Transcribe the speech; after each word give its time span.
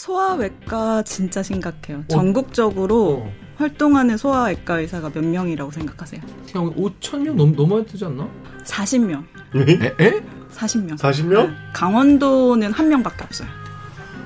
소아외과 0.00 1.02
진짜 1.02 1.42
심각해요. 1.42 2.04
전국적으로 2.08 3.22
어. 3.26 3.32
활동하는 3.56 4.16
소아외과 4.16 4.80
의사가 4.80 5.10
몇 5.12 5.22
명이라고 5.22 5.70
생각하세요? 5.70 6.22
그냥 6.50 6.74
5천 6.74 7.18
명 7.20 7.36
넘, 7.36 7.54
넘어야 7.54 7.84
되지 7.84 8.06
않나? 8.06 8.26
40명. 8.64 9.22
에? 9.56 9.94
에? 10.00 10.22
40명. 10.52 10.96
40명? 10.96 11.52
강원도는 11.74 12.72
한 12.72 12.88
명밖에 12.88 13.24
없어요. 13.24 13.48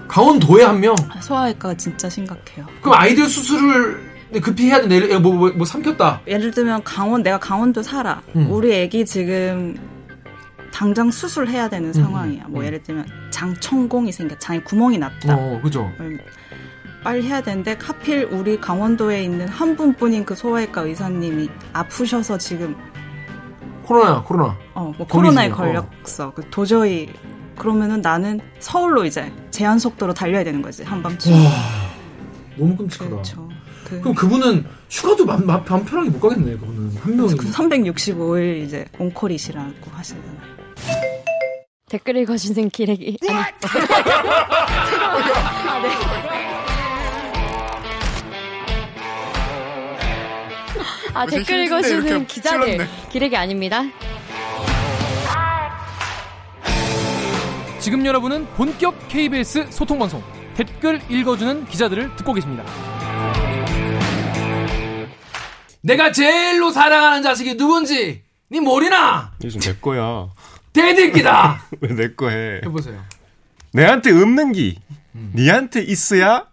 강원도에 0.06 0.62
한 0.62 0.78
명? 0.78 0.94
소아외과가 1.20 1.76
진짜 1.76 2.08
심각해요. 2.08 2.66
그럼 2.80 2.96
아이들 2.96 3.26
수술을 3.26 4.14
급히 4.42 4.66
해야 4.66 4.80
되는데 4.80 5.08
예를- 5.08 5.18
뭐, 5.18 5.32
뭐, 5.34 5.50
뭐 5.56 5.66
삼켰다. 5.66 6.20
예를 6.28 6.52
들면 6.52 6.84
강원 6.84 7.24
내가 7.24 7.38
강원도 7.40 7.82
살아. 7.82 8.22
음. 8.36 8.48
우리 8.48 8.72
애기 8.72 9.04
지금 9.04 9.76
당장 10.74 11.08
수술해야 11.12 11.68
되는 11.68 11.92
상황이야. 11.92 12.46
뭐 12.48 12.62
음. 12.62 12.66
예를 12.66 12.82
들면 12.82 13.06
장천공이 13.30 14.10
생겨 14.10 14.36
장에 14.38 14.60
구멍이 14.60 14.98
났다. 14.98 15.36
어, 15.36 15.60
그죠. 15.62 15.88
음, 16.00 16.18
빨리 17.04 17.22
해야 17.28 17.40
되는데 17.40 17.78
하필 17.80 18.24
우리 18.24 18.60
강원도에 18.60 19.22
있는 19.22 19.46
한 19.46 19.76
분뿐인 19.76 20.24
그 20.24 20.34
소아외과 20.34 20.80
의사님이 20.82 21.48
아프셔서 21.72 22.38
지금 22.38 22.76
코로나, 23.84 24.20
코로나. 24.24 24.58
어, 24.74 24.92
뭐 24.98 25.06
거기지, 25.06 25.12
코로나에 25.12 25.50
어. 25.50 25.54
걸렸어. 25.54 26.34
그 26.34 26.42
도저히 26.50 27.08
그러면은 27.56 28.00
나는 28.00 28.40
서울로 28.58 29.04
이제 29.04 29.32
제한 29.52 29.78
속도로 29.78 30.12
달려야 30.12 30.42
되는 30.42 30.60
거지 30.60 30.82
한밤중에. 30.82 31.36
너무 32.56 32.76
끔찍하다. 32.76 33.10
그렇죠. 33.10 33.48
그, 33.84 34.00
그럼 34.00 34.14
그분은 34.14 34.64
휴가도 34.90 35.24
맘, 35.24 35.46
맘, 35.46 35.62
맘 35.68 35.84
편하게 35.84 36.10
못 36.10 36.18
가겠네, 36.18 36.56
그분은. 36.56 36.96
한 36.96 37.16
명이. 37.16 37.36
그 37.36 37.48
365일 37.48 38.64
이제 38.64 38.86
온콜이시라고 38.98 39.72
하시잖아요. 39.92 40.53
댓글 41.88 42.16
읽어주는 42.16 42.70
기레기. 42.70 43.16
아니. 43.28 43.38
아, 43.38 43.50
네. 45.82 45.88
아, 51.14 51.26
댓글 51.26 51.64
읽어주는 51.66 52.26
기자들. 52.26 52.66
찔렀네. 52.72 52.88
기레기 53.12 53.36
아닙니다. 53.36 53.82
지금 57.78 58.04
여러분은 58.06 58.46
본격 58.54 59.08
KBS 59.08 59.66
소통 59.70 59.98
방송 59.98 60.22
댓글 60.56 61.00
읽어주는 61.10 61.66
기자들을 61.66 62.16
듣고 62.16 62.32
계십니다. 62.32 62.64
내가 65.82 66.10
제일로 66.10 66.70
사랑하는 66.70 67.22
자식이 67.22 67.56
누군지, 67.58 68.22
니 68.50 68.60
모르나? 68.60 69.32
요즘 69.44 69.60
내 69.60 69.74
거야. 69.74 70.28
대들기다! 70.74 71.62
왜 71.80 71.94
내 71.94 72.14
거 72.14 72.28
해? 72.28 72.60
해보세요. 72.64 73.02
내한테 73.72 74.10
없는 74.10 74.52
기, 74.52 74.78
니한테 75.34 75.80
있어야 75.82 76.46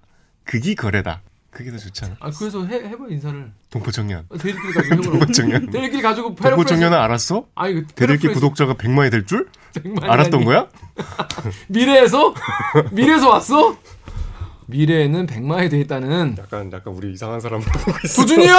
그기 0.46 0.76
거래다. 0.76 1.22
그게 1.50 1.70
더 1.70 1.78
좋잖아. 1.78 2.16
아, 2.22 2.32
그래서 2.32 2.66
해, 2.66 2.76
해봐, 2.76 3.06
인사를. 3.10 3.52
동포청년. 3.70 4.26
어, 4.30 4.38
대들기를 4.38 4.74
가지고. 4.74 5.02
동포청년. 5.12 5.66
대들기를 5.66 6.02
가지고 6.02 6.36
동포청년은 6.36 6.98
알았어? 6.98 7.46
아니, 7.56 7.74
그 7.76 7.88
대들기 7.88 8.30
구독자가 8.30 8.76
100만이 8.76 9.12
될 9.12 9.26
줄? 9.26 9.50
100만이 9.76 10.10
알았던 10.10 10.34
아니. 10.40 10.46
거야? 10.46 10.68
미래에서? 11.68 12.34
미래에서 12.92 13.30
왔어? 13.30 13.78
미래에는 14.68 15.28
100만이 15.28 15.70
돼 15.70 15.80
있다는 15.82 16.36
약간 16.40 16.72
약간 16.72 16.94
우리 16.94 17.12
이상한 17.12 17.42
사람으로 17.42 17.70
보고 17.70 17.98
있어. 18.06 18.22
도준이 18.22 18.48
형! 18.48 18.58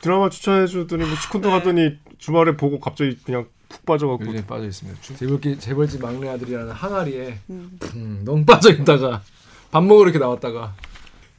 드라마 0.00 0.30
추천해 0.30 0.66
주더니 0.66 1.04
뭐 1.04 1.14
시콘도 1.16 1.50
가더니 1.50 1.98
주말에 2.18 2.56
보고 2.56 2.80
갑자기 2.80 3.18
그냥 3.24 3.46
푹 3.70 3.86
빠져갖고 3.86 4.26
요즘에 4.26 4.44
빠져 4.46 4.66
있습니다. 4.66 5.00
재벌기 5.16 5.58
재벌집 5.58 6.02
막내 6.02 6.28
아들이라는 6.28 6.70
항아리에 6.72 7.38
음, 7.50 8.22
너무 8.24 8.44
빠져 8.44 8.70
있다가 8.72 9.22
밥 9.70 9.82
먹으러 9.84 10.10
이렇게 10.10 10.18
나왔다가 10.18 10.74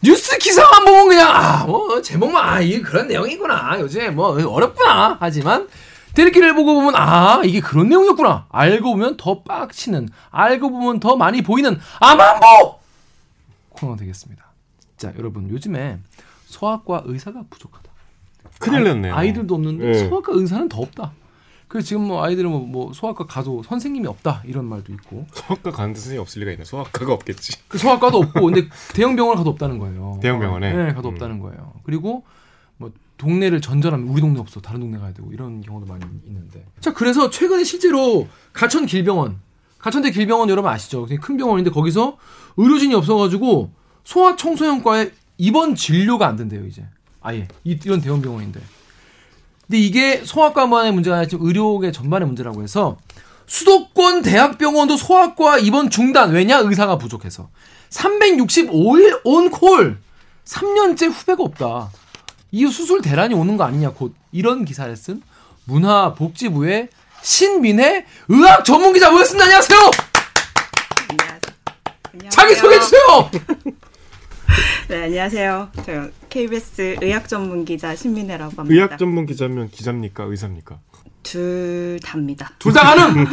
뉴스 0.01 0.37
기사만 0.39 0.85
보면 0.85 1.07
그냥 1.09 1.29
아 1.29 1.65
뭐 1.67 2.01
제목만 2.01 2.43
아 2.43 2.59
이게 2.61 2.81
그런 2.81 3.07
내용이구나 3.07 3.79
요즘에 3.81 4.09
뭐 4.09 4.29
어렵구나 4.29 5.17
하지만 5.19 5.67
대리기를 6.15 6.55
보고 6.55 6.73
보면 6.73 6.95
아 6.95 7.41
이게 7.43 7.59
그런 7.59 7.89
내용이었구나 7.89 8.47
알고 8.49 8.91
보면 8.93 9.17
더 9.17 9.43
빡치는 9.43 10.09
알고 10.31 10.71
보면 10.71 10.99
더 11.01 11.15
많이 11.17 11.41
보이는 11.43 11.79
아만보 11.99 12.79
코너 13.69 13.95
되겠습니다. 13.97 14.43
자 14.97 15.13
여러분 15.17 15.49
요즘에 15.49 15.99
소아과 16.45 17.03
의사가 17.05 17.43
부족하다. 17.49 17.91
큰일 18.59 18.83
났네요. 18.85 19.15
아이들도 19.15 19.53
없는데 19.55 19.85
네. 19.85 20.09
소아과 20.09 20.33
의사는 20.33 20.67
더 20.69 20.81
없다. 20.81 21.11
그래서 21.71 21.87
지금 21.87 22.05
뭐 22.05 22.21
아이들은 22.21 22.49
뭐, 22.49 22.59
뭐 22.59 22.91
소아과 22.91 23.27
가도 23.27 23.63
선생님이 23.63 24.05
없다 24.05 24.43
이런 24.45 24.65
말도 24.65 24.91
있고 24.91 25.25
소아과 25.31 25.71
가는 25.71 25.95
선생님이 25.95 26.19
없을 26.19 26.41
리가 26.41 26.51
있나? 26.51 26.65
소아과가 26.65 27.13
없겠지. 27.13 27.53
그 27.69 27.77
소아과도 27.77 28.17
없고 28.17 28.41
근데 28.47 28.67
대형 28.93 29.15
병원 29.15 29.37
가도 29.37 29.51
없다는 29.51 29.79
거예요. 29.79 30.19
대형 30.21 30.41
병원에? 30.41 30.73
네, 30.73 30.93
가도 30.93 31.07
음. 31.07 31.13
없다는 31.13 31.39
거예요. 31.39 31.75
그리고 31.83 32.25
뭐 32.75 32.91
동네를 33.17 33.61
전전하면 33.61 34.05
우리 34.09 34.19
동네 34.19 34.41
없어 34.41 34.59
다른 34.59 34.81
동네 34.81 34.97
가야 34.97 35.13
되고 35.13 35.31
이런 35.31 35.61
경우도 35.61 35.85
많이 35.85 36.03
있는데. 36.25 36.65
자 36.81 36.93
그래서 36.93 37.29
최근에 37.29 37.63
실제로 37.63 38.27
가천 38.51 38.85
길병원, 38.85 39.39
가천대 39.77 40.11
길병원 40.11 40.49
여러분 40.49 40.69
아시죠? 40.69 41.07
큰 41.21 41.37
병원인데 41.37 41.69
거기서 41.69 42.17
의료진이 42.57 42.93
없어가지고 42.95 43.71
소아 44.03 44.35
청소년과에 44.35 45.11
입원 45.37 45.75
진료가 45.75 46.27
안 46.27 46.35
된대요 46.35 46.65
이제 46.65 46.85
아예 47.21 47.47
이, 47.63 47.79
이런 47.85 48.01
대형 48.01 48.21
병원인데. 48.21 48.59
근데 49.71 49.85
이게 49.85 50.21
소아과만의 50.25 50.91
문제가 50.91 51.15
아니라 51.15 51.29
지금 51.29 51.47
의료계 51.47 51.93
전반의 51.93 52.27
문제라고 52.27 52.61
해서 52.61 52.97
수도권 53.47 54.21
대학병원도 54.21 54.97
소아과 54.97 55.59
입원 55.59 55.89
중단. 55.89 56.31
왜냐? 56.31 56.57
의사가 56.57 56.97
부족해서. 56.97 57.47
365일 57.89 59.21
온콜. 59.23 59.97
3년째 60.43 61.09
후배가 61.09 61.43
없다. 61.43 61.89
이 62.51 62.67
수술 62.67 63.01
대란이 63.01 63.33
오는 63.33 63.55
거 63.55 63.63
아니냐 63.63 63.91
곧 63.91 64.13
이런 64.33 64.65
기사를 64.65 64.93
쓴 64.97 65.21
문화복지부의 65.63 66.89
신민혜 67.21 68.05
의학 68.27 68.65
전문 68.65 68.91
기자 68.91 69.09
모였습니다. 69.09 69.45
안녕하세요. 69.45 69.79
안녕하세요. 72.11 72.29
자기 72.29 72.55
소개해 72.55 72.81
주세요. 72.81 73.31
네, 74.89 75.03
안녕하세요. 75.03 75.69
저 75.85 76.09
KBS 76.29 76.97
의학 77.01 77.27
전문 77.27 77.65
기자 77.65 77.95
신민혜라고 77.95 78.53
합니다. 78.57 78.73
의학 78.73 78.97
전문 78.97 79.25
기자면 79.25 79.69
기자입니까? 79.69 80.23
의사입니까? 80.25 80.79
둘 81.23 81.99
다입니다. 82.03 82.51
둘 82.59 82.73
다 82.73 82.95
가능. 82.95 83.25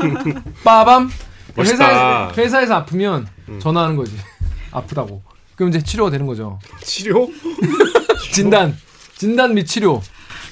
빠밤. 0.64 1.10
멋있다. 1.54 1.72
회사에서, 1.88 2.32
회사에서 2.40 2.74
아프면 2.76 3.26
전화하는 3.60 3.96
거지. 3.96 4.12
아프다고. 4.70 5.22
그럼 5.56 5.70
이제 5.70 5.82
치료가 5.82 6.10
되는 6.10 6.26
거죠. 6.26 6.58
치료? 6.82 7.28
진단. 8.32 8.76
진단 9.16 9.54
및 9.54 9.64
치료. 9.66 10.00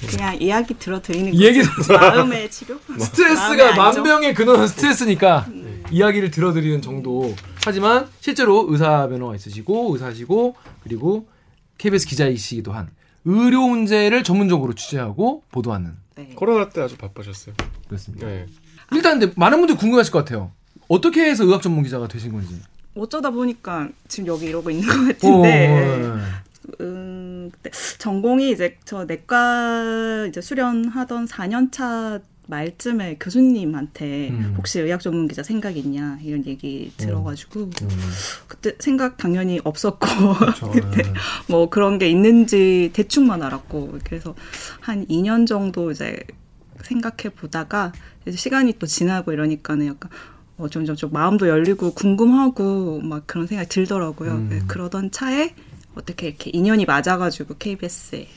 그냥 0.09 0.39
이야기 0.41 0.73
들어드리는 0.77 1.33
이 1.33 1.43
얘기. 1.43 1.61
마음의 1.89 2.51
치료? 2.51 2.77
스트레스가? 2.99 3.75
만병의 3.75 4.33
근원은 4.33 4.67
스트레스니까 4.67 5.47
이야기를 5.91 6.31
들어드리는 6.31 6.81
정도. 6.81 7.33
하지만 7.65 8.07
실제로 8.19 8.65
의사 8.69 9.07
변호가 9.07 9.35
있으시고 9.35 9.93
의사시고 9.93 10.55
그리고 10.83 11.27
KBS 11.77 12.07
기자이시기도 12.07 12.71
한 12.71 12.89
의료 13.25 13.67
문제를 13.67 14.23
전문적으로 14.23 14.73
취재하고 14.73 15.43
보도하는 15.51 15.93
네. 16.15 16.29
코로나 16.35 16.69
때 16.69 16.81
아주 16.81 16.97
바쁘셨어요. 16.97 17.55
그렇습니다. 17.87 18.27
네. 18.27 18.45
일단 18.91 19.19
근데 19.19 19.33
많은 19.35 19.57
분들이 19.59 19.77
궁금하실 19.77 20.13
것 20.13 20.19
같아요. 20.19 20.51
어떻게 20.87 21.23
해서 21.25 21.43
의학 21.43 21.61
전문 21.61 21.83
기자가 21.83 22.07
되신 22.07 22.31
건지. 22.31 22.55
어쩌다 22.95 23.29
보니까 23.29 23.89
지금 24.07 24.27
여기 24.27 24.45
이러고 24.45 24.71
있는 24.71 24.87
것 24.87 24.93
같은데. 25.19 25.67
어, 25.69 26.19
음, 26.81 27.26
그때 27.51 27.71
전공이 27.97 28.51
이제 28.51 28.77
저 28.85 29.05
내과 29.05 30.27
이제 30.27 30.41
수련하던 30.41 31.25
4년 31.25 31.71
차 31.71 32.19
말쯤에 32.47 33.17
교수님한테 33.19 34.29
음. 34.29 34.53
혹시 34.57 34.79
의학 34.79 35.01
전문 35.01 35.27
기자 35.27 35.43
생각 35.43 35.75
있냐 35.77 36.17
이런 36.23 36.45
얘기 36.45 36.91
들어가지고 36.97 37.59
음. 37.61 37.71
그때 38.47 38.73
생각 38.79 39.17
당연히 39.17 39.59
없었고 39.63 40.33
그렇죠. 40.35 40.71
그때 40.71 41.03
네. 41.03 41.13
뭐 41.49 41.69
그런 41.69 41.97
게 41.99 42.09
있는지 42.09 42.91
대충만 42.93 43.43
알았고 43.43 43.99
그래서 44.03 44.33
한 44.79 45.05
2년 45.07 45.45
정도 45.45 45.91
이제 45.91 46.17
생각해 46.83 47.33
보다가 47.35 47.91
시간이 48.29 48.73
또 48.79 48.85
지나고 48.85 49.33
이러니까는 49.33 49.87
약간 49.87 50.09
어, 50.57 50.67
점점 50.69 50.95
좀 50.95 51.11
마음도 51.11 51.47
열리고 51.47 51.93
궁금하고 51.93 53.01
막 53.01 53.27
그런 53.27 53.45
생각이 53.45 53.69
들더라고요. 53.69 54.31
음. 54.31 54.47
네, 54.49 54.59
그러던 54.67 55.11
차에 55.11 55.53
어떻게 55.97 56.27
이렇게 56.27 56.51
인연이 56.53 56.85
맞아가지고 56.85 57.55
KBS에 57.57 58.27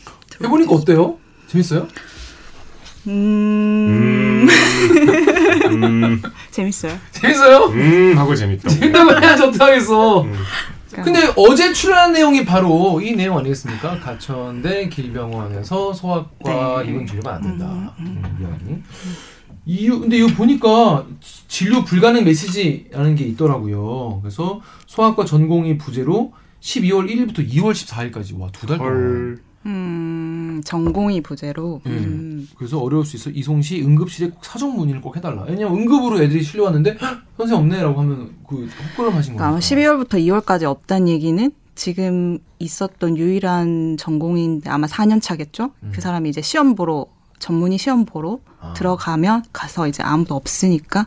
해보니까 0.43 0.73
어때요? 0.75 1.19
재밌어요? 1.49 1.87
음, 3.07 4.47
음, 5.71 6.23
재밌어요. 6.51 6.93
재밌어요? 7.13 7.65
음 7.67 8.15
하고 8.17 8.35
재밌다. 8.35 8.69
재밌다고 8.69 9.21
해야지 9.23 9.43
어떡하겠어. 9.45 10.23
음. 10.23 10.35
근데 10.93 11.21
어제 11.37 11.73
출연한 11.73 12.13
내용이 12.13 12.45
바로 12.45 13.01
이 13.01 13.13
내용 13.13 13.39
아니겠습니까? 13.39 14.01
가천대 14.01 14.89
길병원에서 14.89 15.93
소아과 15.93 16.83
네. 16.83 16.91
입원 16.91 17.07
진료가 17.07 17.35
안 17.37 17.43
된다. 17.43 17.95
음, 18.01 18.23
이야기. 18.41 18.83
이유 19.67 20.01
근데 20.01 20.17
이거 20.19 20.27
보니까 20.35 21.07
지- 21.21 21.47
진료 21.49 21.85
불가능 21.85 22.25
메시지라는 22.25 23.15
게 23.15 23.25
있더라고요. 23.25 24.19
그래서 24.21 24.61
소아과 24.87 25.25
전공의 25.25 25.79
부재로 25.79 26.33
12월 26.61 27.09
1일부터 27.11 27.49
2월 27.49 27.73
14일까지 27.73 28.39
와 28.39 28.49
두 28.53 28.67
달 28.67 28.79
동안. 28.79 28.93
헐. 28.93 29.39
음, 29.67 30.63
전공이 30.65 31.21
부재로. 31.21 31.83
예. 31.87 31.91
음, 31.91 32.49
그래서 32.57 32.79
어려울 32.81 33.05
수 33.05 33.17
있어 33.17 33.29
이송시 33.31 33.83
응급실에 33.83 34.31
꼭 34.31 34.45
사정 34.45 34.75
문의를 34.77 35.01
꼭 35.03 35.17
해달라. 35.17 35.45
왜냐면 35.47 35.77
응급으로 35.79 36.23
애들이 36.23 36.43
실려왔는데 36.43 36.97
"헉, 37.01 37.19
선생 37.37 37.59
없네라고 37.59 38.01
하면 38.01 38.31
그 38.49 38.67
헛걸음하신 38.93 39.37
그러니까 39.37 39.47
아마 39.49 39.59
거니까. 39.61 39.61
12월부터 39.61 40.19
2월까지 40.45 40.63
없다는 40.65 41.09
얘기는 41.09 41.51
지금 41.75 42.39
있었던 42.59 43.17
유일한 43.19 43.97
전공인데 43.99 44.71
아마 44.71 44.87
4년 44.87 45.21
차겠죠? 45.21 45.73
음. 45.83 45.93
그 45.95 46.01
사람이 46.01 46.29
이제 46.31 46.41
시험 46.41 46.75
보러 46.75 47.07
전문의 47.39 47.79
시험 47.79 48.05
보러 48.07 48.39
아. 48.61 48.73
들어가면 48.75 49.45
가서 49.53 49.89
이제 49.89 50.03
아무도 50.03 50.35
없으니까 50.37 51.07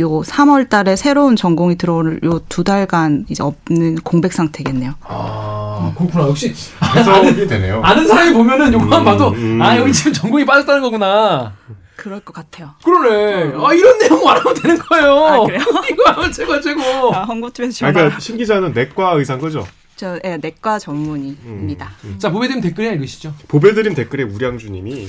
요 0.00 0.08
3월 0.22 0.68
달에 0.68 0.96
새로운 0.96 1.36
전공이 1.36 1.76
들어올 1.76 2.20
요 2.24 2.40
두 2.48 2.64
달간 2.64 3.24
이제 3.28 3.42
없는 3.42 3.96
공백 3.96 4.32
상태겠네요. 4.32 4.94
아 5.02 5.94
그렇구나. 5.96 6.28
역시 6.28 6.52
해석이 6.94 7.46
되네요. 7.46 7.80
아는 7.82 8.06
사람이 8.06 8.32
보면은 8.32 8.72
요거만 8.72 9.00
음, 9.00 9.04
봐도 9.04 9.28
음. 9.30 9.62
아 9.62 9.76
여기 9.78 9.92
지금 9.92 10.12
전공이 10.12 10.44
빠졌다는 10.44 10.82
거구나. 10.82 11.54
그럴 11.96 12.20
것 12.20 12.32
같아요. 12.34 12.72
그러네. 12.84 13.52
아 13.64 13.72
이런 13.72 13.98
내용 13.98 14.24
말하면 14.24 14.54
되는 14.54 14.76
거예요. 14.78 15.12
아, 15.26 15.46
그래요? 15.46 15.60
이거 15.90 16.10
하면 16.10 16.32
최고 16.32 16.60
최고. 16.60 17.14
아, 17.14 17.22
홍보팀에서 17.24 17.70
아, 17.70 17.78
전화. 17.78 17.92
그러니까 17.92 18.18
신 18.20 18.36
기자는 18.36 18.72
내과 18.72 19.12
의사인 19.12 19.38
거죠? 19.40 19.64
저 19.96 20.18
예, 20.24 20.36
내과 20.38 20.80
전문의입니다. 20.80 21.90
음. 22.04 22.18
자 22.18 22.30
보배님 22.30 22.60
댓글이나 22.60 22.94
읽으시죠. 22.94 23.32
보배드림 23.46 23.94
댓글에 23.94 24.24
우량주님이 24.24 25.06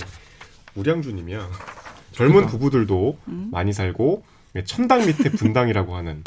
우량주님이야. 0.76 1.48
젊은 2.12 2.34
그러니까. 2.34 2.52
부부들도 2.52 3.18
음. 3.30 3.48
많이 3.52 3.74
살고 3.74 4.24
천당 4.63 5.06
밑에 5.06 5.30
분당이라고 5.31 5.96
하는 5.96 6.24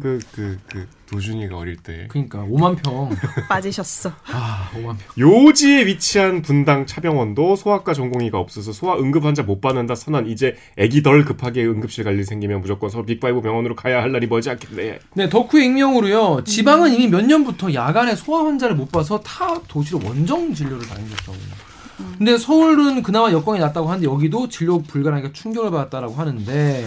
그그 0.00 0.58
그 0.68 0.86
도준이가 1.10 1.56
어릴 1.56 1.76
때 1.76 2.06
그러니까 2.08 2.38
5만 2.44 2.80
평. 2.82 3.10
빠지셨어. 3.48 4.12
아 4.26 4.70
5만 4.74 4.96
평. 4.96 4.98
요지에 5.18 5.86
위치한 5.86 6.42
분당 6.42 6.86
차병원도 6.86 7.56
소아과 7.56 7.92
전공의가 7.92 8.38
없어서 8.38 8.72
소아 8.72 8.98
응급 8.98 9.24
환자 9.24 9.42
못 9.42 9.60
받는다 9.60 9.94
선언 9.96 10.28
이제 10.28 10.56
애기 10.76 11.02
덜 11.02 11.24
급하게 11.24 11.64
응급실 11.64 12.04
갈 12.04 12.14
일 12.14 12.24
생기면 12.24 12.60
무조건 12.60 12.88
서울 12.90 13.04
Big 13.06 13.21
Five 13.21 13.40
병원으로 13.40 13.74
가야 13.74 14.00
할 14.00 14.12
날이 14.12 14.28
머지 14.28 14.48
않겠네. 14.50 14.98
네, 15.14 15.28
덕후의 15.28 15.64
익명으로요. 15.66 16.44
지방은 16.44 16.92
이미 16.92 17.08
몇 17.08 17.24
년부터 17.24 17.74
야간에 17.74 18.14
소아 18.14 18.44
환자를 18.46 18.76
못 18.76 18.92
봐서 18.92 19.20
타 19.20 19.60
도시로 19.66 20.00
원정 20.04 20.54
진료를 20.54 20.86
다니셨다고. 20.86 21.36
근데 22.18 22.36
서울은 22.36 23.02
그나마 23.02 23.30
여건이 23.30 23.60
낫다고 23.60 23.88
하는데 23.88 24.06
여기도 24.06 24.48
진료 24.48 24.82
불가능하니까 24.82 25.32
충격을 25.32 25.70
받았다라고 25.70 26.14
하는데 26.14 26.84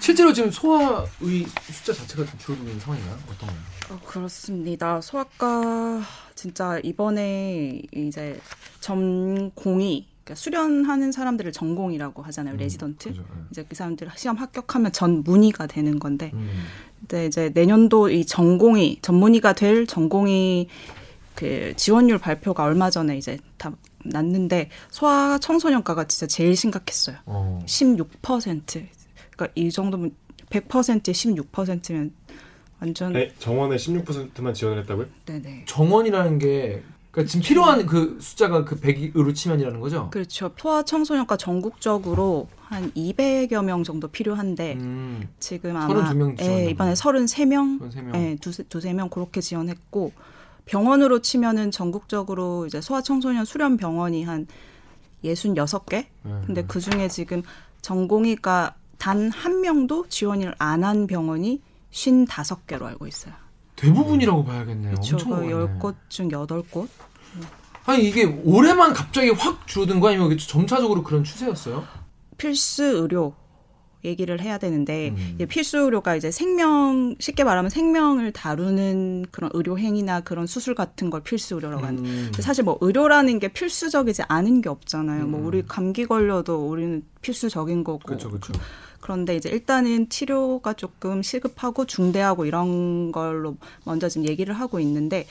실제로 0.00 0.32
지금 0.32 0.50
소아의 0.50 1.46
숫자 1.70 1.92
자체가 1.92 2.24
좀 2.24 2.38
줄어드는 2.38 2.80
상황인가요? 2.80 3.18
어떤가요? 3.30 3.58
어, 3.90 4.00
그렇습니다. 4.04 5.00
소아과 5.00 6.02
진짜 6.34 6.80
이번에 6.82 7.82
이제 7.92 8.40
전공의 8.80 10.06
그러니까 10.30 10.34
수련하는 10.34 11.12
사람들을 11.12 11.52
전공의라고 11.52 12.22
하잖아요. 12.22 12.56
레지던트. 12.56 13.08
그죠, 13.10 13.22
예. 13.22 13.42
이제 13.50 13.64
그 13.68 13.74
사람들 13.74 14.08
시험 14.16 14.36
합격하면 14.36 14.92
전문의가 14.92 15.66
되는 15.66 15.98
건데, 15.98 16.30
음. 16.34 16.48
근데 17.00 17.26
이제 17.26 17.50
내년도 17.52 18.08
이 18.08 18.24
전공이 18.24 19.00
전문의가 19.02 19.54
될 19.54 19.86
전공이 19.86 20.68
그 21.34 21.72
지원율 21.76 22.18
발표가 22.18 22.64
얼마 22.64 22.90
전에 22.90 23.16
이제 23.16 23.38
다 23.56 23.72
났는데 24.04 24.70
소아 24.90 25.38
청소년과가 25.38 26.04
진짜 26.04 26.26
제일 26.26 26.56
심각했어요. 26.56 27.16
어. 27.26 27.62
16%. 27.66 28.86
그러니까 29.30 29.48
이 29.54 29.70
정도면 29.70 30.12
100%에 30.50 31.12
16%면 31.12 32.12
완전 32.80 33.12
네, 33.12 33.32
정원에 33.38 33.76
16%만 33.76 34.54
지원을 34.54 34.82
했다고요? 34.82 35.06
네네. 35.26 35.64
정원이라는 35.66 36.38
게 36.38 36.82
그러니까 37.10 37.30
지금 37.30 37.44
필요한 37.44 37.86
그 37.86 38.18
숫자가 38.20 38.64
그 38.64 38.78
100으로 38.80 39.34
치면이라는 39.34 39.80
거죠? 39.80 40.10
그렇죠. 40.10 40.52
소아 40.56 40.84
청소년과 40.84 41.36
전국적으로 41.36 42.48
한 42.60 42.92
200여 42.92 43.64
명 43.64 43.82
정도 43.82 44.08
필요한데 44.08 44.74
음. 44.74 45.28
지금 45.40 45.76
아마 45.76 45.92
32명 45.92 46.40
예, 46.40 46.70
이번에 46.70 46.94
33명, 46.94 47.80
33명. 47.80 48.14
예, 48.14 48.36
두세, 48.40 48.62
두세 48.64 48.92
명 48.92 49.08
그렇게 49.08 49.40
지원했고 49.40 50.12
병원으로 50.66 51.20
치면은 51.20 51.70
전국적으로 51.70 52.66
이제 52.66 52.80
소아 52.80 53.02
청소년 53.02 53.44
수련 53.44 53.76
병원이 53.76 54.24
한 54.24 54.46
66개. 55.24 56.06
네. 56.22 56.40
근데 56.46 56.64
그 56.64 56.80
중에 56.80 57.08
지금 57.08 57.42
전공의가 57.82 58.74
단 58.98 59.30
한 59.30 59.60
명도 59.62 60.06
지원을 60.08 60.54
안 60.58 60.84
한 60.84 61.06
병원이 61.06 61.60
55개로 61.92 62.82
알고 62.84 63.06
있어요. 63.06 63.34
대부분이라고 63.76 64.44
봐야겠네요. 64.44 64.90
그렇죠. 64.92 65.16
엄청 65.16 65.30
많네. 65.30 65.48
10곳 65.52 65.94
중 66.08 66.28
8곳. 66.28 66.88
아니 67.86 68.04
이게 68.08 68.24
올해만 68.44 68.92
갑자기 68.92 69.30
확 69.30 69.66
줄어든 69.66 70.00
거 70.00 70.08
아니면 70.08 70.36
점차적으로 70.38 71.02
그런 71.02 71.24
추세였어요? 71.24 71.84
필수 72.36 72.84
의료 72.84 73.34
얘기를 74.04 74.40
해야 74.40 74.58
되는데 74.58 75.10
음. 75.10 75.32
이제 75.34 75.46
필수 75.46 75.78
의료가 75.78 76.16
이제 76.16 76.30
생명 76.30 77.14
쉽게 77.18 77.44
말하면 77.44 77.70
생명을 77.70 78.32
다루는 78.32 79.26
그런 79.30 79.50
의료 79.54 79.78
행위나 79.78 80.20
그런 80.20 80.46
수술 80.46 80.74
같은 80.74 81.10
걸 81.10 81.22
필수 81.22 81.54
의료라고 81.56 81.84
하는. 81.84 82.04
음. 82.04 82.32
사실 82.40 82.64
뭐 82.64 82.78
의료라는 82.80 83.38
게 83.38 83.48
필수적이지 83.48 84.22
않은 84.28 84.62
게 84.62 84.68
없잖아요. 84.68 85.26
뭐 85.26 85.40
음. 85.40 85.46
우리 85.46 85.62
감기 85.66 86.06
걸려도 86.06 86.68
우리는 86.68 87.02
필수적인 87.20 87.84
거고. 87.84 88.00
그렇죠, 88.00 88.28
그렇죠. 88.28 88.52
그런데 89.00 89.34
이제 89.34 89.48
일단은 89.48 90.08
치료가 90.08 90.74
조금 90.74 91.22
시급하고 91.22 91.86
중대하고 91.86 92.44
이런 92.44 93.12
걸로 93.12 93.56
먼저 93.84 94.08
지금 94.08 94.26
얘기를 94.26 94.54
하고 94.54 94.78
있는데 94.80 95.26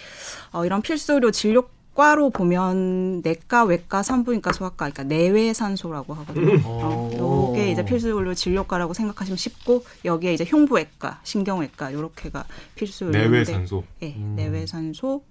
어, 0.52 0.66
이런 0.66 0.82
필수 0.82 1.14
의료 1.14 1.32
진료 1.32 1.70
과로 1.94 2.30
보면 2.30 3.22
내과, 3.22 3.66
외과, 3.66 4.04
산부인과, 4.04 4.54
소아과, 4.54 4.76
그러니까 4.76 5.04
내외산소라고 5.04 6.14
하거든요. 6.14 6.62
어, 6.64 7.10
요게 7.18 7.72
이제 7.72 7.84
필수 7.84 8.10
의료 8.10 8.34
진료과라고 8.34 8.94
생각하시면 8.94 9.38
쉽고 9.38 9.84
여기에 10.06 10.34
이제 10.34 10.46
흉부외과, 10.46 11.20
신경외과 11.24 11.94
요렇게가 11.94 12.46
필수 12.76 13.06
의료인데 13.06 13.30
내외산소. 13.30 13.84
예, 14.04 14.16
음. 14.16 14.36
내외산소, 14.38 15.24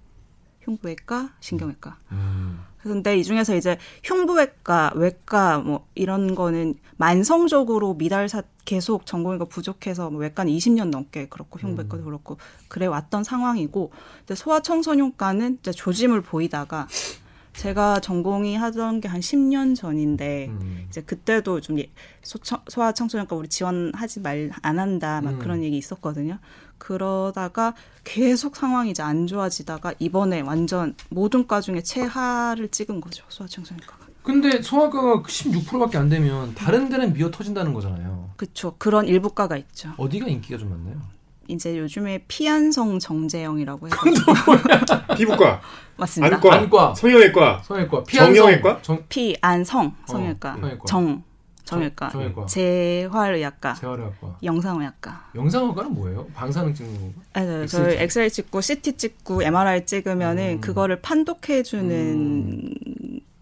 흉부외과, 0.61 1.31
신경외과. 1.39 1.97
음. 2.11 2.68
근데 2.81 3.17
이 3.17 3.23
중에서 3.23 3.55
이제 3.55 3.77
흉부외과, 4.03 4.93
외과 4.95 5.59
뭐 5.59 5.85
이런 5.95 6.33
거는 6.33 6.75
만성적으로 6.97 7.95
미달 7.95 8.29
사 8.29 8.43
계속 8.65 9.05
전공의가 9.05 9.45
부족해서 9.45 10.09
뭐 10.09 10.21
외과는 10.21 10.51
20년 10.53 10.89
넘게 10.89 11.27
그렇고 11.27 11.59
흉부외과도 11.59 12.03
그렇고 12.03 12.37
그래 12.67 12.85
왔던 12.85 13.23
상황이고 13.23 13.91
근데 14.19 14.35
소아청소년과는 14.35 15.57
이제 15.59 15.71
조짐을 15.71 16.21
보이다가 16.21 16.87
제가 17.63 17.99
전공이 17.99 18.55
하던 18.55 19.01
게 19.01 19.09
한 19.09 19.19
10년 19.19 19.75
전인데 19.75 20.47
음. 20.47 20.85
이제 20.87 21.01
그때도 21.01 21.59
좀 21.59 21.77
예- 21.79 21.89
소청, 22.21 22.59
소아 22.69 22.93
청소년과 22.93 23.35
우리 23.35 23.47
지원하지 23.49 24.21
말 24.21 24.49
안 24.61 24.79
한다 24.79 25.19
막 25.21 25.31
음. 25.33 25.39
그런 25.39 25.63
얘기 25.63 25.75
있었거든요. 25.77 26.37
그러다가 26.77 27.73
계속 28.05 28.55
상황이 28.55 28.91
이제 28.91 29.03
안 29.03 29.27
좋아지다가 29.27 29.93
이번에 29.99 30.39
완전 30.41 30.95
모든 31.09 31.45
과 31.47 31.59
중에 31.59 31.81
최하를 31.81 32.69
찍은 32.69 33.01
거죠 33.01 33.25
소아 33.27 33.47
청소년과가. 33.47 34.07
근데 34.23 34.61
소아과가 34.61 35.23
16%밖에 35.23 35.97
안 35.97 36.07
되면 36.07 36.53
다른 36.55 36.87
데는 36.87 37.11
미어 37.13 37.29
터진다는 37.31 37.73
거잖아요. 37.73 38.29
그렇죠. 38.37 38.75
그런 38.77 39.05
일부 39.07 39.29
과가 39.31 39.57
있죠. 39.57 39.91
어디가 39.97 40.27
인기가 40.27 40.57
좀 40.57 40.69
많나요? 40.69 41.01
이제 41.49 41.77
요즘에 41.79 42.23
피한성 42.27 42.99
정재영이라고 42.99 43.87
해서 43.87 43.95
피부과, 45.17 45.59
맞습니다. 45.97 46.35
안과, 46.35 46.53
안과. 46.55 46.93
성형외과, 46.95 47.61
성형외과, 47.63 48.03
피한성, 48.03 48.35
정형외과? 48.35 48.81
정, 48.83 49.03
피안성 49.09 49.95
성형외과, 50.05 50.51
성형외과. 50.53 50.85
정 50.85 51.23
정형외과, 51.65 52.09
정형외과. 52.09 52.45
재활의학과, 52.45 53.73
재활의학과. 53.75 54.37
영상의학과. 54.43 55.29
영상학과는 55.35 55.93
뭐예요? 55.93 56.27
방사능 56.35 56.73
찍는 56.73 56.99
건가? 56.99 57.21
아, 57.33 57.41
네, 57.41 57.65
저희 57.67 57.91
찍- 57.91 58.01
엑스레이 58.01 58.29
찍고 58.29 58.61
CT 58.61 58.93
찍고 58.93 59.43
MRI 59.43 59.85
찍으면은 59.87 60.53
음. 60.57 60.61
그거를 60.61 61.01
판독해주는 61.01 62.73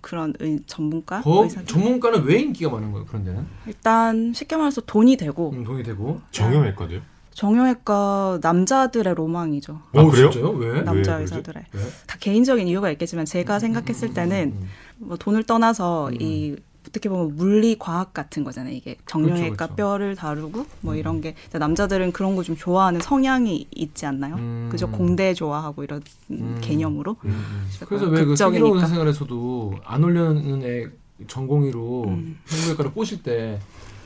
그런 0.01 0.33
의, 0.39 0.59
전문가 0.65 1.21
거, 1.21 1.43
의사 1.43 1.63
전문가는 1.65 2.23
왜 2.23 2.39
인기가 2.39 2.69
많은 2.71 2.91
거예요? 2.93 3.05
그런 3.05 3.25
데는? 3.25 3.45
일단 3.65 4.31
쉽게 4.33 4.55
말해서 4.55 4.79
돈이 4.81 5.17
되고 5.17 5.51
음, 5.51 5.63
돈이 5.65 5.83
되고. 5.83 6.21
정형외과도요? 6.31 7.01
정형외과 7.37 8.39
남자들의 8.41 9.13
로망이죠. 9.13 9.79
아, 9.93 10.03
그래요? 10.05 10.31
진짜요? 10.31 10.53
왜? 10.53 10.81
남자 10.81 11.17
왜? 11.17 11.21
의사들의 11.21 11.63
왜? 11.71 11.81
다 12.07 12.17
개인적인 12.19 12.67
이유가 12.67 12.89
있겠지만 12.89 13.25
제가 13.25 13.59
생각했을 13.59 14.15
때는 14.15 14.55
음. 14.59 14.67
뭐 14.97 15.17
돈을 15.17 15.43
떠나서 15.43 16.07
음. 16.09 16.17
이 16.19 16.55
어떻게 16.89 17.09
보면 17.09 17.35
물리 17.35 17.77
과학 17.77 18.11
같은 18.15 18.43
거잖아요. 18.43 18.73
이게 18.73 18.95
정형외과 19.05 19.37
그렇죠, 19.55 19.55
그렇죠. 19.55 19.75
뼈를 19.75 20.15
다루고 20.15 20.65
뭐 20.81 20.95
이런 20.95 21.21
게 21.21 21.35
남자들은 21.51 22.11
그런 22.11 22.35
거 22.35 22.41
좀 22.41 22.55
좋아하는 22.55 23.01
성향이 23.01 23.67
있지 23.75 24.07
않나요? 24.07 24.35
음. 24.37 24.69
그죠? 24.71 24.89
공대 24.89 25.35
좋아하고 25.35 25.83
이런 25.83 26.01
음. 26.31 26.57
개념으로. 26.61 27.17
음, 27.23 27.29
음. 27.29 27.67
그래서 27.87 28.05
왜그 28.07 28.29
극적이니까. 28.29 28.65
슬기로운 28.65 28.87
생활에서도 28.87 29.75
안 29.85 30.03
올려는 30.03 30.63
애 30.63 30.87
전공의로 31.27 32.05
음. 32.07 32.39
흉부외과를 32.47 32.93
꼬실 32.93 33.21
때 33.21 33.59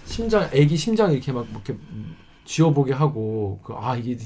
심장 0.04 0.50
애기 0.52 0.76
심장 0.76 1.14
이렇게 1.14 1.32
막 1.32 1.48
이렇게 1.50 1.78
쥐어보게 2.55 2.93
하고 2.93 3.60
그 3.63 3.74
아 3.74 3.96
이게 3.96 4.17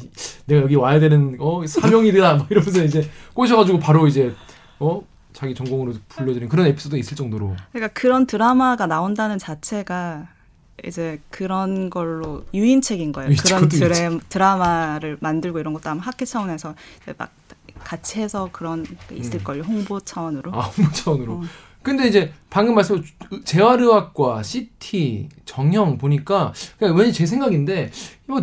내가 0.45 0.63
여기 0.63 0.75
와야 0.75 0.99
되는 0.99 1.37
어 1.39 1.65
사명이다 1.65 2.35
막 2.37 2.47
이러면서 2.49 2.83
이제 2.83 3.07
꼬셔가지고 3.33 3.79
바로 3.79 4.07
이제 4.07 4.33
어 4.79 5.01
자기 5.31 5.53
전공으로 5.53 5.93
불러들인 6.09 6.49
그런 6.49 6.65
에피소드 6.67 6.95
있을 6.97 7.15
정도로 7.15 7.55
그러니까 7.71 7.93
그런 7.99 8.25
드라마가 8.25 8.87
나온다는 8.87 9.37
자체가 9.37 10.27
이제 10.85 11.21
그런 11.29 11.89
걸로 11.89 12.43
유인책인 12.53 13.11
거예요. 13.13 13.31
그런 13.43 13.69
드래, 13.69 14.09
드라마를 14.27 15.17
만들고 15.21 15.59
이런 15.59 15.73
것도 15.73 15.89
아마 15.89 16.01
학회 16.01 16.25
차원에서 16.25 16.75
막 17.17 17.31
같이 17.83 18.19
해서 18.19 18.49
그런 18.51 18.83
게 18.83 19.15
있을 19.15 19.43
걸요. 19.43 19.63
홍보 19.63 19.99
차원으로. 20.01 20.51
아 20.53 20.61
홍보 20.61 20.91
차원으로. 20.91 21.33
어. 21.33 21.43
근데 21.85 22.07
이제 22.07 22.33
방금 22.49 22.73
말씀 22.73 23.03
재활의학과, 23.43 24.41
CT, 24.41 25.29
정형 25.45 25.99
보니까 25.99 26.51
그냥 26.79 26.95
왠지 26.97 27.13
제 27.13 27.27
생각인데 27.27 27.91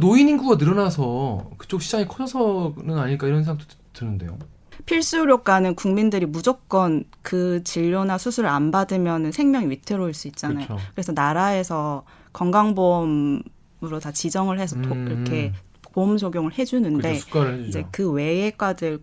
노인 0.01 0.29
인구가 0.29 0.55
늘어나서 0.55 1.51
그쪽 1.59 1.83
시장이 1.83 2.07
커져서는 2.07 2.97
아닐까 2.97 3.27
이런 3.27 3.43
생각도 3.43 3.67
드- 3.69 3.77
드는데요. 3.95 4.39
필수 4.87 5.19
의료과는 5.19 5.75
국민들이 5.75 6.25
무조건 6.25 7.03
그 7.23 7.65
진료나 7.65 8.17
수술을 8.17 8.49
안 8.49 8.71
받으면 8.71 9.33
생명이 9.33 9.69
위태로울 9.71 10.15
수 10.15 10.29
있잖아요. 10.29 10.67
그렇죠. 10.69 10.85
그래서 10.95 11.11
나라에서 11.13 12.05
건강보험으로 12.33 13.99
다 14.01 14.13
지정을 14.13 14.61
해서 14.61 14.81
도- 14.83 14.93
음. 14.93 15.07
이렇게 15.09 15.53
보험 15.93 16.17
적용을 16.17 16.57
해주는데 16.57 17.21
그렇죠. 17.31 17.63
이제 17.65 17.85
그 17.91 18.11
외의 18.11 18.57
과들 18.57 19.01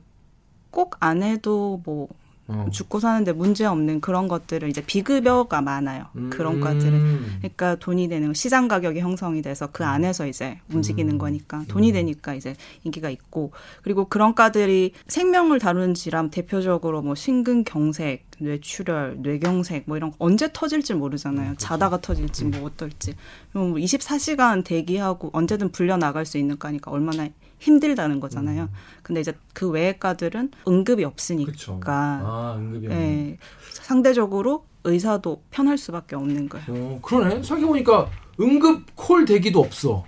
꼭 0.71 0.95
안 1.01 1.23
해도 1.23 1.81
뭐 1.83 2.07
어. 2.49 2.65
죽고 2.71 2.99
사는데 2.99 3.31
문제 3.31 3.65
없는 3.65 4.01
그런 4.01 4.27
것들은 4.27 4.69
이제 4.69 4.83
비급여가 4.83 5.61
많아요. 5.61 6.05
그런 6.29 6.55
음. 6.55 6.61
과들은. 6.61 7.19
그러니까 7.39 7.75
돈이 7.75 8.09
되는 8.09 8.33
시장 8.33 8.67
가격이 8.67 8.99
형성이 8.99 9.41
돼서 9.41 9.67
그 9.71 9.85
안에서 9.85 10.25
이제 10.27 10.59
움직이는 10.73 11.13
음. 11.13 11.17
거니까 11.17 11.63
돈이 11.67 11.91
되니까 11.91 12.33
이제 12.33 12.55
인기가 12.83 13.09
있고 13.09 13.51
그리고 13.83 14.05
그런 14.05 14.33
과들이 14.33 14.93
생명을 15.07 15.59
다루는 15.59 15.93
질환 15.93 16.31
대표적으로 16.31 17.01
뭐 17.01 17.13
심근경색, 17.15 18.25
뇌출혈, 18.39 19.17
뇌경색 19.21 19.83
뭐 19.85 19.97
이런 19.97 20.11
거 20.11 20.15
언제 20.19 20.49
터질지 20.51 20.95
모르잖아요. 20.95 21.55
자다가 21.57 22.01
터질지 22.01 22.45
뭐 22.45 22.65
어떨지. 22.65 23.13
그럼 23.51 23.75
24시간 23.75 24.63
대기하고 24.63 25.29
언제든 25.33 25.71
불려 25.71 25.97
나갈 25.97 26.25
수 26.25 26.37
있는 26.37 26.57
과니까 26.57 26.89
얼마나 26.89 27.27
힘들다는 27.59 28.19
거잖아요. 28.19 28.69
근데 29.03 29.21
이제 29.21 29.33
그 29.53 29.69
외의 29.69 29.99
과들은 29.99 30.51
응급이 30.67 31.03
없으니까 31.03 31.51
그렇죠. 31.51 31.79
아 31.85 32.55
응급이 32.57 32.87
없네. 32.87 32.99
예, 32.99 33.37
상대적으로 33.73 34.65
의사도 34.83 35.43
편할 35.51 35.77
수밖에 35.77 36.15
없는 36.15 36.49
거예요. 36.49 36.65
어, 36.69 36.99
그러네. 37.01 37.43
생각해 37.43 37.65
보니까 37.65 38.09
응급 38.39 38.85
콜 38.95 39.25
대기도 39.25 39.59
없어. 39.59 40.05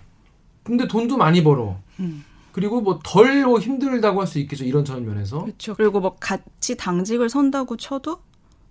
근데 0.63 0.87
돈도 0.87 1.17
많이 1.17 1.43
벌어. 1.43 1.77
음. 1.99 2.23
그리고 2.51 2.81
뭐덜 2.81 3.45
힘들다고 3.59 4.19
할 4.21 4.27
수 4.27 4.39
있겠죠. 4.39 4.63
이런 4.65 4.83
면에서. 5.05 5.43
그렇죠. 5.43 5.75
그리고 5.75 5.99
뭐 5.99 6.15
같이 6.19 6.75
당직을 6.77 7.29
선다고 7.29 7.77
쳐도 7.77 8.19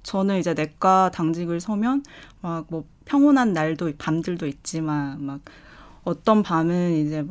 저는 0.03 0.39
이제 0.39 0.55
내과 0.55 1.11
당직을 1.13 1.61
서면 1.61 2.03
막 2.41 2.67
뭐 2.69 2.85
평온한 3.05 3.53
날도 3.53 3.93
밤들도 3.99 4.47
있지만 4.47 5.25
막 5.25 5.41
어떤 6.05 6.43
밤은 6.45 6.93
이제 6.93 7.27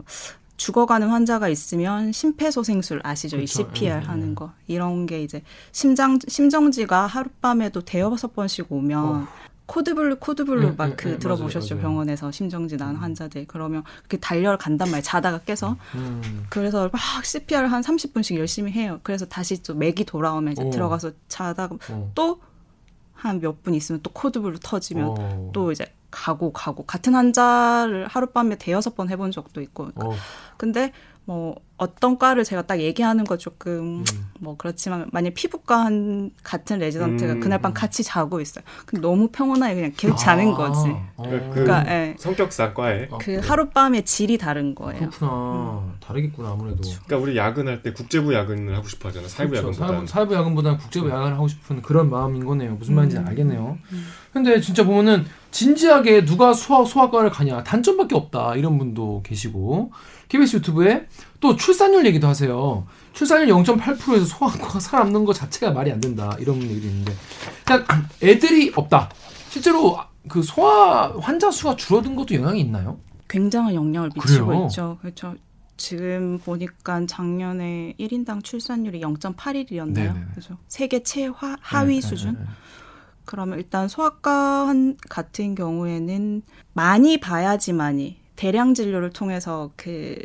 죽어가는 0.59 1.07
환자가 1.07 1.47
있으면 1.47 2.11
심폐소생술 2.11 2.99
아시죠? 3.03 3.37
이 3.37 3.45
그렇죠. 3.45 3.53
CPR 3.69 3.85
예, 3.95 4.01
예. 4.01 4.05
하는 4.05 4.35
거 4.35 4.51
이런 4.67 5.05
게 5.05 5.23
이제 5.23 5.41
심장 5.71 6.19
심정지가 6.27 7.07
하룻밤에도 7.07 7.81
대여섯 7.81 8.35
번씩 8.35 8.69
오면 8.69 9.05
어. 9.05 9.27
code 9.67 9.92
blue 9.92 10.17
code 10.19 10.43
blue 10.43 10.67
예, 10.67 10.71
막 10.71 10.89
예, 10.89 10.95
그 10.95 11.11
예, 11.11 11.17
들어보셨죠 11.17 11.75
맞아요, 11.75 11.75
맞아요. 11.75 11.81
병원에서 11.81 12.31
심정지 12.31 12.75
난 12.75 12.95
환자들 12.97 13.45
그러면 13.47 13.83
이렇게 14.01 14.17
달려 14.17 14.57
간단 14.57 14.89
말이에요 14.89 15.01
자다가 15.03 15.39
깨서 15.39 15.77
음. 15.95 16.45
그래서 16.49 16.89
막 16.91 16.99
CPR 17.23 17.65
한 17.65 17.81
30분씩 17.81 18.35
열심히 18.37 18.71
해요. 18.73 18.99
그래서 19.03 19.25
다시 19.25 19.63
또 19.63 19.73
맥이 19.75 20.03
돌아오면 20.03 20.53
이제 20.53 20.63
어. 20.63 20.69
들어가서 20.69 21.11
자다가 21.29 21.77
어. 21.89 22.11
또한 22.15 23.39
몇 23.39 23.61
분 23.63 23.73
있으면 23.75 24.01
또 24.03 24.09
code 24.11 24.35
blue 24.35 24.59
터지면 24.61 25.07
어. 25.17 25.49
또 25.53 25.71
이제 25.71 25.85
가고 26.11 26.51
가고 26.51 26.83
같은 26.85 27.13
환자를 27.13 28.07
하룻밤에 28.07 28.57
대여섯 28.57 28.95
번 28.95 29.09
해본 29.09 29.31
적도 29.31 29.61
있고 29.61 29.91
어. 29.95 30.15
근데 30.59 30.91
뭐 31.23 31.55
어떤 31.79 32.17
과를 32.17 32.43
제가 32.43 32.63
딱 32.63 32.79
얘기하는 32.79 33.23
거 33.23 33.37
조금 33.37 34.03
뭐 34.39 34.55
그렇지만 34.57 35.07
만약 35.11 35.33
피부과 35.33 35.85
한 35.85 36.29
같은 36.43 36.77
레지던트가 36.79 37.33
음. 37.33 37.39
그날 37.39 37.59
밤 37.61 37.73
같이 37.73 38.03
자고 38.03 38.41
있어요. 38.41 38.63
그럼 38.85 39.01
너무 39.01 39.29
평온하게 39.29 39.75
그냥 39.75 39.93
계속 39.95 40.15
자는 40.17 40.51
아. 40.53 40.55
거지. 40.57 40.89
어. 41.15 41.23
그- 41.23 41.49
그러니까 41.53 41.85
예. 41.91 42.15
성격상 42.19 42.73
과에. 42.73 43.07
아, 43.11 43.17
그 43.19 43.37
하룻밤의 43.39 44.03
질이 44.05 44.37
다른 44.37 44.75
거예요. 44.75 45.09
그렇구나. 45.09 45.93
다르겠구나 46.01 46.51
아무래도. 46.51 46.81
그러니까 47.05 47.17
우리 47.17 47.37
야근할 47.37 47.81
때 47.81 47.93
국제부 47.93 48.33
야근을 48.33 48.75
하고 48.75 48.87
싶어 48.87 49.09
하잖아. 49.09 49.27
사이부 49.27 49.51
그렇죠. 49.51 49.81
야근보다. 49.81 50.05
사이부 50.11 50.35
야근보다는 50.35 50.77
국제부 50.77 51.09
야근을 51.09 51.33
하고 51.33 51.47
싶은 51.47 51.81
그런 51.81 52.09
마음인 52.09 52.45
거네요. 52.45 52.73
무슨 52.75 52.95
말인지 52.95 53.17
음. 53.17 53.27
알겠네요. 53.27 53.77
근데 54.33 54.59
진짜 54.61 54.83
보면은 54.83 55.25
진지하게 55.51 56.25
누가 56.25 56.53
수학 56.53 56.85
소아과를 56.85 57.31
가냐 57.31 57.63
단점밖에 57.63 58.15
없다 58.15 58.55
이런 58.55 58.77
분도 58.77 59.23
계시고 59.23 59.91
KBS 60.27 60.57
유튜브에 60.57 61.07
또 61.39 61.55
출산율 61.55 62.05
얘기도 62.05 62.27
하세요. 62.27 62.85
출산율 63.13 63.47
0.8%에서 63.47 64.25
소아과가 64.25 64.79
살아남는 64.79 65.25
것 65.25 65.33
자체가 65.33 65.71
말이 65.71 65.91
안 65.91 65.99
된다 66.01 66.35
이런 66.39 66.61
얘기도 66.61 66.87
있는데 66.87 67.13
일단 67.59 67.85
애들이 68.21 68.71
없다. 68.75 69.09
실제로 69.49 69.97
그 70.27 70.41
소아 70.43 71.17
환자 71.19 71.49
수가 71.49 71.75
줄어든 71.75 72.15
것도 72.15 72.35
영향이 72.35 72.59
있나요? 72.61 72.99
굉장한 73.27 73.73
영향을 73.73 74.09
미치고 74.15 74.45
그래요? 74.47 74.65
있죠. 74.65 74.97
그렇죠. 75.01 75.35
지금 75.77 76.39
보니까 76.39 77.05
작년에 77.05 77.93
1인당 77.99 78.43
출산율이 78.43 78.99
0.81이었나요? 79.01 79.93
네네네. 79.93 80.25
그죠. 80.35 80.57
세계 80.67 81.01
최하 81.03 81.55
하위 81.61 82.01
네, 82.01 82.07
수준. 82.07 82.33
네, 82.33 82.39
네. 82.41 82.45
그러면 83.23 83.59
일단 83.59 83.87
소아과 83.87 84.67
한- 84.67 84.97
같은 85.09 85.55
경우에는 85.55 86.41
많이 86.73 87.19
봐야지만이 87.19 88.17
대량 88.35 88.73
진료를 88.73 89.11
통해서 89.11 89.71
그 89.77 90.17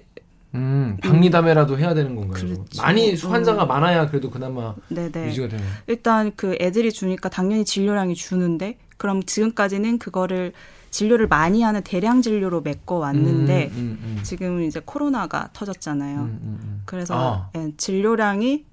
음, 0.54 0.96
박리담회라도 1.02 1.78
해야 1.78 1.94
되는 1.94 2.14
건가요? 2.14 2.32
그렇죠. 2.32 2.82
많이 2.82 3.12
음. 3.12 3.30
환자가 3.30 3.66
많아야 3.66 4.08
그래도 4.08 4.30
그나마 4.30 4.74
네네 4.88 5.26
유지가 5.28 5.48
되는. 5.48 5.64
일단 5.86 6.32
그 6.36 6.56
애들이 6.60 6.92
주니까 6.92 7.28
당연히 7.28 7.64
진료량이 7.64 8.14
주는데 8.14 8.78
그럼 8.96 9.22
지금까지는 9.22 9.98
그거를 9.98 10.52
진료를 10.90 11.26
많이 11.26 11.62
하는 11.62 11.82
대량 11.82 12.22
진료로 12.22 12.60
메꿔 12.60 12.96
왔는데 12.98 13.70
음, 13.72 13.98
음, 14.02 14.16
음. 14.18 14.20
지금 14.22 14.62
이제 14.62 14.80
코로나가 14.84 15.48
터졌잖아요. 15.52 16.18
음, 16.20 16.24
음, 16.42 16.58
음. 16.62 16.82
그래서 16.84 17.14
아. 17.16 17.50
예, 17.58 17.72
진료량이 17.76 18.64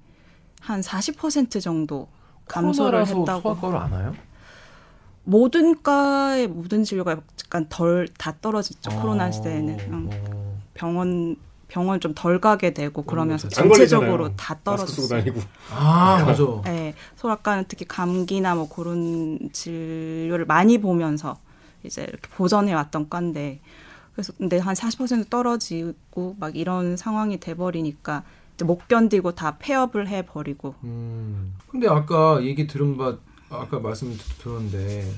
한 0.60 0.80
40% 0.80 1.60
정도 1.60 2.06
감소를 2.46 3.06
했다고. 3.06 3.40
소아과로 3.40 3.78
안 3.80 3.90
와요? 3.92 4.14
모든 5.24 5.82
과의 5.82 6.46
모든 6.48 6.84
진료가 6.84 7.12
약간 7.44 7.66
덜 7.68 8.06
다 8.18 8.34
떨어졌죠. 8.40 8.90
어, 8.92 9.00
코로나 9.00 9.30
시대에는 9.32 9.78
응. 9.90 10.08
어. 10.12 10.60
병원 10.74 11.36
병원 11.72 12.00
좀 12.00 12.12
덜 12.14 12.38
가게 12.38 12.74
되고 12.74 13.02
그러면서 13.02 13.48
안 13.56 13.66
걸리잖아요. 13.66 13.88
전체적으로 13.88 14.36
다 14.36 14.58
떨어졌어요. 14.62 15.08
다니고. 15.08 15.40
아 15.70 16.22
맞아. 16.26 16.44
네, 16.66 16.94
소아과는 17.16 17.64
특히 17.66 17.86
감기나 17.86 18.54
뭐 18.54 18.68
그런 18.68 19.38
진료를 19.52 20.44
많이 20.44 20.76
보면서 20.78 21.38
이제 21.82 22.02
이렇게 22.02 22.28
보전해 22.36 22.74
왔던 22.74 23.08
과인데 23.08 23.60
그래서 24.12 24.34
근데 24.36 24.58
한 24.58 24.74
40% 24.74 25.30
떨어지고 25.30 26.36
막 26.38 26.54
이런 26.56 26.98
상황이 26.98 27.40
돼 27.40 27.54
버리니까 27.54 28.22
못 28.64 28.86
견디고 28.86 29.34
다 29.34 29.56
폐업을 29.58 30.06
해 30.08 30.26
버리고 30.26 30.74
음. 30.84 31.54
근데 31.68 31.88
아까 31.88 32.44
얘기 32.44 32.66
들은 32.66 32.98
바 32.98 33.16
아까 33.48 33.80
말씀 33.80 34.12
드- 34.16 34.22
들었는데 34.42 35.10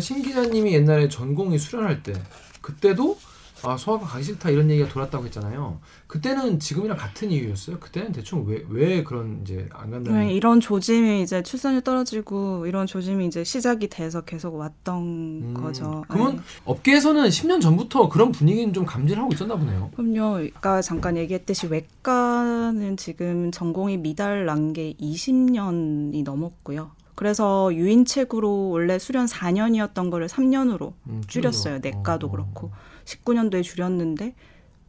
신 0.00 0.22
기자님이 0.22 0.72
옛날에 0.72 1.08
전공의 1.10 1.58
수련할 1.58 2.02
때 2.02 2.14
그때도 2.62 3.18
아 3.64 3.76
소아과 3.76 4.06
가기 4.06 4.24
싫다 4.24 4.50
이런 4.50 4.70
얘기가 4.70 4.88
돌았다고 4.88 5.24
했잖아요. 5.26 5.78
그때는 6.06 6.58
지금이랑 6.58 6.96
같은 6.96 7.30
이유였어요. 7.30 7.78
그때는 7.78 8.12
대충 8.12 8.44
왜 8.46 8.64
왜 8.68 9.02
그런 9.04 9.40
이제 9.42 9.68
안 9.72 9.90
간다는 9.90 10.20
네, 10.20 10.32
이런 10.34 10.60
조짐이 10.60 11.22
이제 11.22 11.42
출산율 11.42 11.82
떨어지고 11.82 12.66
이런 12.66 12.86
조짐이 12.86 13.26
이제 13.26 13.44
시작이 13.44 13.88
돼서 13.88 14.20
계속 14.22 14.54
왔던 14.56 14.96
음, 15.02 15.54
거죠. 15.54 16.04
그러면 16.08 16.36
네. 16.36 16.42
업계에서는 16.64 17.28
10년 17.28 17.60
전부터 17.60 18.08
그런 18.08 18.32
분위기는 18.32 18.72
좀 18.72 18.84
감지를 18.84 19.22
하고 19.22 19.32
있었나 19.34 19.56
보네요. 19.56 19.90
그럼요. 19.96 20.46
아까 20.56 20.80
잠깐 20.82 21.16
얘기했듯이 21.16 21.66
외과는 21.66 22.96
지금 22.96 23.50
전공이 23.50 23.98
미달 23.98 24.44
난 24.46 24.72
게 24.72 24.94
20년이 25.00 26.22
넘었고요. 26.24 26.92
그래서 27.14 27.74
유인책으로 27.74 28.70
원래 28.70 28.98
수련 28.98 29.26
4년이었던 29.26 30.10
거를 30.10 30.28
3년으로 30.28 30.92
음, 31.08 31.22
줄였어요. 31.26 31.78
내과도 31.80 32.26
어, 32.26 32.28
어. 32.28 32.32
그렇고 32.32 32.70
19년도에 33.12 33.62
줄였는데 33.62 34.34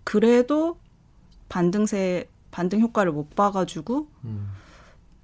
그래도 0.03 0.77
반등세 1.49 2.27
반등 2.51 2.81
효과를 2.81 3.11
못 3.11 3.35
봐가지고 3.35 4.07
음. 4.25 4.51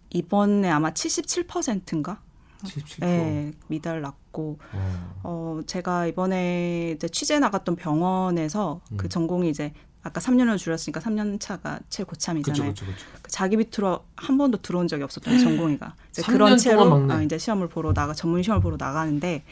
이번에 0.09 0.69
아마 0.69 0.91
77%인가 0.91 2.21
77%. 2.63 2.99
네, 2.99 3.53
미달 3.67 4.01
났고 4.01 4.59
어. 4.73 5.21
어 5.23 5.61
제가 5.65 6.07
이번에 6.07 6.93
이제 6.95 7.07
취재 7.07 7.39
나갔던 7.39 7.75
병원에서 7.75 8.81
음. 8.91 8.97
그 8.97 9.07
전공이 9.07 9.49
이제 9.49 9.73
아까 10.01 10.21
3년을 10.21 10.57
줄였으니까 10.57 10.99
3년 11.01 11.39
차가 11.39 11.79
최고참이잖아요. 11.89 12.71
그쵸, 12.71 12.85
그쵸, 12.85 13.05
그쵸. 13.05 13.19
그 13.21 13.31
자기 13.31 13.57
밑으로 13.57 14.05
한 14.15 14.37
번도 14.37 14.61
들어온 14.61 14.87
적이 14.87 15.03
없었던 15.03 15.39
전공이가 15.39 15.93
이제 16.09 16.21
3년 16.21 16.25
그런 16.25 16.57
채로. 16.57 16.81
어, 16.83 17.21
이제 17.21 17.37
시험을 17.37 17.67
보러 17.67 17.93
나가 17.93 18.13
전문 18.13 18.41
시험을 18.41 18.61
보러 18.61 18.77
나가는데 18.77 19.43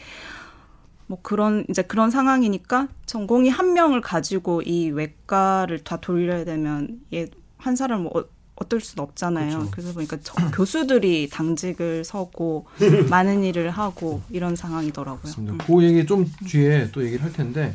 뭐 1.08 1.20
그런 1.22 1.66
이제 1.70 1.82
그런 1.82 2.12
상황이니까 2.12 2.88
전공이 3.06 3.50
한 3.50 3.74
명을 3.74 4.02
가지고 4.02 4.62
이 4.62 4.90
외과를 4.92 5.80
다 5.84 5.98
돌려야 5.98 6.44
되면 6.46 7.00
얘 7.14 7.28
한 7.60 7.76
사람 7.76 8.04
뭐 8.04 8.12
어, 8.20 8.24
어떨 8.56 8.80
수는 8.82 9.04
없잖아요. 9.04 9.58
그쵸. 9.60 9.72
그래서 9.72 9.94
보니까 9.94 10.18
저- 10.22 10.36
교수들이 10.54 11.28
당직을 11.30 12.04
서고 12.04 12.68
많은 13.10 13.44
일을 13.44 13.72
하고 13.72 14.22
이런 14.30 14.56
상황이더라고요. 14.56 15.34
음. 15.40 15.58
그 15.66 15.84
얘기 15.84 16.06
좀 16.06 16.32
뒤에 16.46 16.90
또 16.92 17.04
얘기를 17.04 17.24
할 17.26 17.34
텐데 17.34 17.74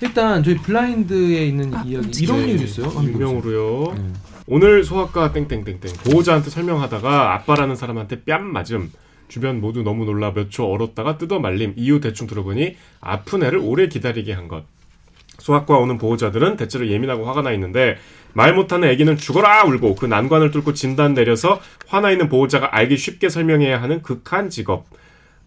일단 0.00 0.44
저희 0.44 0.56
블라인드에 0.58 1.44
있는 1.46 1.74
아, 1.74 1.82
이야기 1.84 2.22
이런 2.22 2.38
네, 2.38 2.52
일도 2.52 2.64
있어요. 2.64 2.86
한번 2.86 3.04
익명으로요. 3.04 3.94
네. 3.96 4.12
오늘 4.46 4.84
소아과 4.84 5.32
땡땡땡땡 5.32 5.80
보호자한테 6.04 6.50
설명하다가 6.50 7.34
아빠라는 7.34 7.74
사람한테 7.74 8.22
뺨 8.22 8.44
맞음. 8.46 8.92
주변 9.28 9.60
모두 9.60 9.82
너무 9.82 10.04
놀라 10.04 10.32
몇 10.32 10.50
초 10.50 10.64
얼었다가 10.70 11.18
뜯어 11.18 11.38
말림. 11.40 11.72
이유 11.76 12.00
대충 12.00 12.26
들어보니 12.26 12.76
아픈 13.00 13.42
애를 13.42 13.58
오래 13.62 13.88
기다리게 13.88 14.32
한 14.32 14.48
것. 14.48 14.64
소아과 15.38 15.76
오는 15.78 15.98
보호자들은 15.98 16.56
대체로 16.56 16.88
예민하고 16.88 17.26
화가 17.26 17.42
나 17.42 17.52
있는데 17.52 17.98
말 18.32 18.54
못하는 18.54 18.88
아기는 18.90 19.16
죽어라 19.16 19.64
울고 19.64 19.94
그 19.96 20.06
난관을 20.06 20.50
뚫고 20.50 20.74
진단 20.74 21.14
내려서 21.14 21.60
화나 21.86 22.10
있는 22.10 22.28
보호자가 22.28 22.74
알기 22.76 22.96
쉽게 22.96 23.28
설명해야 23.28 23.80
하는 23.82 24.02
극한 24.02 24.48
직업. 24.50 24.86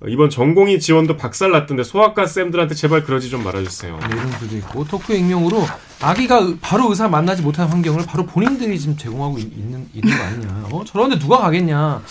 어, 0.01 0.07
이번 0.07 0.29
전공의 0.29 0.79
지원도 0.79 1.17
박살 1.17 1.51
났던데 1.51 1.83
소아과 1.83 2.25
쌤들한테 2.25 2.73
제발 2.75 3.03
그러지 3.03 3.29
좀 3.29 3.43
말아주세요. 3.43 3.97
네, 3.99 4.07
이런 4.11 4.29
글도 4.31 4.57
있고 4.57 4.85
토크 4.85 5.13
익명으로 5.13 5.63
아기가 6.01 6.37
의- 6.39 6.57
바로 6.61 6.89
의사 6.89 7.07
만나지 7.09 7.41
못하는 7.41 7.69
환경을 7.71 8.05
바로 8.05 8.25
본인들이 8.25 8.79
지금 8.79 8.95
제공하고 8.95 9.37
있, 9.39 9.47
는 9.59 9.87
있는 9.93 10.17
거 10.17 10.23
아니냐? 10.23 10.67
어? 10.71 10.83
저런데 10.85 11.19
누가 11.19 11.39
가겠냐? 11.39 12.01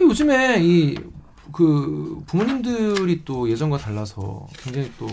요즘에 0.00 0.56
이 0.60 0.96
그 1.54 2.22
부모님들이 2.26 3.24
또 3.24 3.48
예전과 3.48 3.78
달라서 3.78 4.48
굉장히 4.58 4.90
또 4.98 5.06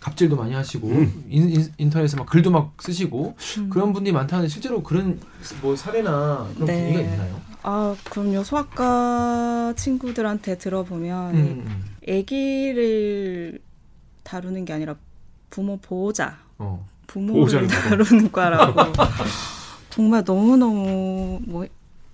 갑질도 0.00 0.36
많이 0.36 0.52
하시고 0.52 0.88
인, 1.28 1.70
인, 1.78 1.90
터넷에 1.90 2.15
막 2.15 2.26
글도 2.26 2.50
막 2.50 2.74
쓰시고 2.78 3.36
그런 3.70 3.92
분들이 3.92 4.12
많다는데 4.12 4.48
실제로 4.48 4.82
그런 4.82 5.18
뭐 5.62 5.74
사례나 5.74 6.50
그런 6.54 6.66
네. 6.66 6.76
분위기가 6.76 7.00
있나요? 7.00 7.40
아, 7.62 7.96
그럼요. 8.04 8.44
소아과 8.44 9.72
친구들한테 9.76 10.58
들어보면 10.58 11.34
음, 11.34 11.64
음. 11.66 11.96
아기를 12.06 13.58
다루는 14.22 14.66
게 14.66 14.74
아니라 14.74 14.96
부모 15.48 15.78
보호자, 15.78 16.38
어. 16.58 16.86
부모를 17.06 17.66
다루는 17.68 18.30
과라고. 18.30 18.92
정말 19.88 20.24
너무 20.24 20.56
너무 20.56 21.40
뭐 21.46 21.66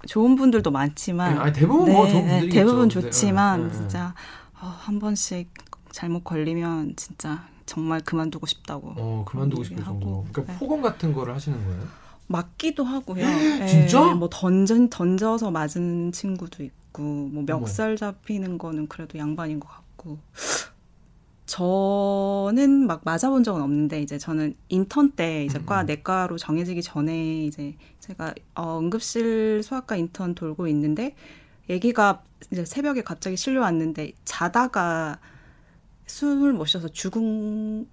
좋은 0.06 0.36
분들도 0.36 0.70
많지만 0.70 1.38
아니, 1.38 1.52
대부분 1.52 1.92
뭐 1.92 2.08
좋은 2.08 2.22
네, 2.24 2.30
분들이겠죠. 2.30 2.54
대부분 2.54 2.88
근데, 2.88 3.00
좋지만 3.00 3.60
네, 3.60 3.66
네, 3.66 3.72
네. 3.72 3.78
진짜 3.78 4.14
어, 4.60 4.66
한 4.66 4.98
번씩 4.98 5.48
잘못 5.92 6.24
걸리면 6.24 6.94
진짜 6.96 7.44
정말 7.66 8.00
그만두고 8.00 8.46
싶다고 8.46 8.94
어 8.96 9.24
그만두고 9.28 9.64
싶을 9.64 9.84
정도로. 9.84 10.26
그러니까 10.32 10.52
네. 10.52 10.58
폭언 10.58 10.82
같은 10.82 11.12
거를 11.12 11.34
하시는 11.34 11.62
거예요? 11.64 11.82
맞기도 12.26 12.84
하고요. 12.84 13.24
예, 13.60 13.66
진짜? 13.66 14.14
뭐 14.14 14.28
던전 14.30 14.88
던져서 14.88 15.50
맞은 15.50 16.12
친구도 16.12 16.62
있고 16.62 17.02
뭐 17.02 17.42
멱살 17.44 17.96
잡히는 17.96 18.56
거는 18.58 18.86
그래도 18.86 19.18
양반인 19.18 19.58
것 19.58 19.68
같고 19.68 20.18
저는 21.50 22.86
막 22.86 23.00
맞아본 23.04 23.42
적은 23.42 23.60
없는데 23.60 24.00
이제 24.00 24.18
저는 24.18 24.54
인턴 24.68 25.10
때 25.10 25.44
이제 25.44 25.58
음, 25.58 25.66
과 25.66 25.80
음. 25.80 25.86
내과로 25.86 26.38
정해지기 26.38 26.80
전에 26.80 27.44
이제 27.44 27.74
제가 27.98 28.34
어, 28.54 28.78
응급실 28.78 29.64
소아과 29.64 29.96
인턴 29.96 30.36
돌고 30.36 30.68
있는데 30.68 31.16
아기가 31.68 32.22
이제 32.52 32.64
새벽에 32.64 33.02
갑자기 33.02 33.36
실려 33.36 33.62
왔는데 33.62 34.12
자다가 34.24 35.18
숨을 36.06 36.52
못 36.52 36.66
쉬어서 36.66 36.86
죽은 36.86 37.88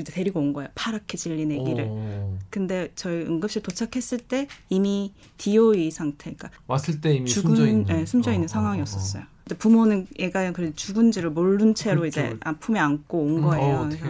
이제 0.00 0.12
데리고 0.12 0.40
온 0.40 0.54
거예요. 0.54 0.70
파랗게 0.74 1.18
질린 1.18 1.52
아기를. 1.52 1.86
어, 1.90 2.38
근데 2.48 2.92
저희 2.94 3.26
응급실 3.26 3.62
도착했을 3.62 4.18
때 4.20 4.48
이미 4.70 5.12
DOE 5.36 5.90
상태, 5.90 6.32
그러니까 6.34 6.50
왔을 6.66 7.02
때 7.02 7.14
이미 7.14 7.28
죽은, 7.28 7.56
숨져 7.56 7.66
있는, 7.66 7.84
네, 7.84 8.06
숨져 8.06 8.32
있는 8.32 8.44
어, 8.46 8.48
상황이었었어요. 8.48 9.22
근데 9.22 9.35
부모는 9.54 10.08
얘가 10.18 10.50
그래 10.52 10.72
죽은 10.74 11.12
지를 11.12 11.30
모른 11.30 11.74
채로 11.74 12.00
그렇죠. 12.00 12.20
이제 12.20 12.36
아픔에 12.42 12.80
안고 12.80 13.18
온 13.18 13.36
음, 13.38 13.42
거예요. 13.42 13.76
어, 13.76 13.88
그래서. 13.88 14.04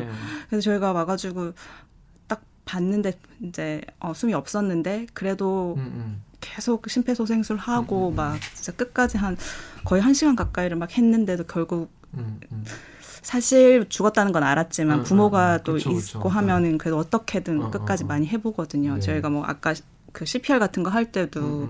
그래서 0.49 0.62
저희가 0.62 0.92
와가지고 0.92 1.53
딱 2.27 2.42
봤는데 2.64 3.12
이제 3.42 3.83
어, 4.01 4.14
숨이 4.14 4.33
없었는데 4.33 5.07
그래도 5.12 5.75
음, 5.77 5.83
음. 5.94 6.22
계속 6.40 6.88
심폐소생술 6.88 7.57
하고 7.59 8.09
음, 8.09 8.09
음, 8.09 8.12
음. 8.12 8.16
막 8.16 8.38
진짜 8.55 8.72
끝까지 8.72 9.18
한 9.18 9.37
거의 9.85 10.01
한 10.01 10.14
시간 10.14 10.37
가까이를 10.37 10.77
막 10.77 10.96
했는데도 10.96 11.44
결국. 11.44 11.90
사실 13.22 13.87
죽었다는 13.88 14.31
건 14.33 14.44
알았지만 14.44 15.01
음, 15.01 15.05
부모가 15.05 15.57
음, 15.57 15.61
또 15.64 15.72
그쵸, 15.75 15.90
있고 15.90 15.99
그쵸. 16.01 16.29
하면은 16.29 16.79
그래도 16.79 16.96
어떻게든 16.99 17.61
어, 17.61 17.70
끝까지 17.72 18.05
어, 18.05 18.07
어. 18.07 18.09
많이 18.09 18.27
해보거든요. 18.29 18.94
네. 18.94 19.01
저희가 19.01 19.29
뭐 19.31 19.44
아까 19.44 19.75
그 20.12 20.25
CPR 20.25 20.59
같은 20.61 20.83
거 20.85 20.90
할 20.90 21.11
때도 21.11 21.68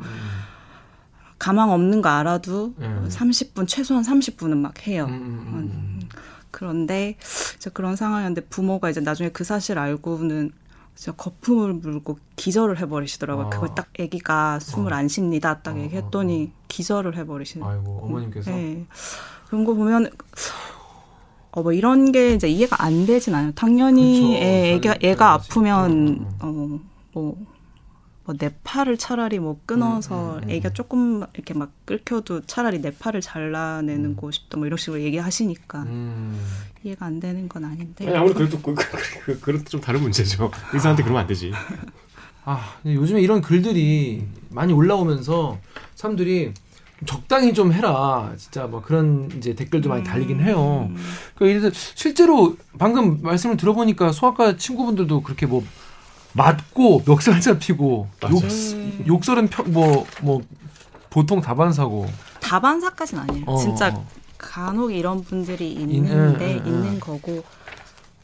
가망 1.38 1.70
없는 1.70 2.02
거 2.02 2.08
알아도 2.08 2.74
음. 2.78 3.08
30분 3.10 3.68
최소한 3.68 4.02
30분은 4.02 4.56
막 4.56 4.86
해요. 4.86 5.06
음, 5.08 5.12
음, 5.14 5.20
음, 5.20 5.56
음. 6.02 6.08
그런데 6.50 7.16
이제 7.56 7.68
그런 7.70 7.96
상황이었는데 7.96 8.46
부모가 8.48 8.88
이제 8.90 9.00
나중에 9.00 9.28
그 9.30 9.44
사실 9.44 9.78
알고는 9.78 10.50
진짜 10.94 11.12
거품을 11.12 11.74
물고 11.74 12.18
기절을 12.36 12.78
해버리시더라고요. 12.80 13.46
아. 13.46 13.50
그걸 13.50 13.74
딱 13.74 13.88
아기가 14.00 14.58
숨을 14.60 14.94
어. 14.94 14.96
안 14.96 15.08
쉽니다. 15.08 15.60
딱 15.60 15.76
어, 15.76 15.80
얘기했더니 15.80 16.52
기절을 16.68 17.16
해버리시는. 17.18 17.66
아이고 17.66 18.00
어머님께서 18.02 18.50
네. 18.50 18.86
그런 19.48 19.64
거 19.64 19.74
보면 19.74 20.10
어 21.52 21.62
뭐 21.62 21.72
이런 21.72 22.12
게 22.12 22.34
이제 22.34 22.48
이해가 22.48 22.82
안 22.82 23.06
되진 23.06 23.34
않아요. 23.34 23.52
당연히 23.54 24.20
그쵸. 24.20 24.32
애, 24.34 24.72
애가 24.74 24.88
잘- 24.92 24.98
애가 25.04 25.16
잘 25.18 25.28
아프면. 25.28 26.26
어뭐 26.40 27.36
뭐내 28.26 28.50
팔을 28.64 28.98
차라리 28.98 29.38
뭐 29.38 29.60
끊어서 29.66 30.34
음, 30.34 30.38
음, 30.38 30.42
음. 30.42 30.50
애가 30.50 30.70
조금 30.70 31.24
이렇게 31.34 31.54
막 31.54 31.70
끌켜도 31.84 32.42
차라리 32.46 32.80
내 32.80 32.90
팔을 32.90 33.20
잘라내는 33.20 34.16
고 34.16 34.32
싶다 34.32 34.58
뭐 34.58 34.66
이런 34.66 34.76
식으로 34.76 35.00
얘기하시니까 35.00 35.82
음. 35.84 36.38
이해가 36.82 37.06
안 37.06 37.20
되는 37.20 37.48
건 37.48 37.64
아닌데 37.64 38.06
아니, 38.08 38.16
아무리 38.16 38.34
그래도 38.34 38.60
그, 38.60 38.74
그, 38.74 38.84
그, 39.24 39.40
그런 39.40 39.64
좀 39.64 39.80
다른 39.80 40.02
문제죠. 40.02 40.50
의사한테 40.72 41.04
그러면 41.04 41.22
안 41.22 41.26
되지. 41.28 41.52
아 42.44 42.76
요즘에 42.84 43.20
이런 43.20 43.40
글들이 43.40 44.26
많이 44.50 44.72
올라오면서 44.72 45.58
사람들이 45.94 46.52
적당히 47.04 47.52
좀 47.52 47.72
해라 47.72 48.32
진짜 48.36 48.66
뭐 48.66 48.80
그런 48.82 49.30
이제 49.36 49.54
댓글도 49.54 49.88
많이 49.88 50.02
달리긴 50.02 50.40
해요. 50.40 50.88
음. 50.90 50.96
그러니까 51.36 51.70
실제로 51.72 52.56
방금 52.78 53.20
말씀을 53.22 53.56
들어보니까 53.56 54.12
소아과 54.12 54.56
친구분들도 54.56 55.22
그렇게 55.22 55.46
뭐 55.46 55.64
맞고 56.36 57.02
멱살 57.06 57.40
잡히고 57.40 58.08
욕, 58.30 58.42
네. 58.42 59.04
욕설은 59.06 59.48
뭐뭐 59.66 60.06
뭐 60.22 60.40
보통 61.10 61.40
다반사고 61.40 62.06
다반사까지는 62.40 63.22
아니에요. 63.22 63.44
어, 63.46 63.56
진짜 63.56 63.88
어. 63.88 64.06
간혹 64.38 64.92
이런 64.92 65.24
분들이 65.24 65.72
인- 65.72 65.90
있는데 65.90 66.56
응, 66.56 66.60
응, 66.60 66.62
응. 66.66 66.72
있는 66.84 67.00
거고 67.00 67.42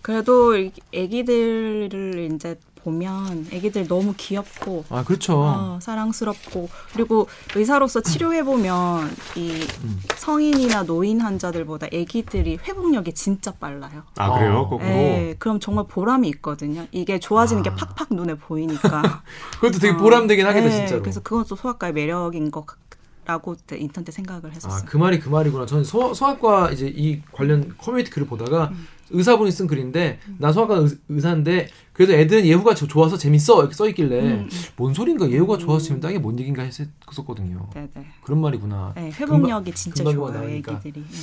그래도 0.03 0.57
이- 0.57 0.73
애기들을 0.93 2.31
이제 2.35 2.57
보면 2.85 3.49
애기들 3.53 3.89
너무 3.89 4.15
귀엽고 4.17 4.85
아 4.91 5.05
그렇죠. 5.05 5.39
어, 5.39 5.79
사랑스럽고 5.81 6.69
그리고 6.93 7.29
의사로서 7.55 8.01
치료해 8.01 8.45
보면 8.45 9.11
이 9.37 9.67
음. 9.85 10.01
성인이나 10.17 10.85
노인 10.85 11.21
환자들보다 11.21 11.89
애기들이 11.93 12.59
회복력이 12.67 13.13
진짜 13.15 13.53
빨라요. 13.53 14.03
아, 14.17 14.39
그래요? 14.39 14.59
어. 14.59 14.69
거꾸로. 14.69 14.89
예, 14.89 15.37
그럼 15.39 15.61
정말 15.61 15.85
보람이 15.89 16.29
있거든요. 16.29 16.87
이게 16.93 17.19
좋아지는 17.19 17.63
게 17.63 17.71
아. 17.71 17.75
팍팍 17.75 18.09
눈에 18.11 18.35
보이니까. 18.35 19.23
그것도 19.61 19.79
되게 19.79 19.95
어, 19.95 19.97
보람되긴 19.97 20.47
하겠다 20.47 20.67
예, 20.67 20.71
진짜로. 20.71 21.03
그래서 21.03 21.21
그것도 21.21 21.57
소아과의 21.57 21.93
매력인 21.93 22.51
거라고 22.51 23.55
그때 23.55 23.77
인턴 23.79 24.05
때 24.05 24.13
생각을 24.13 24.53
했었어요. 24.55 24.83
아, 24.83 24.85
그 24.85 24.97
말이 24.97 25.21
그 25.21 25.29
말이구나. 25.29 25.67
저는 25.67 25.85
소, 25.85 26.15
소아과 26.15 26.71
이제 26.73 26.93
이 26.95 27.23
관련 27.33 27.75
커뮤니티 27.79 28.11
글을 28.11 28.27
보다가 28.27 28.69
음. 28.73 28.87
의사분이 29.13 29.51
쓴 29.53 29.67
글인데 29.67 30.19
나 30.39 30.53
소아과 30.53 30.77
의, 30.79 30.89
의사인데 31.09 31.69
그래도 31.93 32.13
애들은 32.15 32.45
예후가 32.47 32.75
조- 32.75 32.87
좋아서 32.89 33.17
재밌어 33.19 33.61
이렇게 33.61 33.75
써 33.75 33.89
있길래 33.89 34.21
음, 34.21 34.49
뭔 34.77 34.95
소린가 34.95 35.31
예후가 35.31 35.59
좋아서 35.59 35.85
재밌다 35.87 36.11
이게 36.11 36.19
뭔 36.19 36.39
얘기인가 36.39 36.63
했었거든요. 36.63 37.69
네네. 37.75 37.91
그런 38.25 38.41
말이구나. 38.41 38.93
네, 38.97 39.11
회복력이 39.11 39.73
진짜 39.73 40.03
금방 40.05 40.15
좋아요, 40.15 40.39
나오니까. 40.41 40.73
애기들이. 40.85 41.05
네. 41.05 41.17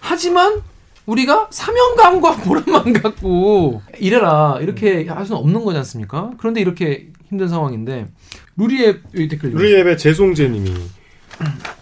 하지만 0.00 0.60
우리가 1.06 1.48
사명감과 1.50 2.36
보람만 2.36 2.92
갖고 3.02 3.82
이래라 3.98 4.58
이렇게 4.60 5.06
할 5.08 5.24
수는 5.26 5.40
없는 5.40 5.64
거지 5.64 5.78
않습니까? 5.78 6.30
그런데 6.38 6.60
이렇게 6.60 7.08
힘든 7.28 7.48
상황인데 7.48 8.08
루리의 8.56 9.00
이 9.16 9.28
댓글 9.28 9.50
루리앱의 9.52 9.96
재송재님이 9.98 10.72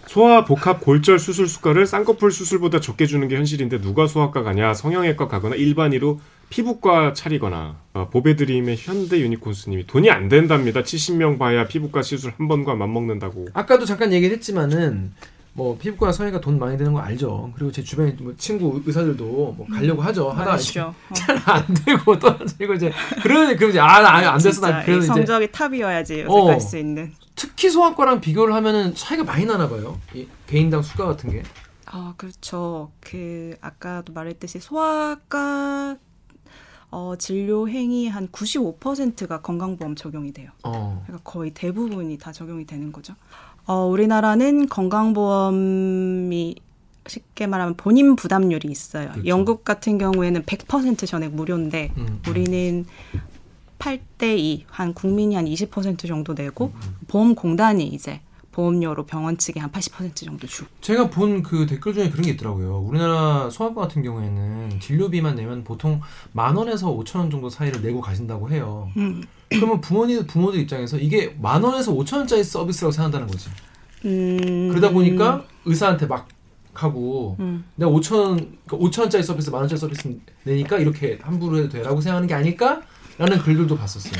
소아 0.09 0.43
복합 0.43 0.81
골절 0.81 1.19
수술 1.19 1.47
수가를 1.47 1.85
쌍꺼풀 1.85 2.31
수술보다 2.31 2.79
적게 2.79 3.05
주는 3.05 3.27
게 3.27 3.35
현실인데 3.35 3.79
누가 3.79 4.07
소아과 4.07 4.41
가냐 4.41 4.73
성형외과 4.73 5.27
가거나 5.27 5.55
일반의로 5.55 6.19
피부과 6.49 7.13
차리거나 7.13 7.75
어, 7.93 8.09
보배드림의 8.09 8.75
현대 8.79 9.19
유니콘스님이 9.19 9.85
돈이 9.85 10.09
안 10.09 10.27
된답니다. 10.27 10.81
70명 10.81 11.37
봐야 11.37 11.67
피부과 11.67 12.01
시술 12.01 12.33
한 12.35 12.47
번과 12.47 12.73
맞먹는다고. 12.73 13.49
아까도 13.53 13.85
잠깐 13.85 14.11
얘기를 14.11 14.35
했지만은 14.35 15.11
뭐 15.53 15.77
피부과 15.77 16.11
성형외과 16.11 16.41
돈 16.41 16.57
많이 16.57 16.75
드는 16.75 16.93
거 16.93 17.01
알죠. 17.01 17.51
그리고 17.55 17.71
제 17.71 17.83
주변에 17.83 18.15
뭐 18.19 18.33
친구 18.35 18.81
의사들도 18.83 19.23
뭐 19.23 19.67
가려고 19.71 20.01
하죠. 20.01 20.31
하다 20.31 20.53
아시죠? 20.53 20.95
어. 21.07 21.13
잘안 21.13 21.63
되고 21.85 22.17
떨어지고 22.17 22.73
이제 22.73 22.91
그러면 23.21 23.55
그럼 23.57 23.69
이제 23.69 23.79
아안 23.79 24.39
됐어 24.39 24.61
나 24.61 24.81
이제 24.81 25.01
성적이 25.01 25.51
탑이어야지 25.51 26.21
요새 26.21 26.25
어. 26.27 26.45
갈수 26.45 26.79
있는. 26.79 27.11
특히 27.39 27.69
소아과랑 27.69 28.19
비교를 28.19 28.53
하면은 28.53 28.93
차이가 28.95 29.23
많이 29.23 29.45
나나 29.45 29.69
봐요. 29.69 29.97
이 30.13 30.27
개인당 30.45 30.81
수가 30.81 31.05
같은 31.05 31.31
게. 31.31 31.41
아, 31.85 32.13
그렇죠. 32.17 32.91
그 32.99 33.55
아까도 33.61 34.11
말했듯이 34.11 34.59
소아과 34.59 35.95
어, 36.91 37.13
진료 37.17 37.69
행위 37.69 38.09
한 38.09 38.27
95%가 38.27 39.39
건강보험 39.41 39.95
적용이 39.95 40.33
돼요. 40.33 40.51
어. 40.63 41.01
그러니까 41.05 41.31
거의 41.31 41.51
대부분이 41.51 42.17
다 42.17 42.33
적용이 42.33 42.65
되는 42.65 42.91
거죠. 42.91 43.15
어, 43.65 43.85
우리나라는 43.85 44.67
건강보험이 44.67 46.55
쉽게 47.07 47.47
말하면 47.47 47.75
본인 47.75 48.17
부담률이 48.17 48.67
있어요. 48.67 49.11
그렇죠. 49.11 49.27
영국 49.27 49.63
같은 49.63 49.97
경우에는 49.97 50.43
100% 50.43 51.07
전액 51.07 51.33
무료인데 51.33 51.93
음. 51.95 52.21
우리는 52.27 52.85
8대 53.79 54.37
2, 54.37 54.65
한 54.69 54.93
국민이 54.93 55.35
한 55.35 55.45
20% 55.45 56.07
정도 56.07 56.33
내고 56.33 56.71
음, 56.75 56.95
보험공단이 57.07 57.85
이제 57.87 58.19
보험료로 58.51 59.05
병원 59.05 59.37
측에 59.37 59.59
한 59.59 59.71
80% 59.71 60.15
정도 60.15 60.45
주고. 60.47 60.69
제가 60.81 61.09
본 61.09 61.41
그 61.43 61.65
댓글 61.65 61.93
중에 61.93 62.09
그런 62.09 62.23
게 62.25 62.31
있더라고요. 62.31 62.79
우리나라 62.79 63.49
소아과 63.49 63.81
같은 63.83 64.03
경우에는 64.03 64.79
진료비만 64.81 65.35
내면 65.35 65.63
보통 65.63 66.01
만 66.33 66.55
원에서 66.57 66.91
오천 66.91 67.21
원 67.21 67.31
정도 67.31 67.49
사이를 67.49 67.81
내고 67.81 68.01
가신다고 68.01 68.49
해요. 68.51 68.89
음. 68.97 69.23
그러면 69.49 69.79
부모님 69.79 70.27
부모들 70.27 70.59
입장에서 70.59 70.97
이게 70.97 71.35
만 71.41 71.63
원에서 71.63 71.93
오천 71.93 72.19
원짜리 72.19 72.43
서비스라고 72.43 72.91
생각한다는 72.91 73.27
거지. 73.27 73.49
음. 74.05 74.67
그러다 74.69 74.91
보니까 74.91 75.45
의사한테 75.65 76.05
막 76.05 76.27
하고 76.73 77.35
음. 77.39 77.63
내가 77.75 77.91
5천 77.91 78.15
원, 78.15 78.57
5천 78.67 79.01
원짜리 79.01 79.23
서비스, 79.23 79.49
만 79.49 79.61
원짜리 79.61 79.79
서비스 79.79 80.17
내니까 80.43 80.77
이렇게 80.79 81.17
함부로 81.21 81.57
해도 81.57 81.69
돼라고 81.69 81.99
생각하는 82.01 82.27
게 82.27 82.33
아닐까 82.33 82.81
라는 83.19 83.37
글들도 83.39 83.77
봤었어요. 83.77 84.13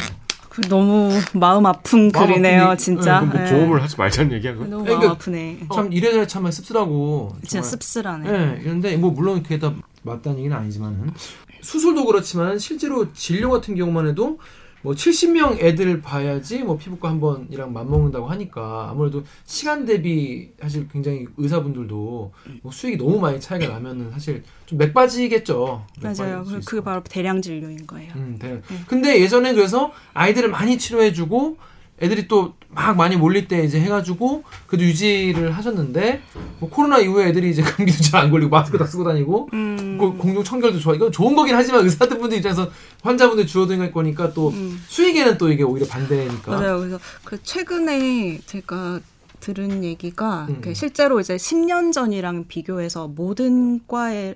그 0.50 0.62
너무 0.68 1.10
마음 1.34 1.66
아픈 1.66 2.12
마음 2.14 2.28
글이네요, 2.28 2.64
아픈 2.64 2.74
일- 2.74 2.78
진짜. 2.78 3.22
뭐 3.22 3.40
네. 3.40 3.50
보험을 3.50 3.82
하지 3.82 3.96
말자는 3.98 4.34
얘기야. 4.34 4.54
너무 4.56 4.68
그러니까 4.84 4.98
마음 5.00 5.12
아프네. 5.12 5.60
참 5.74 5.94
이래저래 5.94 6.28
참 6.28 6.50
씁쓸하고 6.52 7.30
진짜 7.42 7.50
정말 7.62 7.70
씁쓸하네. 7.70 8.32
네, 8.32 8.62
이런데 8.62 8.98
뭐 8.98 9.12
물론 9.12 9.42
그게 9.42 9.58
다 9.58 9.74
맞다는 10.04 10.40
얘기는 10.40 10.56
아니지만은 10.56 11.14
수술도 11.62 12.06
그렇지만 12.06 12.60
실제로 12.60 13.12
진료 13.14 13.50
같은 13.50 13.76
경우만 13.76 14.08
해도 14.08 14.40
뭐 14.82 14.94
70명 14.94 15.60
애들 15.62 16.02
봐야지 16.02 16.64
뭐 16.64 16.78
피부과 16.78 17.10
한 17.10 17.20
번이랑 17.20 17.74
맞먹는다고 17.74 18.28
하니까 18.28 18.88
아무래도 18.90 19.24
시간 19.46 19.86
대비 19.86 20.52
사실 20.62 20.88
굉장히 20.88 21.26
의사분들도 21.38 22.32
뭐 22.62 22.72
수익이 22.72 22.98
너무 22.98 23.20
많이 23.20 23.40
차이가 23.40 23.68
나면은 23.74 24.10
사실 24.12 24.44
좀 24.66 24.78
맥빠지겠죠. 24.78 25.86
맞아요. 26.02 26.44
그- 26.48 26.60
그게 26.62 26.78
것 26.78 26.84
바로 26.84 27.04
대량 27.04 27.42
진료인 27.42 27.86
거예요. 27.86 28.14
음, 28.16 28.38
네. 28.42 28.62
근데 28.88 29.20
예전에 29.22 29.54
그래서 29.54 29.92
아이들을 30.14 30.50
많이 30.50 30.78
치료해주고 30.78 31.58
애들이 32.02 32.28
또 32.28 32.60
막 32.72 32.96
많이 32.96 33.16
몰릴 33.16 33.48
때 33.48 33.64
이제 33.64 33.80
해가지고 33.80 34.44
그래도 34.68 34.86
유지를 34.86 35.52
하셨는데 35.52 36.22
뭐 36.60 36.70
코로나 36.70 37.00
이후에 37.00 37.30
애들이 37.30 37.50
이제 37.50 37.62
감기도 37.64 38.04
잘 38.04 38.20
안 38.20 38.30
걸리고 38.32 38.50
마스크 38.50 38.78
다 38.78 38.86
쓰고 38.86 39.06
다니고 39.06 39.50
음. 39.54 39.98
그 39.98 40.18
공중 40.18 40.44
청결도 40.44 40.78
좋아. 40.80 40.94
이건 40.94 41.12
좋은 41.12 41.36
거긴 41.36 41.56
하지만 41.56 41.86
의사분들 41.86 42.38
입장에서 42.38 42.70
환자분들 43.02 43.48
줄어들 43.48 43.92
거니까 43.92 44.34
또 44.34 44.50
음. 44.50 44.80
수익에는 44.88 45.38
또 45.38 45.50
이게 45.52 45.64
오히려 45.64 45.88
반대니까. 45.88 46.52
맞아요. 46.52 46.80
그래서 46.80 47.00
그 47.24 47.42
최근에 47.42 48.40
제가 48.46 49.00
들은 49.40 49.86
얘기가 49.86 50.48
음. 50.50 50.58
그 50.62 50.74
실제로 50.74 51.20
이제 51.22 51.38
10년 51.38 51.94
전이랑 51.94 52.46
비교해서 52.50 53.08
모든 53.08 53.80
과의 53.88 54.36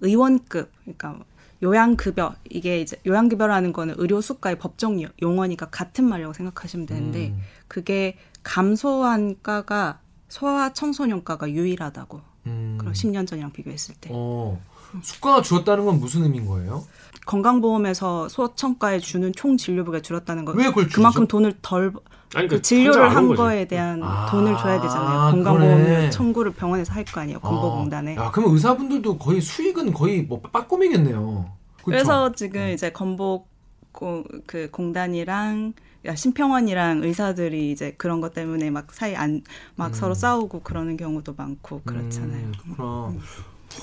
의원급, 0.00 0.70
그러니까 0.84 1.18
요양급여 1.62 2.34
이게 2.50 2.80
이제 2.80 2.96
요양급여라는 3.06 3.72
거는 3.72 3.94
의료 3.98 4.20
수가의 4.20 4.58
법정 4.58 5.00
요- 5.02 5.08
용어니까 5.22 5.66
같은 5.70 6.04
말이라고 6.08 6.34
생각하시면 6.34 6.86
되는데 6.86 7.28
음. 7.28 7.40
그게 7.68 8.16
감소한 8.42 9.36
과가 9.42 10.00
소아 10.28 10.72
청소년과가 10.72 11.50
유일하다고. 11.50 12.20
음. 12.46 12.76
그럼 12.78 12.92
10년 12.92 13.26
전이랑 13.26 13.52
비교했을 13.52 13.94
때. 14.00 14.10
어. 14.12 14.60
수가가 15.02 15.42
줄었다는 15.42 15.84
건 15.84 15.98
무슨 16.00 16.22
의미인 16.22 16.46
거예요? 16.46 16.84
건강보험에서 17.26 18.28
소청과에 18.28 18.98
주는 19.00 19.32
총 19.34 19.56
진료비가 19.56 20.00
줄었다는 20.00 20.44
거. 20.44 20.52
왜 20.52 20.66
그걸 20.66 20.84
줄이죠? 20.84 20.96
그만큼 20.96 21.26
돈을 21.26 21.58
덜 21.62 21.92
아니 22.34 22.48
그그 22.48 22.62
진료를 22.62 23.10
한온 23.10 23.28
거지. 23.28 23.38
거에 23.38 23.64
대한 23.66 24.02
아, 24.02 24.26
돈을 24.30 24.56
줘야 24.58 24.80
되잖아요. 24.80 25.30
건강보험 25.32 26.10
청구를 26.10 26.52
병원에서 26.52 26.92
할 26.92 27.04
거 27.04 27.20
아니에요. 27.20 27.38
건보공단에. 27.40 28.16
아, 28.18 28.24
야, 28.26 28.30
그러면 28.30 28.54
의사분들도 28.54 29.18
거의 29.18 29.40
수익은 29.40 29.92
거의 29.92 30.22
뭐 30.22 30.40
빠꼼이겠네요. 30.40 31.50
그쵸? 31.76 31.84
그래서 31.84 32.32
지금 32.32 32.68
이제 32.70 32.90
건보 32.90 33.46
고- 33.92 34.24
그 34.46 34.68
공단이랑 34.70 35.72
야, 36.06 36.14
심평원이랑 36.14 37.02
의사들이 37.02 37.70
이제 37.72 37.94
그런 37.96 38.20
것 38.20 38.34
때문에 38.34 38.70
막 38.70 38.92
사이 38.92 39.14
안막 39.16 39.94
서로 39.94 40.14
싸우고 40.14 40.60
그러는 40.60 40.96
경우도 40.96 41.34
많고 41.36 41.82
그렇잖아요. 41.84 42.46
음, 42.46 42.52
그렇구나. 42.62 42.76
어, 42.88 43.14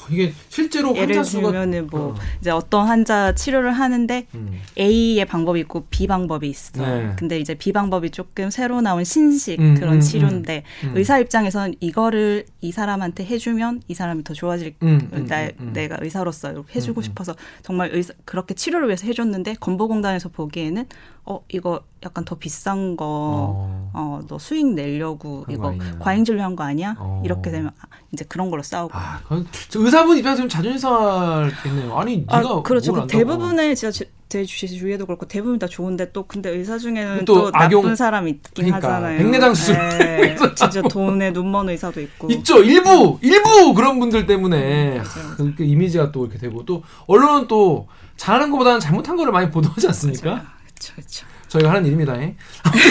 이게 0.10 0.34
실제로 0.50 0.96
예를 0.96 1.24
수가 1.24 1.52
들면은 1.52 1.88
뭐 1.88 2.12
어. 2.12 2.16
이제 2.40 2.50
어떤 2.50 2.88
환자 2.88 3.34
치료를 3.34 3.72
하는데 3.72 4.26
음. 4.34 4.60
A의 4.78 5.26
방법이 5.26 5.60
있고 5.62 5.86
B 5.90 6.08
방법이 6.08 6.48
있어. 6.50 6.82
네. 6.82 7.14
근데 7.18 7.40
이제 7.40 7.54
B 7.54 7.72
방법이 7.72 8.10
조금 8.12 8.50
새로 8.50 8.82
나온 8.82 9.04
신식 9.04 9.60
음, 9.60 9.76
그런 9.76 9.96
음, 9.96 10.00
치료인데 10.02 10.64
음. 10.84 10.94
의사 10.96 11.20
입장에선 11.20 11.76
이거를 11.80 12.46
이 12.62 12.72
사람한테 12.72 13.26
해주면 13.26 13.82
이 13.88 13.94
사람이 13.94 14.24
더 14.24 14.34
좋아질 14.34 14.76
음, 14.84 15.10
음, 15.14 15.26
나, 15.28 15.44
음, 15.44 15.52
음. 15.60 15.74
내가 15.74 15.98
의사로서 16.02 16.64
해주고 16.76 17.00
음, 17.00 17.02
음. 17.02 17.04
싶어서 17.04 17.36
정말 17.62 17.90
의사, 17.94 18.14
그렇게 18.26 18.54
치료를 18.54 18.88
위해서 18.88 19.06
해줬는데 19.06 19.56
건보공단에서 19.60 20.30
보기에는 20.30 20.86
어 21.26 21.42
이거 21.48 21.82
약간 22.04 22.26
더 22.26 22.36
비싼 22.36 22.98
거 22.98 23.06
어. 23.08 23.92
어, 23.94 24.20
너 24.28 24.38
수익 24.38 24.66
내려고 24.74 25.46
이거. 25.50 25.74
과잉 26.00 26.26
진료한 26.26 26.56
거 26.56 26.64
아니야? 26.66 26.96
어. 27.00 27.22
이렇게 27.24 27.50
되면 27.50 27.70
아, 27.80 27.86
이제 28.12 28.26
그런 28.28 28.50
걸로 28.50 28.62
싸우고. 28.62 28.92
아, 28.94 29.22
의사분 29.76 30.18
입장에서 30.18 30.42
좀 30.42 30.50
자존심 30.50 30.80
상하겠네요. 30.80 31.98
아니, 31.98 32.26
아, 32.28 32.40
네가 32.42 32.62
그렇죠. 32.64 32.92
뭘 32.92 33.04
그. 33.04 33.08
대부분의 33.08 33.76
진짜 33.78 34.06
제- 34.28 34.44
주위에도 34.44 35.06
그렇고 35.06 35.28
대부분 35.28 35.60
다 35.60 35.68
좋은데 35.68 36.12
또 36.12 36.24
근데 36.24 36.50
의사 36.50 36.78
중에는 36.78 37.24
또 37.24 37.36
또, 37.36 37.52
악용- 37.54 37.84
나쁜 37.84 37.96
사람이 37.96 38.32
있긴 38.32 38.66
그러니까, 38.66 38.76
하잖아요. 38.96 39.18
백내장 39.20 39.54
수술 39.54 39.76
네, 40.00 40.36
진짜 40.56 40.82
돈에 40.82 41.32
눈먼 41.32 41.70
의사도 41.70 42.02
있고. 42.02 42.30
있죠. 42.32 42.62
일부 42.64 43.18
일부 43.22 43.74
그런 43.76 44.00
분들 44.00 44.26
때문에 44.26 44.98
음, 44.98 44.98
맞아요. 44.98 45.36
그, 45.38 45.56
그 45.56 45.64
이미지가 45.64 46.12
또 46.12 46.26
이렇게 46.26 46.38
되고 46.40 46.66
또 46.66 46.82
언론은 47.08 47.48
또 47.48 47.88
잘하는 48.18 48.50
것보다는 48.52 48.80
잘못한 48.80 49.16
거를 49.16 49.32
많이 49.32 49.50
보도하지 49.52 49.88
않습니까? 49.88 50.44
그렇죠, 50.92 50.94
그렇죠. 50.96 51.26
저희가 51.48 51.70
하는 51.70 51.86
일입니다. 51.86 52.20
예. 52.22 52.36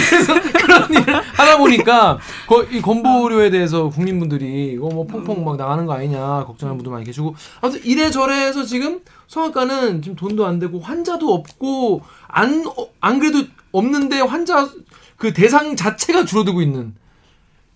그래서 0.09 0.35
그런 0.41 0.89
일을 0.91 1.15
하다 1.15 1.59
보니까 1.59 2.19
거- 2.47 2.63
이 2.65 2.81
건보료에 2.81 3.51
대해서 3.51 3.89
국민분들이 3.89 4.73
이거 4.75 4.89
뭐 4.89 5.05
퐁퐁 5.07 5.45
막 5.45 5.57
나가는 5.57 5.85
거 5.85 5.93
아니냐 5.95 6.45
걱정하는 6.45 6.79
분도 6.79 6.91
많이 6.91 7.05
계시고 7.05 7.35
아무튼 7.61 7.85
이래저래 7.85 8.47
해서 8.47 8.65
지금 8.65 9.01
성악가는 9.27 10.03
지금 10.03 10.17
돈도 10.17 10.47
안 10.47 10.59
되고 10.61 10.79
환자도 10.79 11.33
없고 11.35 12.03
안안 12.29 13.19
그래도 13.19 13.45
없는데 13.73 14.21
환자 14.21 14.69
그 15.17 15.33
대상 15.33 15.75
자체가 15.77 16.25
줄어들고 16.25 16.63
있는 16.63 16.95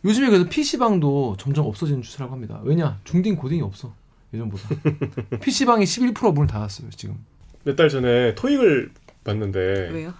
요즘에 0.04 0.28
그래서 0.28 0.48
PC방도 0.48 1.36
점점 1.38 1.66
없어지는 1.66 2.02
추세라고 2.02 2.32
합니다. 2.32 2.60
왜냐? 2.62 2.98
중딩 3.02 3.34
고딩이 3.34 3.60
없어. 3.62 3.92
예전보다. 4.32 4.68
PC방이 5.40 5.84
11% 5.84 6.32
문을 6.32 6.46
닫았어요, 6.46 6.90
지금. 6.94 7.16
몇 7.64 7.74
달 7.74 7.88
전에 7.88 8.34
토익을 8.36 8.92
봤는데 9.26 9.90
왜요? 9.92 10.14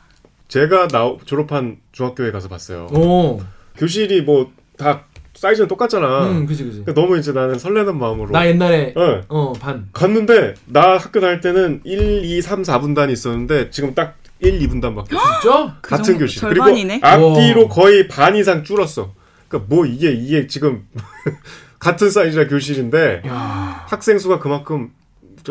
제가 0.49 0.89
나 0.89 1.15
졸업한 1.25 1.79
중학교에 1.93 2.31
가서 2.33 2.49
봤어요. 2.49 2.87
오. 2.93 3.41
교실이 3.77 4.23
뭐 4.23 4.51
다 4.77 5.05
사이즈는 5.35 5.69
똑같잖아. 5.69 6.29
음, 6.31 6.47
그지, 6.47 6.65
그지. 6.65 6.83
그러니까 6.83 6.95
너무 7.01 7.19
이제 7.19 7.33
나는 7.33 7.59
설레는 7.59 7.99
마음으로 7.99 8.31
나 8.31 8.47
옛날에 8.47 8.95
어, 8.97 9.21
어, 9.29 9.53
반. 9.55 9.89
갔는데 9.93 10.55
나 10.67 10.97
학교 10.97 11.21
다닐 11.21 11.41
때는 11.41 11.81
1, 11.85 12.25
2, 12.25 12.41
3, 12.43 12.63
4분단이 12.63 13.11
있었는데 13.13 13.71
지금 13.71 13.95
딱 13.95 14.17
1, 14.41 14.59
2분단밖에 14.61 15.15
없어. 15.15 15.41
진짜? 15.41 15.77
그 15.83 15.91
같은 15.91 16.19
교실. 16.19 16.41
절반이네? 16.41 17.01
그리고 17.01 17.07
앞뒤로 17.33 17.63
와. 17.65 17.69
거의 17.69 18.09
반 18.09 18.35
이상 18.37 18.65
줄었어. 18.65 19.13
그러니까 19.49 19.75
뭐 19.75 19.85
이게 19.87 20.11
이게 20.13 20.47
지금 20.47 20.87
같은 21.79 22.11
사이즈의 22.11 22.49
교실인데 22.49 23.23
야. 23.27 23.85
학생 23.89 24.19
수가 24.19 24.39
그만큼 24.39 24.91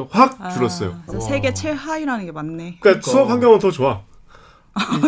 좀확 0.06 0.52
줄었어요. 0.54 1.00
아, 1.08 1.20
세계 1.20 1.54
최하위라는 1.54 2.26
게 2.26 2.32
맞네. 2.32 2.78
그러니까 2.82 3.10
수업 3.10 3.30
환경은 3.30 3.60
더 3.60 3.72
좋아. 3.72 4.02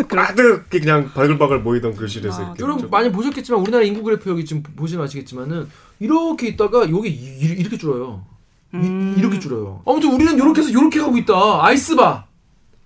가득 0.08 0.70
그냥 0.70 1.10
바글바글 1.12 1.60
모이던 1.60 1.94
교실에서 1.94 2.40
아, 2.40 2.44
이렇게 2.46 2.62
여러분 2.62 2.82
좀- 2.82 2.90
많이 2.90 3.12
보셨겠지만 3.12 3.60
우리나라 3.60 3.84
인구 3.84 4.02
그래프 4.02 4.30
여기 4.30 4.44
지금 4.46 4.62
보시면 4.62 5.04
아시겠지만은 5.04 5.68
이렇게 6.00 6.48
있다가 6.48 6.88
여기 6.90 7.10
이- 7.10 7.38
이렇게 7.58 7.76
줄어요. 7.76 8.24
이- 8.72 8.76
음. 8.78 9.14
이 9.18 9.20
렇게 9.20 9.38
줄어요. 9.38 9.82
아무튼 9.86 10.12
우리는 10.12 10.34
이렇게 10.36 10.62
해서 10.62 10.70
이렇게 10.70 10.98
가고 11.00 11.18
있다. 11.18 11.34
아이스바, 11.66 12.24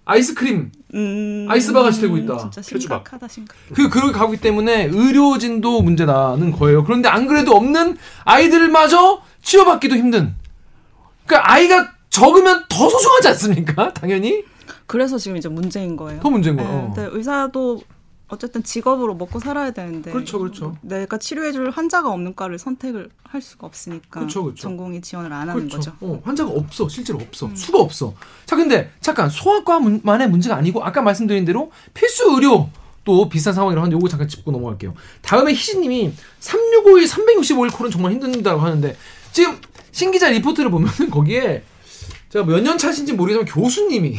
아이스크림. 0.04 0.72
음, 0.94 1.46
아이스바 1.48 1.82
같이 1.84 2.00
되고 2.00 2.16
있다. 2.16 2.36
진짜. 2.38 2.62
심각하다 2.62 3.28
심각. 3.28 3.56
그 3.74 3.88
그렇게 3.88 4.12
가고 4.12 4.34
있기 4.34 4.42
때문에 4.42 4.86
의료진도 4.92 5.82
문제다는 5.82 6.50
거예요. 6.50 6.82
그런데 6.84 7.08
안 7.08 7.26
그래도 7.28 7.52
없는 7.56 7.96
아이들마저 8.24 9.22
치료받기도 9.42 9.96
힘든. 9.96 10.34
그러니까 11.26 11.52
아이가 11.52 11.92
적으면 12.10 12.64
더 12.68 12.88
소중하지 12.88 13.28
않습니까? 13.28 13.92
당연히 13.94 14.44
그래서 14.86 15.16
지금 15.18 15.36
이제 15.36 15.48
문제인 15.48 15.96
거예요. 15.96 16.20
더 16.20 16.30
문제인 16.30 16.56
네, 16.56 16.62
거예요. 16.62 16.92
근데 16.94 17.08
의사도 17.16 17.80
어쨌든 18.28 18.62
직업으로 18.62 19.14
먹고 19.14 19.38
살아야 19.40 19.72
되는데 19.72 20.10
그렇죠, 20.10 20.38
그렇죠. 20.38 20.76
내가 20.80 21.18
치료해줄 21.18 21.70
환자가 21.70 22.10
없는 22.10 22.34
과를 22.34 22.58
선택을 22.58 23.10
할 23.24 23.42
수가 23.42 23.66
없으니까 23.66 24.20
그렇죠, 24.20 24.42
그렇죠. 24.44 24.62
전공이 24.62 25.02
지원을 25.02 25.30
안 25.32 25.50
하는 25.50 25.68
그렇죠. 25.68 25.76
거죠. 25.76 25.92
어, 26.00 26.20
환자가 26.24 26.50
없어. 26.50 26.88
실제로 26.88 27.18
없어. 27.18 27.50
수가 27.54 27.78
없어. 27.78 28.14
자, 28.46 28.56
근데 28.56 28.90
잠깐 29.00 29.28
소아과만의 29.28 30.30
문제가 30.30 30.56
아니고 30.56 30.82
아까 30.82 31.02
말씀드린 31.02 31.44
대로 31.44 31.70
필수 31.92 32.34
의료 32.34 32.70
또 33.04 33.28
비슷한 33.28 33.52
상황이라고 33.52 33.84
하는데 33.84 33.96
요거 33.96 34.08
잠깐 34.08 34.28
짚고 34.28 34.50
넘어갈게요. 34.50 34.94
다음에 35.20 35.52
희진님이 35.52 36.14
365일 36.40 37.08
365일 37.08 37.72
콜은 37.76 37.90
정말 37.90 38.12
힘든다고 38.12 38.60
하는데 38.60 38.96
지금 39.32 39.58
신기자 39.92 40.28
리포트를 40.30 40.70
보면은 40.70 41.10
거기에 41.10 41.62
제가 42.30 42.44
몇 42.44 42.60
년 42.60 42.76
차신지 42.78 43.12
모르겠지만 43.12 43.44
교수님이 43.46 44.16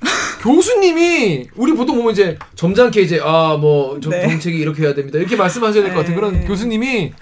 교수님이 0.42 1.48
우리 1.54 1.72
보통 1.74 1.96
보면 1.96 2.12
이제 2.12 2.38
점잖게 2.56 3.02
이제 3.02 3.20
아뭐 3.20 4.00
네. 4.00 4.22
정책이 4.28 4.58
이렇게 4.58 4.82
해야 4.82 4.94
됩니다 4.94 5.18
이렇게 5.18 5.36
말씀하셔야 5.36 5.82
될 5.82 5.92
것 5.92 6.00
같은 6.00 6.14
그런 6.14 6.40
네. 6.40 6.46
교수님이 6.46 7.12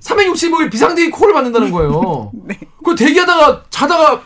365일 0.00 0.70
비상대기 0.70 1.10
콜을 1.10 1.32
받는다는 1.32 1.70
거예요. 1.72 2.30
네. 2.46 2.58
그 2.84 2.94
대기하다가 2.94 3.64
자다가 3.70 4.22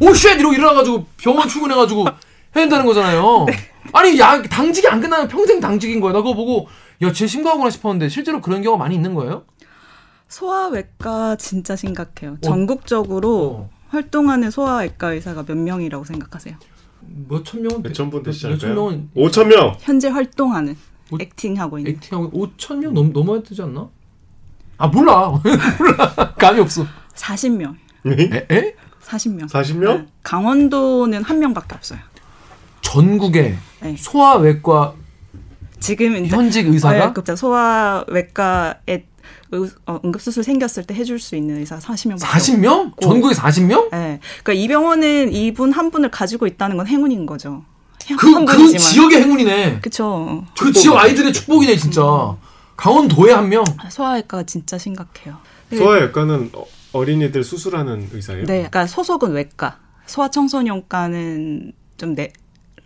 오쉣 0.00 0.38
이러고 0.38 0.52
일어나가지고 0.54 1.06
병원 1.16 1.48
출근해가지고 1.48 2.04
해야 2.04 2.14
된다는 2.54 2.84
거잖아요. 2.84 3.46
아니 3.92 4.18
야 4.18 4.42
당직이 4.42 4.86
안 4.88 5.00
끝나면 5.00 5.28
평생 5.28 5.60
당직인 5.60 6.00
거야. 6.00 6.12
나 6.12 6.18
그거 6.18 6.34
보고 6.34 6.68
야쟤 7.00 7.26
심각하구나 7.26 7.70
싶었는데 7.70 8.08
실제로 8.08 8.40
그런 8.40 8.60
경우가 8.62 8.82
많이 8.82 8.94
있는 8.94 9.14
거예요? 9.14 9.44
소아외과 10.28 11.36
진짜 11.36 11.76
심각해요. 11.76 12.32
어. 12.32 12.36
전국적으로 12.42 13.46
어. 13.50 13.70
활동하는 13.88 14.50
소아외과 14.50 15.12
의사가 15.12 15.44
몇 15.44 15.56
명이라고 15.56 16.04
생각하세요? 16.04 16.56
몇 17.28 17.44
천 17.44 17.62
명은 17.62 17.82
몇천 17.82 18.10
분 18.10 18.22
되시지 18.22 18.48
몇천? 18.48 18.74
명은 18.74 19.10
5천 19.14 19.46
명. 19.46 19.76
현재 19.80 20.08
활동하는 20.08 20.76
뭐- 21.10 21.18
액팅하고 21.20 21.78
있는 21.78 21.92
액팅하고 21.92 22.30
5천 22.56 22.76
명 22.78 22.94
넘, 22.94 23.12
넘어야 23.12 23.42
되지 23.42 23.62
않나? 23.62 23.88
아 24.78 24.88
몰라 24.88 25.28
몰라 25.78 26.34
감이 26.38 26.60
없어. 26.60 26.84
40명. 27.14 27.76
에? 28.06 28.46
에? 28.50 28.74
40명. 29.04 29.48
40명? 29.48 30.06
강원도는 30.22 31.22
한 31.22 31.38
명밖에 31.38 31.74
없어요. 31.74 31.98
전국에 32.80 33.54
네. 33.82 33.96
소아외과 33.98 34.94
지금 35.78 36.26
현직 36.26 36.66
의사가 36.66 37.04
아, 37.04 37.12
그죠. 37.12 37.36
소아외과에 37.36 38.74
의- 38.88 39.06
어, 39.06 39.13
응급수술 39.88 40.42
생겼을 40.44 40.84
때 40.84 40.94
해줄 40.94 41.18
수 41.18 41.36
있는 41.36 41.58
의사 41.58 41.78
40명밖에 41.78 42.18
40명? 42.20 43.00
전국에 43.00 43.34
40명? 43.34 43.90
네. 43.90 44.20
그러니까 44.42 44.52
이 44.52 44.68
병원은 44.68 45.32
이분 45.32 45.72
한 45.72 45.90
분을 45.90 46.10
가지고 46.10 46.46
있다는 46.46 46.76
건 46.76 46.86
행운인 46.86 47.26
거죠. 47.26 47.64
그, 48.18 48.32
한 48.34 48.44
그. 48.44 48.76
지역의 48.78 49.22
행운이네. 49.22 49.80
그쵸. 49.80 50.44
그 50.58 50.72
지역 50.72 50.96
아이들의 50.98 51.32
축복이네 51.32 51.76
진짜. 51.76 52.02
강원도에 52.76 53.32
한 53.32 53.48
명. 53.48 53.64
소아외과가 53.90 54.42
진짜 54.42 54.76
심각해요. 54.76 55.36
소아외과는 55.74 56.50
어- 56.54 56.66
어린이들 56.92 57.42
수술하는 57.42 58.08
의사예요? 58.12 58.42
네, 58.46 58.54
그러니까 58.58 58.86
소속은 58.86 59.32
외과, 59.32 59.78
소아청소년과는 60.06 61.72
좀 61.96 62.14
내 62.14 62.32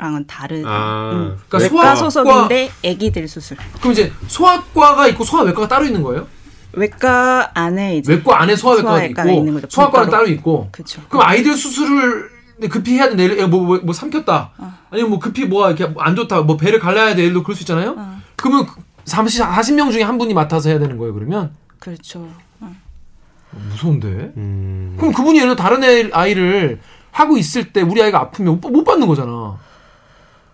랑은 0.00 0.26
다른. 0.28 0.64
아, 0.64 1.10
음. 1.12 1.36
그러니까 1.48 1.58
외과 1.76 1.94
소아과- 1.94 1.96
소속인데 2.10 2.70
아기들 2.86 3.26
수술. 3.26 3.56
그럼 3.80 3.92
이제 3.92 4.12
소아과가 4.28 5.08
있고 5.08 5.24
소아외과가 5.24 5.66
따로 5.66 5.84
있는 5.86 6.02
거예요? 6.04 6.28
외과 6.72 7.50
안에 7.54 7.96
이제 7.96 8.12
외과 8.14 8.40
안에 8.42 8.56
소아외과가 8.56 8.96
소아외과가 8.96 9.28
있고 9.30 9.38
있는 9.38 9.54
거죠. 9.54 9.66
소아과는. 9.70 10.10
따로 10.10 10.26
있고. 10.28 10.68
그렇죠. 10.70 11.02
그럼 11.08 11.26
아이들 11.26 11.54
수술을 11.56 12.30
급히 12.70 12.94
해야 12.94 13.08
되는데 13.08 13.36
예를- 13.36 13.46
뭐, 13.48 13.62
뭐, 13.62 13.78
뭐 13.82 13.92
삼켰다. 13.94 14.52
어. 14.58 14.72
아니면 14.90 15.10
뭐 15.10 15.18
급히 15.18 15.44
뭐 15.46 15.66
이렇게 15.70 15.92
안 15.98 16.16
좋다. 16.16 16.42
뭐 16.42 16.56
배를 16.56 16.78
갈라야 16.80 17.14
돼. 17.14 17.24
예를 17.24 17.42
그럴 17.42 17.54
수 17.56 17.62
있잖아요. 17.62 17.94
어. 17.96 18.18
그러면 18.36 18.66
30, 19.04 19.42
40명 19.44 19.92
중에 19.92 20.02
한 20.02 20.18
분이 20.18 20.34
맡아서 20.34 20.68
해야 20.68 20.78
되는 20.78 20.98
거예요. 20.98 21.14
그러면 21.14 21.52
그렇죠. 21.78 22.28
어. 22.60 22.74
무서운데. 23.70 24.32
음. 24.36 24.94
그럼 24.98 25.12
그분이 25.14 25.38
예를 25.38 25.54
들어 25.54 25.56
다른 25.56 25.82
애, 25.84 26.10
아이를 26.12 26.80
하고 27.10 27.36
있을 27.38 27.72
때 27.72 27.80
우리 27.80 28.02
아이가 28.02 28.20
아프면 28.20 28.60
못, 28.60 28.70
못 28.70 28.84
받는 28.84 29.06
거잖아. 29.06 29.56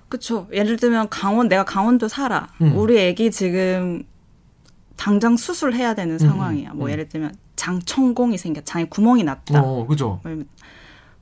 그렇죠. 0.08 0.46
예를 0.52 0.76
들면 0.76 1.08
강원 1.08 1.48
내가 1.48 1.64
강원도 1.64 2.06
살아. 2.06 2.48
음. 2.60 2.72
우리 2.76 2.98
애기 2.98 3.30
지금 3.30 4.04
당장 4.96 5.36
수술해야 5.36 5.94
되는 5.94 6.18
상황이야. 6.18 6.72
뭐 6.74 6.86
음. 6.86 6.90
예를 6.92 7.08
들면 7.08 7.34
장천공이 7.56 8.38
생겨, 8.38 8.60
장에 8.62 8.84
구멍이 8.84 9.24
났다. 9.24 9.62
어, 9.62 9.86
그죠. 9.86 10.20
뭐 10.22 10.42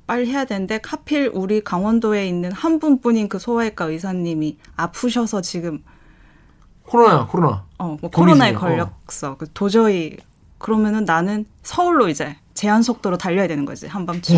빨리 0.07 0.31
해야 0.31 0.45
되는데 0.45 0.81
하필 0.85 1.31
우리 1.33 1.63
강원도에 1.63 2.27
있는 2.27 2.53
한 2.53 2.79
분뿐인 2.79 3.29
그 3.29 3.39
소아외과 3.39 3.87
의사님이 3.87 4.59
아프셔서 4.77 5.41
지금 5.41 5.83
코로나, 6.85 7.27
코로나. 7.27 7.65
어, 7.79 7.97
뭐 8.01 8.11
코로나에 8.11 8.53
중이야. 8.53 8.59
걸렸어. 9.07 9.37
그 9.39 9.47
도저히 9.55 10.17
그러면은 10.59 11.05
나는 11.05 11.47
서울로 11.63 12.09
이제 12.09 12.37
제한 12.55 12.83
속도로 12.83 13.17
달려야 13.17 13.47
되는 13.49 13.65
거지 13.65 13.87
한밤중. 13.87 14.37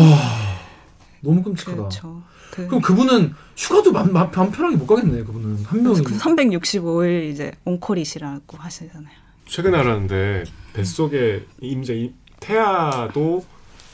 너무 1.21 1.43
끔찍하다. 1.43 1.75
그렇죠. 1.77 2.21
그, 2.51 2.67
그럼 2.67 2.81
그분은 2.81 3.33
휴가도 3.57 3.91
맘, 3.91 4.13
맘, 4.13 4.31
맘 4.31 4.51
편하게 4.51 4.77
못 4.77 4.85
가겠네, 4.87 5.23
그분은. 5.23 5.65
한 5.65 5.83
명이. 5.83 6.03
그 6.03 6.17
365일 6.17 7.29
이제 7.29 7.51
온콜이시라고 7.65 8.57
하시잖아요. 8.57 9.24
최근에 9.55 9.77
알았는데 9.77 10.43
뱃속에 10.73 11.45
이제 11.61 11.95
이- 11.95 12.13
태아도 12.41 13.45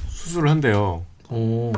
수술을 0.10 0.50
한대요. 0.50 1.06
어. 1.30 1.72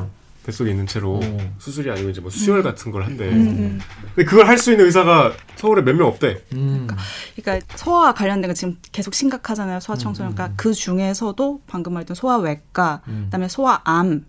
뱃속에 0.45 0.71
있는 0.71 0.87
채로 0.87 1.19
어. 1.21 1.53
수술이 1.59 1.91
아니고 1.91 2.09
이제 2.09 2.21
뭐 2.21 2.29
수혈 2.31 2.63
같은 2.63 2.93
걸 2.93 3.03
한대. 3.03 3.27
음, 3.27 3.35
음. 3.47 3.79
근데 4.15 4.23
그걸 4.23 4.47
할 4.47 4.57
수 4.57 4.71
있는 4.71 4.85
의사가 4.85 5.33
서울에 5.57 5.81
몇 5.81 5.95
명 5.97 6.07
없대. 6.07 6.41
음. 6.53 6.87
그러니까 7.35 7.65
소아 7.75 8.13
관련된 8.13 8.47
거 8.49 8.53
지금 8.53 8.77
계속 8.93 9.13
심각하잖아요. 9.15 9.81
소아 9.81 9.97
청소년과 9.97 10.53
그 10.55 10.73
중에서도 10.73 11.61
방금 11.67 11.93
말했던 11.93 12.15
소아외과, 12.15 13.01
음. 13.09 13.23
그다음에 13.25 13.49
소아암, 13.49 14.25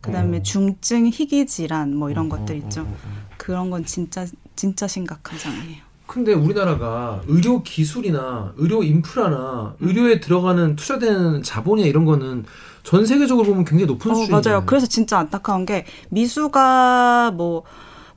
그다음에 0.00 0.38
어. 0.38 0.42
중증 0.42 1.08
희귀 1.08 1.44
질환 1.46 1.94
뭐 1.94 2.10
이런 2.10 2.32
어, 2.32 2.36
것들 2.36 2.54
어, 2.54 2.58
있죠. 2.60 2.80
어, 2.80 2.84
어, 2.84 2.88
어. 3.04 3.26
그런 3.36 3.68
건 3.68 3.84
진짜 3.84 4.26
진짜 4.56 4.86
심각한 4.88 5.38
상황이에요. 5.38 5.84
근데 6.06 6.32
우리나라가 6.32 7.20
의료 7.26 7.62
기술이나 7.62 8.52
의료 8.56 8.82
인프라나 8.82 9.74
의료에 9.80 10.20
들어가는 10.20 10.76
투자되는 10.76 11.42
자본이나 11.42 11.88
이런 11.88 12.04
거는 12.04 12.44
전 12.82 13.04
세계적으로 13.04 13.48
보면 13.48 13.64
굉장히 13.64 13.86
높은 13.86 14.12
어, 14.12 14.14
수준이잖아요. 14.14 14.42
맞아요. 14.42 14.66
그래서 14.66 14.86
진짜 14.86 15.18
안타까운 15.18 15.66
게 15.66 15.84
미수가 16.10 17.32
뭐 17.36 17.64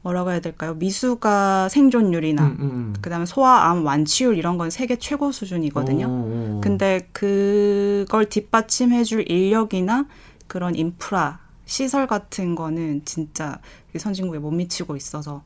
뭐라고 0.02 0.32
해야 0.32 0.40
될까요? 0.40 0.76
미수가 0.76 1.70
생존율이나 1.70 2.44
음, 2.44 2.58
음. 2.60 2.94
그다음에 3.02 3.26
소아암 3.26 3.86
완치율 3.86 4.38
이런 4.38 4.58
건 4.58 4.70
세계 4.70 4.96
최고 4.98 5.32
수준이거든요. 5.32 6.06
어, 6.06 6.10
어, 6.10 6.58
어. 6.58 6.62
근데 6.64 7.10
그걸 7.12 8.26
뒷받침해 8.30 9.04
줄 9.04 9.30
인력이나 9.30 10.06
그런 10.48 10.76
인프라 10.76 11.40
시설 11.66 12.08
같은 12.08 12.56
거는 12.56 13.04
진짜 13.06 13.60
선진국에 13.96 14.40
못 14.40 14.52
미치고 14.52 14.96
있어서 14.96 15.44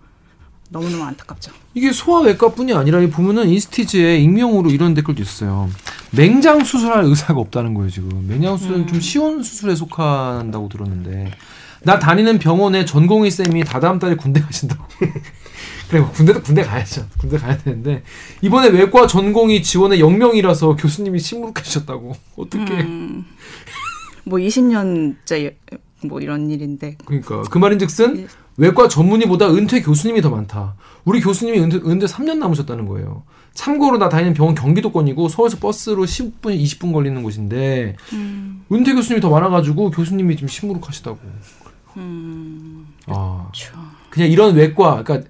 너무너무 0.70 1.04
안타깝죠. 1.04 1.52
이게 1.74 1.92
소아외과뿐이 1.92 2.74
아니라 2.74 3.00
이 3.02 3.10
보면은 3.10 3.50
인스티지에 3.50 4.18
익명으로 4.20 4.70
이런 4.72 4.94
댓글도 4.94 5.22
있어요. 5.22 5.70
맹장 6.12 6.64
수술할 6.64 7.04
의사가 7.06 7.40
없다는 7.40 7.74
거예요 7.74 7.90
지금. 7.90 8.28
맹장 8.28 8.58
수술은 8.58 8.82
음. 8.82 8.88
좀 8.88 9.00
쉬운 9.00 9.44
수술에 9.44 9.76
속한다고 9.76 10.70
들었는데 10.70 11.32
나 11.84 12.00
다니는 12.00 12.40
병원에 12.40 12.86
전공의 12.86 13.30
쌤이 13.30 13.64
다다음 13.66 14.00
달에 14.00 14.16
군대 14.16 14.40
가신다고. 14.42 14.84
그래 15.90 16.00
뭐 16.02 16.12
군대도 16.12 16.42
군대 16.42 16.64
가야죠. 16.64 17.06
군대 17.20 17.38
가야 17.38 17.58
되는데 17.58 18.04
이번에 18.42 18.70
외과 18.70 19.06
전공의 19.06 19.62
지원에 19.62 19.98
0명이라서 19.98 20.82
교수님이 20.82 21.20
시무룩해주셨다고. 21.20 22.14
어떻게? 22.38 22.74
음, 22.74 23.26
뭐 24.24 24.40
20년째 24.40 25.56
뭐 26.06 26.20
이런 26.20 26.50
일인데 26.50 26.98
그러니까 27.06 27.42
그 27.44 27.58
말인즉슨 27.58 28.18
예. 28.20 28.28
외과 28.58 28.88
전문의보다 28.88 29.50
은퇴 29.54 29.82
교수님이 29.82 30.22
더 30.22 30.30
많다. 30.30 30.76
우리 31.06 31.20
교수님이 31.22 31.60
은퇴, 31.60 31.78
은퇴 31.78 32.06
3년 32.06 32.38
남으셨다는 32.38 32.88
거예요. 32.88 33.24
참고로 33.54 33.98
나 33.98 34.10
다니는 34.10 34.34
병원 34.34 34.56
경기도권이고 34.56 35.28
서울에서 35.30 35.58
버스로 35.60 36.06
10분, 36.06 36.60
20분 36.60 36.92
걸리는 36.94 37.22
곳인데 37.22 37.96
음, 38.14 38.64
은퇴 38.72 38.94
교수님이 38.94 39.22
더 39.22 39.30
많아가지고 39.30 39.92
교수님이 39.92 40.36
좀 40.36 40.48
시무룩하시다고. 40.48 41.20
음, 41.98 42.88
아 43.08 43.48
저, 43.54 43.72
그냥 44.10 44.30
이런 44.30 44.56
외과, 44.56 45.04
그러니까 45.04 45.30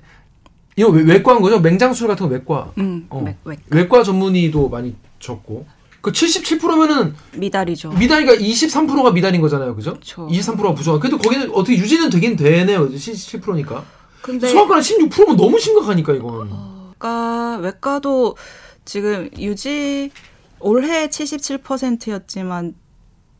이거 0.76 0.90
외- 0.90 1.04
외과인 1.04 1.42
거죠? 1.42 1.60
맹장술 1.60 2.08
같은 2.08 2.28
거 2.28 2.34
외과. 2.34 2.72
음, 2.78 3.06
어. 3.10 3.22
맥, 3.22 3.38
맥. 3.46 3.60
외과 3.70 4.04
전문의도 4.04 4.70
많이 4.70 4.96
적고. 5.20 5.66
그 6.04 6.12
77%면은 6.12 7.16
미달이죠. 7.34 7.94
미달이가 7.94 8.34
23%가 8.36 9.12
미달인 9.12 9.40
거잖아요. 9.40 9.74
그죠? 9.74 9.94
그쵸. 9.94 10.28
23%가 10.28 10.74
부족한. 10.76 11.00
근데 11.00 11.16
거기는 11.16 11.50
어떻게 11.54 11.78
유지는 11.78 12.10
되긴 12.10 12.36
되네요. 12.36 12.90
77%니까. 12.90 13.86
근데 14.22 14.50
소아과는 14.50 14.84
16%면 14.84 15.38
너무 15.38 15.58
심각하니까 15.58 16.14
이건. 16.14 16.50
외과 16.90 17.56
외과도 17.56 18.36
지금 18.84 19.30
유지 19.40 20.12
올해 20.60 21.08
77%였지만 21.08 22.76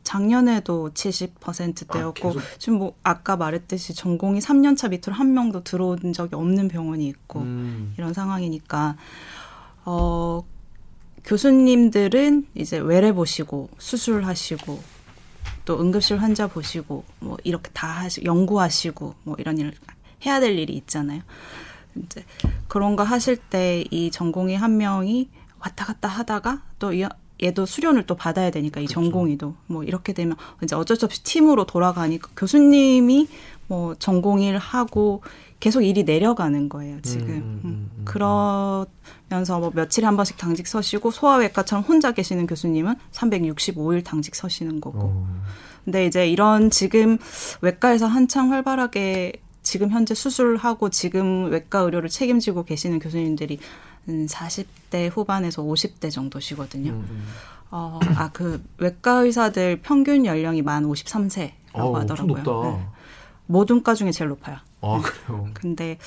작년에도 0.02 0.90
70%대였고 0.94 2.30
아? 2.30 2.42
지금 2.58 2.78
뭐 2.78 2.94
아까 3.02 3.36
말했듯이 3.36 3.94
전공이 3.94 4.38
3년차 4.38 4.88
밑으로 4.88 5.12
한 5.12 5.34
명도 5.34 5.64
들어온 5.64 6.14
적이 6.14 6.36
없는 6.36 6.68
병원이 6.68 7.06
있고 7.08 7.40
음. 7.40 7.92
이런 7.98 8.14
상황이니까 8.14 8.96
어 9.84 10.42
교수님들은 11.24 12.46
이제 12.54 12.78
외래 12.78 13.12
보시고 13.12 13.70
수술하시고 13.78 14.82
또 15.64 15.80
응급실 15.80 16.18
환자 16.20 16.46
보시고 16.46 17.04
뭐 17.20 17.36
이렇게 17.44 17.70
다 17.72 17.88
하시 17.88 18.22
연구하시고 18.24 19.14
뭐 19.24 19.36
이런 19.38 19.58
일 19.58 19.72
해야 20.26 20.38
될 20.40 20.58
일이 20.58 20.74
있잖아요. 20.74 21.22
이제 21.96 22.24
그런 22.68 22.96
거 22.96 23.02
하실 23.02 23.36
때 23.36 23.84
이 23.90 24.10
전공의 24.10 24.56
한 24.58 24.76
명이 24.76 25.28
왔다 25.60 25.84
갔다 25.86 26.08
하다가 26.08 26.62
또 26.78 26.92
이- 26.92 27.04
얘도 27.42 27.66
수련을 27.66 28.04
또 28.06 28.14
받아야 28.14 28.50
되니까 28.50 28.80
이 28.80 28.86
전공의도 28.86 29.54
뭐 29.66 29.82
이렇게 29.84 30.12
되면 30.12 30.36
이제 30.62 30.76
어쩔 30.76 30.96
수 30.96 31.04
없이 31.06 31.22
팀으로 31.24 31.64
돌아가니까 31.66 32.30
교수님이 32.36 33.28
뭐 33.66 33.94
전공의를 33.96 34.58
하고 34.58 35.22
계속 35.64 35.80
일이 35.80 36.04
내려가는 36.04 36.68
거예요 36.68 37.00
지금 37.00 37.26
음, 37.26 37.32
음, 37.34 37.60
음. 37.64 37.90
음. 37.96 38.04
그러면서 38.04 39.58
뭐 39.58 39.72
며칠에 39.74 40.04
한 40.04 40.14
번씩 40.14 40.36
당직 40.36 40.66
서시고 40.66 41.10
소아외과처럼 41.10 41.86
혼자 41.86 42.12
계시는 42.12 42.46
교수님은 42.46 42.96
365일 43.12 44.04
당직 44.04 44.34
서시는 44.34 44.82
거고 44.82 44.98
어. 45.00 45.42
근데 45.82 46.04
이제 46.04 46.28
이런 46.28 46.68
지금 46.68 47.16
외과에서 47.62 48.06
한창 48.06 48.52
활발하게 48.52 49.40
지금 49.62 49.90
현재 49.90 50.14
수술하고 50.14 50.90
지금 50.90 51.50
외과 51.50 51.78
의료를 51.78 52.10
책임지고 52.10 52.66
계시는 52.66 52.98
교수님들이 52.98 53.58
음, 54.10 54.26
40대 54.26 55.10
후반에서 55.10 55.62
50대 55.62 56.10
정도시거든요. 56.10 56.90
음, 56.90 57.06
음. 57.08 57.24
어, 57.70 57.98
아, 58.16 58.28
그 58.34 58.62
외과 58.76 59.20
의사들 59.20 59.80
평균 59.80 60.26
연령이 60.26 60.60
만 60.60 60.84
53세라고 60.84 61.52
어우, 61.72 61.96
엄청 61.96 62.00
하더라고요. 62.02 62.76
네. 62.76 62.86
모든 63.46 63.82
과 63.82 63.94
중에 63.94 64.10
제일 64.10 64.28
높아요. 64.28 64.58
아 64.84 65.00
그래요. 65.00 65.48
근데 65.54 65.98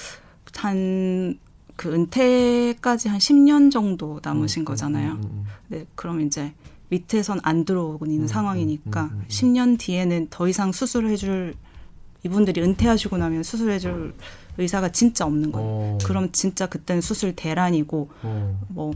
한그 0.57 1.93
은퇴까지 1.93 3.09
한 3.09 3.19
10년 3.19 3.71
정도 3.71 4.19
남으신 4.23 4.63
음, 4.63 4.65
거잖아요. 4.65 5.13
음, 5.13 5.21
음, 5.23 5.45
네, 5.67 5.85
그럼 5.95 6.21
이제 6.21 6.53
밑에선 6.89 7.39
안 7.43 7.65
들어오고 7.65 8.05
있는 8.05 8.23
음, 8.23 8.27
상황이니까 8.27 9.03
음, 9.03 9.09
음, 9.11 9.19
음. 9.19 9.25
10년 9.27 9.77
뒤에는 9.79 10.27
더 10.29 10.47
이상 10.47 10.71
수술해줄 10.71 11.53
이분들이 12.23 12.61
은퇴하시고 12.61 13.17
나면 13.17 13.43
수술해줄 13.43 14.15
의사가 14.57 14.91
진짜 14.91 15.25
없는 15.25 15.51
거예요. 15.51 15.69
어. 15.69 15.97
그럼 16.03 16.31
진짜 16.31 16.65
그때는 16.65 17.01
수술 17.01 17.35
대란이고 17.35 18.09
어. 18.23 18.59
뭐 18.69 18.93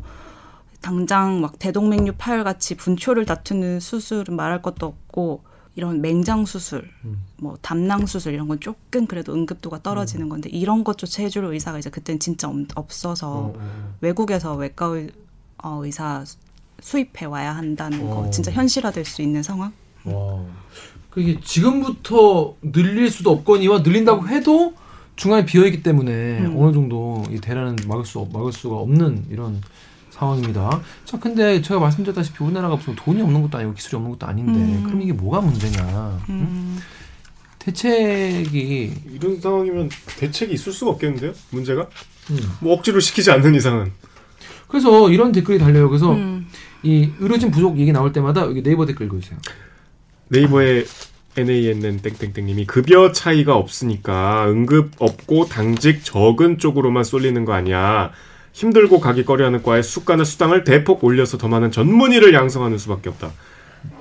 당장 0.82 1.40
막 1.40 1.60
대동맥류 1.60 2.14
파열 2.18 2.44
같이 2.44 2.76
분초를 2.76 3.26
다투는 3.26 3.80
수술은 3.80 4.36
말할 4.36 4.64
것도 4.64 4.88
없고 4.88 5.44
이런 5.76 6.02
맹장 6.02 6.46
수술, 6.46 6.90
음. 7.06 7.24
뭐 7.38 7.58
담낭 7.62 8.06
수술 8.06 8.34
이런 8.34 8.48
건 8.48 8.60
조금 8.60 9.06
그래도 9.08 9.34
응급도가 9.34 9.82
떨어지는 9.82 10.28
건데 10.28 10.50
이런 10.52 10.84
것조차 10.84 11.24
해줄 11.24 11.46
의사가 11.46 11.80
이제 11.80 11.90
그때는 11.90 12.20
진짜 12.20 12.50
없- 12.50 12.68
없어서 12.76 13.30
어, 13.32 13.54
어. 13.58 13.94
외국에서 14.02 14.56
외과 14.56 14.88
의, 14.88 15.10
어, 15.64 15.80
의사 15.84 16.26
수입해 16.82 17.26
와야 17.26 17.56
한다는 17.56 18.10
거 18.10 18.20
어. 18.22 18.30
진짜 18.32 18.52
현실화될 18.52 19.06
수 19.06 19.22
있는 19.22 19.44
상황. 19.44 19.72
와. 20.04 20.44
그게 21.10 21.40
지금부터 21.42 22.56
늘릴 22.62 23.10
수도 23.10 23.32
없거니와 23.32 23.80
늘린다고 23.80 24.28
해도 24.28 24.74
중간에 25.16 25.46
비어 25.46 25.66
있기 25.68 25.84
때문에 25.84 26.40
음. 26.40 26.56
어느 26.58 26.74
정도 26.74 27.24
이 27.30 27.40
대란은 27.40 27.78
막을 27.88 28.04
수 28.06 28.20
없- 28.20 28.34
막을 28.34 28.52
수가 28.52 28.76
없는 28.78 29.26
이런 29.30 29.62
상황입니다. 30.22 30.82
자, 31.04 31.20
근데 31.20 31.62
제가 31.62 31.80
말씀드렸다시피 31.80 32.44
우리나라가 32.44 32.76
무슨 32.76 32.96
돈이 32.96 33.22
없는 33.22 33.42
것도 33.42 33.58
아니고 33.58 33.74
기술이 33.74 33.96
없는 33.96 34.12
것도 34.12 34.28
아닌데 34.28 34.54
음. 34.54 34.84
그럼 34.86 35.02
이게 35.02 35.12
뭐가 35.12 35.42
문제냐? 35.42 36.22
응? 36.30 36.36
음. 36.36 36.80
대책이 37.58 38.94
이런 39.14 39.42
상황이면 39.42 39.90
대책이 40.20 40.54
있을 40.54 40.72
수가 40.72 40.92
없겠는데요? 40.92 41.34
문제가? 41.50 41.88
음. 42.30 42.40
뭐 42.60 42.74
억지로 42.74 43.00
시키지 43.00 43.32
않는 43.32 43.56
이상은. 43.56 43.92
그래서 44.68 45.10
이런 45.10 45.32
댓글이 45.32 45.58
달려요. 45.58 45.90
그래서 45.90 46.14
음. 46.14 46.48
이 46.84 47.10
의료진 47.20 47.52
부족 47.52 47.78
얘기 47.80 47.92
나올 47.92 48.14
때마다 48.14 48.42
여기 48.42 48.64
네이버 48.64 48.86
댓글 48.86 49.08
읽어주세요. 49.08 49.40
네이버에 50.30 50.86
NANN 51.38 52.02
땡땡땡님이 52.02 52.66
급여 52.66 53.12
차이가 53.12 53.56
없으니까 53.56 54.50
응급 54.50 54.92
없고 55.00 55.46
당직 55.46 56.04
적은 56.04 56.58
쪽으로만 56.58 57.04
쏠리는 57.04 57.44
거 57.46 57.54
아니야. 57.54 58.12
힘들고 58.54 59.00
가기 59.00 59.24
꺼려하는 59.26 59.64
과에 59.64 59.82
수가나 59.82 60.24
수당을 60.24 60.64
대폭 60.64 61.04
올려서 61.04 61.38
더 61.38 61.48
많은 61.48 61.72
전문의를 61.72 62.34
양성하는 62.34 62.78
수밖에 62.78 63.10
없다. 63.10 63.32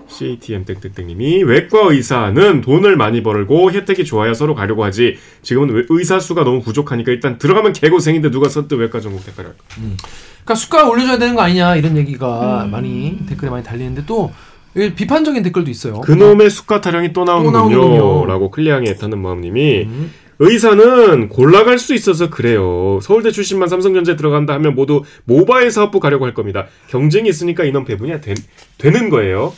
CATM 0.08 0.64
땡땡땡님이 0.64 1.44
외과 1.44 1.78
의사는 1.88 2.60
돈을 2.62 2.96
많이 2.96 3.22
벌고 3.22 3.70
혜택이 3.70 4.04
좋아야 4.04 4.34
서로 4.34 4.56
가려고 4.56 4.82
하지. 4.84 5.16
지금은 5.42 5.70
왜- 5.72 5.84
의사 5.88 6.18
수가 6.18 6.42
너무 6.42 6.62
부족하니까 6.62 7.12
일단 7.12 7.38
들어가면 7.38 7.72
개고생인데 7.74 8.30
누가 8.32 8.48
선뜻 8.48 8.76
외과 8.78 8.98
전공 9.00 9.22
택하려 9.22 9.50
할까? 9.50 9.62
그러니까 9.76 10.54
수가 10.56 10.88
올려줘야 10.88 11.16
되는 11.18 11.36
거 11.36 11.42
아니냐 11.42 11.76
이런 11.76 11.96
얘기가 11.96 12.64
음. 12.64 12.70
많이 12.72 13.18
댓글에 13.28 13.50
많이 13.50 13.62
달리는데 13.64 14.02
또 14.06 14.32
비판적인 14.74 15.44
댓글도 15.44 15.70
있어요. 15.70 16.00
그놈의 16.00 16.50
수가 16.50 16.80
타령이 16.80 17.12
또 17.12 17.24
나오는군요. 17.24 17.58
나오는군요. 17.78 18.26
라고 18.26 18.50
클리앙이 18.50 18.88
애타는 18.90 19.16
마음님이 19.22 19.82
음. 19.84 20.12
의사는 20.42 21.28
골라갈 21.28 21.78
수 21.78 21.92
있어서 21.94 22.30
그래요. 22.30 22.98
서울대 23.02 23.30
출신만 23.30 23.68
삼성전자에 23.68 24.16
들어간다 24.16 24.54
하면 24.54 24.74
모두 24.74 25.02
모바일 25.24 25.70
사업부 25.70 26.00
가려고 26.00 26.24
할 26.24 26.32
겁니다. 26.32 26.66
경쟁이 26.88 27.28
있으니까 27.28 27.64
인원 27.64 27.84
배분이 27.84 28.22
된- 28.22 28.36
되는 28.78 29.10
거예요. 29.10 29.52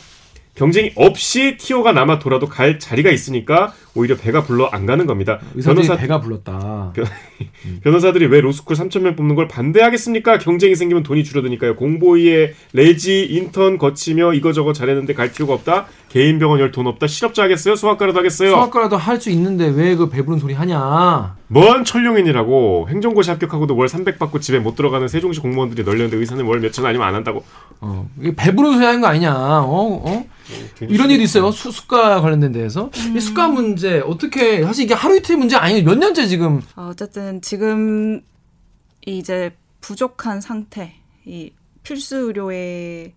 경쟁이 0.55 0.91
없이 0.95 1.57
티오가 1.57 1.93
남아 1.93 2.19
돌아도 2.19 2.47
갈 2.47 2.77
자리가 2.77 3.09
있으니까 3.09 3.73
오히려 3.95 4.15
배가 4.15 4.43
불러 4.43 4.67
안 4.67 4.85
가는 4.85 5.05
겁니다. 5.07 5.39
변호사, 5.63 5.95
배가 5.97 6.19
불렀다. 6.21 6.93
변호사들이 7.83 8.25
왜 8.27 8.41
로스쿨 8.41 8.75
3,000명 8.75 9.15
뽑는 9.15 9.35
걸 9.35 9.47
반대하겠습니까? 9.47 10.37
경쟁이 10.39 10.75
생기면 10.75 11.03
돈이 11.03 11.23
줄어드니까요. 11.23 11.75
공보의에 11.75 12.53
레지, 12.73 13.23
인턴 13.25 13.77
거치며 13.77 14.33
이거저거 14.33 14.73
잘했는데 14.73 15.13
갈 15.13 15.31
필요가 15.31 15.53
없다. 15.53 15.87
개인 16.09 16.37
병원 16.37 16.59
열 16.59 16.71
돈 16.71 16.85
없다. 16.87 17.07
실업자 17.07 17.43
하겠어요? 17.43 17.75
소아과라도 17.75 18.17
하겠어요? 18.19 18.49
수학과라도 18.51 18.97
할 18.97 19.19
수 19.19 19.29
있는데 19.31 19.67
왜 19.69 19.95
그 19.95 20.09
배부른 20.09 20.39
소리 20.39 20.53
하냐? 20.55 21.35
뭔 21.47 21.83
천룡인이라고 21.85 22.87
행정고시 22.89 23.29
합격하고도 23.29 23.75
월 23.75 23.87
300 23.87 24.17
받고 24.17 24.39
집에 24.39 24.57
못 24.59 24.75
들어가는 24.75 25.07
세종시 25.07 25.39
공무원들이 25.39 25.83
널렸는데 25.83 26.17
의사는 26.17 26.43
월 26.45 26.59
몇천 26.59 26.83
아니면 26.85 27.07
안 27.07 27.13
한다고 27.13 27.43
어, 27.79 28.09
이게 28.19 28.33
배부른 28.35 28.73
소리 28.73 28.85
하는 28.85 29.01
거 29.01 29.07
아니냐? 29.07 29.31
어, 29.35 30.01
어? 30.03 30.25
이런 30.81 31.09
일이 31.09 31.23
있어요. 31.23 31.51
수, 31.51 31.71
수가 31.71 32.21
관련된 32.21 32.51
데에서 32.51 32.89
이 33.15 33.19
수가 33.19 33.47
문제 33.47 33.99
어떻게 33.99 34.63
사실 34.63 34.85
이게 34.85 34.93
하루 34.93 35.15
이틀 35.17 35.37
문제 35.37 35.55
아니에요. 35.55 35.83
몇 35.83 35.97
년째 35.97 36.27
지금 36.27 36.61
어, 36.75 36.89
어쨌든 36.91 37.41
지금 37.41 38.21
이제 39.05 39.55
부족한 39.81 40.41
상태, 40.41 40.95
이 41.25 41.51
필수 41.83 42.17
의료의 42.17 43.13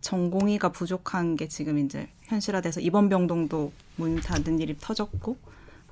전공의가 0.00 0.70
부족한 0.70 1.36
게 1.36 1.48
지금 1.48 1.78
이제 1.78 2.08
현실화돼서 2.24 2.80
입원 2.80 3.08
병동도 3.08 3.72
문 3.96 4.20
닫은 4.20 4.58
일이 4.58 4.76
터졌고 4.80 5.36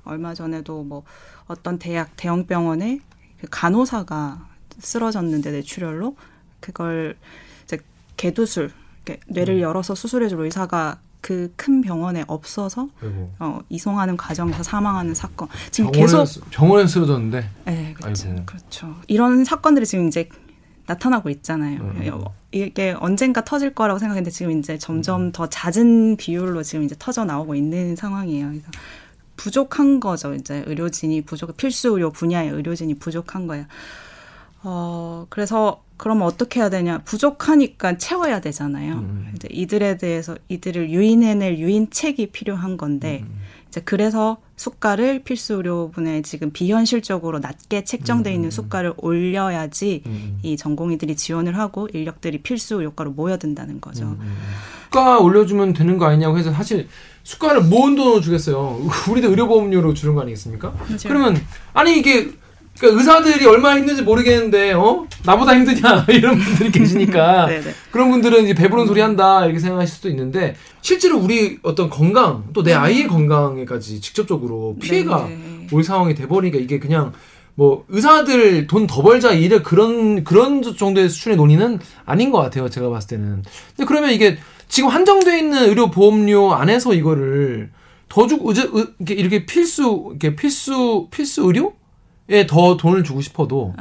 얼마 0.03 0.33
전에도 0.33 0.83
뭐 0.83 1.03
어떤 1.47 1.79
대학 1.79 2.15
대형 2.17 2.45
병원에 2.45 2.99
그 3.39 3.47
간호사가 3.49 4.49
쓰러졌는데 4.79 5.51
뇌출혈로 5.51 6.15
그걸 6.59 7.15
이제 7.63 7.79
개두술 8.17 8.71
뇌를 9.27 9.61
열어서 9.61 9.95
수술해줄 9.95 10.39
의사가 10.45 10.99
그 11.21 11.51
큰 11.55 11.81
병원에 11.81 12.23
없어서 12.27 12.89
어, 13.39 13.59
이송하는 13.69 14.17
과정에서 14.17 14.63
사망하는 14.63 15.13
사건 15.13 15.47
지금 15.69 15.91
병원에 15.91 16.11
계속 16.23 16.49
병원에 16.49 16.87
쓰러졌는데 16.87 17.49
네, 17.65 17.93
그렇죠. 17.93 18.29
아이고. 18.29 18.45
그렇죠. 18.45 18.95
이런 19.07 19.45
사건들이 19.45 19.85
지금 19.85 20.07
이제 20.07 20.27
나타나고 20.87 21.29
있잖아요. 21.29 21.79
음. 21.79 22.25
이게 22.51 22.95
언젠가 22.99 23.45
터질 23.45 23.73
거라고 23.73 23.99
생각했는데 23.99 24.31
지금 24.31 24.57
이제 24.57 24.77
점점 24.77 25.31
더 25.31 25.47
잦은 25.47 26.17
비율로 26.17 26.63
지금 26.63 26.83
이제 26.83 26.95
터져 26.97 27.23
나오고 27.23 27.53
있는 27.55 27.95
상황이에요. 27.95 28.47
그래서 28.49 28.67
부족한 29.37 29.99
거죠. 29.99 30.33
이제 30.33 30.63
의료진이 30.65 31.21
부족, 31.21 31.55
필수 31.55 31.89
의료 31.89 32.09
분야의 32.11 32.49
의료진이 32.49 32.95
부족한 32.95 33.47
거예요. 33.47 33.65
어, 34.63 35.27
그래서 35.29 35.83
그러면 36.01 36.23
어떻게 36.23 36.59
해야 36.59 36.71
되냐? 36.71 36.97
부족하니까 37.05 37.99
채워야 37.99 38.41
되잖아요. 38.41 38.95
음. 38.95 39.31
이제 39.35 39.47
이들에 39.51 39.97
대해서 39.97 40.35
이들을 40.49 40.89
유인해낼 40.89 41.59
유인책이 41.59 42.31
필요한 42.31 42.75
건데 42.75 43.23
음. 43.23 43.39
이제 43.67 43.81
그래서 43.85 44.37
수가를 44.55 45.21
필수 45.23 45.53
의료분에 45.53 46.23
지금 46.23 46.49
비현실적으로 46.49 47.37
낮게 47.37 47.83
책정돼 47.83 48.33
있는 48.33 48.49
수가를 48.49 48.95
올려야지 48.97 50.01
음. 50.07 50.39
이 50.41 50.57
전공의들이 50.57 51.15
지원을 51.15 51.55
하고 51.55 51.87
인력들이 51.93 52.39
필수 52.41 52.77
의료과로 52.77 53.11
모여든다는 53.11 53.79
거죠. 53.79 54.05
음. 54.05 54.37
수가 54.85 55.19
올려주면 55.19 55.73
되는 55.73 55.99
거 55.99 56.05
아니냐고 56.07 56.39
해서 56.39 56.51
사실 56.51 56.87
수가를 57.21 57.61
뭔 57.65 57.95
돈으로 57.95 58.21
주겠어요. 58.21 58.89
우리도 59.07 59.29
의료보험료로 59.29 59.93
주는 59.93 60.15
거 60.15 60.21
아니겠습니까? 60.21 60.73
그러면 61.03 61.39
아니 61.73 61.95
이게 61.95 62.31
그러니까 62.81 62.99
의사들이 62.99 63.45
얼마나 63.45 63.77
힘든지 63.79 64.01
모르겠는데 64.01 64.73
어? 64.73 65.05
나보다 65.23 65.55
힘드냐? 65.55 66.05
이런 66.09 66.35
분들이 66.39 66.71
계시니까. 66.71 67.45
네네. 67.45 67.73
그런 67.91 68.09
분들은 68.09 68.43
이제 68.45 68.55
배부른 68.55 68.87
소리 68.87 68.99
한다 69.01 69.45
이렇게 69.45 69.59
생각하실 69.59 69.95
수도 69.95 70.09
있는데 70.09 70.55
실제로 70.81 71.19
우리 71.19 71.59
어떤 71.61 71.89
건강 71.91 72.45
또 72.53 72.63
내 72.63 72.73
아이의 72.73 73.07
건강에까지 73.07 74.01
직접적으로 74.01 74.77
피해가 74.81 75.27
네. 75.27 75.67
올 75.71 75.83
상황이 75.83 76.15
돼버리니까 76.15 76.57
이게 76.57 76.79
그냥 76.79 77.13
뭐 77.53 77.85
의사들 77.89 78.65
돈 78.65 78.87
더 78.87 79.03
벌자 79.03 79.31
이래 79.33 79.61
그런 79.61 80.23
그런 80.23 80.63
정도의 80.63 81.09
수준의 81.09 81.37
논의는 81.37 81.79
아닌 82.05 82.31
것 82.31 82.39
같아요 82.39 82.67
제가 82.69 82.89
봤을 82.89 83.09
때는. 83.09 83.43
근데 83.75 83.85
그러면 83.87 84.09
이게 84.11 84.37
지금 84.67 84.89
한정돼 84.89 85.37
있는 85.37 85.69
의료 85.69 85.91
보험료 85.91 86.53
안에서 86.55 86.93
이거를 86.95 87.69
더 88.09 88.25
주고 88.25 88.51
의제- 88.53 88.69
의- 88.73 89.17
이렇게 89.19 89.45
필수 89.45 90.07
이렇게 90.11 90.35
필수 90.35 91.07
필수 91.11 91.43
의료에 91.43 91.69
더 92.47 92.77
돈을 92.77 93.03
주고 93.03 93.21
싶어도 93.21 93.73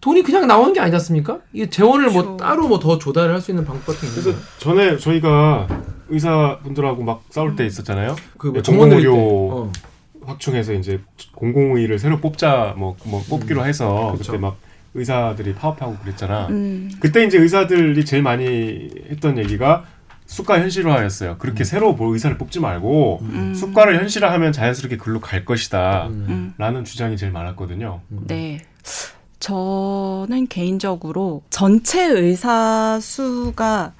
돈이 0.00 0.22
그냥 0.22 0.46
나오는 0.46 0.72
게 0.72 0.80
아니지 0.80 0.96
않습니까? 0.96 1.38
이게 1.52 1.70
재원을 1.70 2.10
뭐 2.10 2.22
그렇죠. 2.22 2.36
따로 2.36 2.68
뭐 2.68 2.78
더 2.78 2.98
조달을 2.98 3.32
할 3.34 3.40
수 3.40 3.50
있는 3.52 3.64
방법 3.64 3.86
같은 3.86 4.00
게 4.02 4.06
있는 4.08 4.22
그래서. 4.22 4.38
전에 4.58 4.98
저희가 4.98 5.66
의사분들하고 6.08 7.02
막 7.02 7.22
싸울 7.30 7.56
때 7.56 7.64
있었잖아요. 7.64 8.14
그 8.36 8.52
네, 8.52 8.60
정원들이 8.62 9.02
때. 9.02 9.08
공공의료 9.08 9.56
어. 9.56 9.72
확충해서 10.26 10.74
이제 10.74 11.00
공공의를 11.34 11.98
새로 11.98 12.20
뽑자 12.20 12.74
뭐, 12.76 12.96
뭐 13.04 13.22
뽑기로 13.30 13.64
해서 13.64 14.14
그쵸. 14.18 14.32
그때 14.32 14.38
막 14.42 14.56
의사들이 14.92 15.54
파업하고 15.54 15.96
그랬잖아. 16.02 16.48
음, 16.48 16.90
그때 17.00 17.24
이제 17.24 17.38
의사들이 17.38 18.04
제일 18.04 18.22
많이 18.22 18.90
했던 19.10 19.38
얘기가 19.38 19.84
수가 20.34 20.58
현실화였어요. 20.60 21.38
그렇게 21.38 21.62
새로 21.62 21.92
뭐 21.92 22.12
의사를 22.12 22.36
뽑지 22.36 22.58
말고 22.58 23.20
음. 23.22 23.54
수가를 23.54 24.00
현실화하면 24.00 24.52
자연스럽게 24.52 24.96
글로 24.96 25.20
갈 25.20 25.44
것이다. 25.44 26.08
음. 26.08 26.54
라는 26.58 26.84
주장이 26.84 27.16
제일 27.16 27.30
많았거든요. 27.30 28.00
네. 28.08 28.58
저는 29.38 30.48
개인적으로 30.48 31.42
전체 31.50 32.04
의사 32.04 32.98
수가 33.00 33.94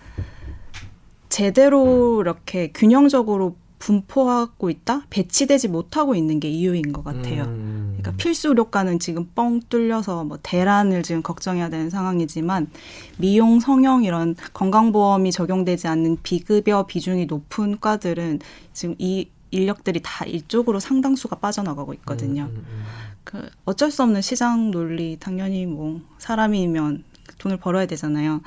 제대로 1.28 2.20
이렇게 2.20 2.72
균형적으로 2.72 3.56
분포하고 3.84 4.70
있다? 4.70 5.02
배치되지 5.10 5.68
못하고 5.68 6.14
있는 6.14 6.40
게 6.40 6.48
이유인 6.48 6.94
것 6.94 7.04
같아요. 7.04 7.44
음. 7.44 7.98
그러니까 7.98 8.12
필수 8.16 8.48
의료과는 8.48 8.98
지금 8.98 9.28
뻥 9.34 9.60
뚫려서 9.68 10.24
뭐 10.24 10.38
대란을 10.42 11.02
지금 11.02 11.22
걱정해야 11.22 11.68
되는 11.68 11.90
상황이지만 11.90 12.70
미용, 13.18 13.60
성형 13.60 14.04
이런 14.04 14.36
건강보험이 14.54 15.32
적용되지 15.32 15.86
않는 15.88 16.16
비급여 16.22 16.86
비중이 16.86 17.26
높은 17.26 17.78
과들은 17.78 18.40
지금 18.72 18.94
이 18.98 19.28
인력들이 19.50 20.00
다 20.02 20.24
이쪽으로 20.24 20.80
상당수가 20.80 21.36
빠져나가고 21.36 21.92
있거든요. 21.94 22.44
음, 22.44 22.64
음, 22.66 22.84
그 23.22 23.50
어쩔 23.66 23.90
수 23.90 24.02
없는 24.02 24.22
시장 24.22 24.70
논리 24.70 25.18
당연히 25.20 25.66
뭐 25.66 26.00
사람이면 26.16 27.04
돈을 27.36 27.58
벌어야 27.58 27.84
되잖아요. 27.84 28.40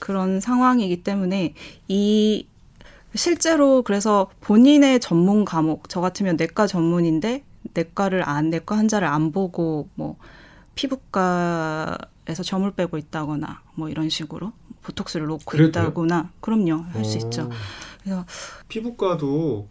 그런 0.00 0.40
상황이기 0.40 1.02
때문에 1.02 1.52
이 1.88 2.46
실제로 3.14 3.82
그래서 3.82 4.28
본인의 4.40 5.00
전문 5.00 5.44
과목 5.44 5.88
저 5.88 6.00
같으면 6.00 6.36
내과 6.36 6.66
전문인데 6.66 7.44
내과를 7.74 8.28
안 8.28 8.50
내과 8.50 8.76
환자를 8.76 9.06
안 9.08 9.32
보고 9.32 9.88
뭐 9.94 10.16
피부과에서 10.74 12.42
점을 12.44 12.68
빼고 12.70 12.98
있다거나 12.98 13.60
뭐 13.74 13.88
이런 13.88 14.08
식으로 14.08 14.52
보톡스를 14.82 15.26
놓고 15.26 15.42
그래도 15.46 15.68
있다거나 15.80 16.30
그럼요 16.40 16.84
할수 16.92 17.16
어. 17.16 17.20
있죠. 17.20 17.50
그래서 18.02 18.24
피부과도 18.68 19.68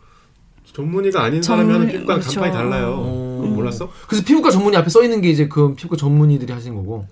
전문의가 0.74 1.22
아닌 1.24 1.42
사람이 1.44 1.66
전문- 1.68 1.82
하는 1.82 1.94
피부과는 1.94 2.22
그렇죠. 2.22 2.42
간판이 2.42 2.64
달라요. 2.70 2.96
어. 2.98 3.40
그거 3.44 3.54
몰랐어? 3.54 3.90
그래서 4.08 4.24
피부과 4.26 4.50
전문의 4.50 4.80
앞에 4.80 4.90
써 4.90 5.04
있는 5.04 5.22
게 5.22 5.30
이제 5.30 5.48
그 5.48 5.76
피부과 5.76 5.98
전문의들이 5.98 6.52
하시는 6.52 6.76
거고. 6.78 7.06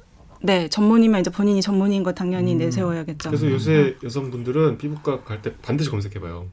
네 0.43 0.67
전문이면 0.69 1.21
이제 1.21 1.29
본인이 1.29 1.61
전문인 1.61 2.03
거 2.03 2.13
당연히 2.13 2.53
음. 2.53 2.57
내세워야겠죠. 2.59 3.29
그래서 3.29 3.49
요새 3.51 3.95
여성분들은 4.03 4.77
피부과 4.77 5.23
갈 5.23 5.41
때 5.41 5.55
반드시 5.61 5.89
검색해봐요. 5.89 6.47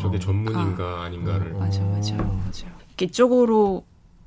저게 0.00 0.16
어. 0.16 0.20
전문인가 0.20 1.02
아 1.02 1.08
닌가를. 1.08 1.54
어. 1.54 1.58
맞아, 1.58 1.82
맞아, 1.84 2.14
맞아. 2.16 2.66
이쪽으로 3.00 3.84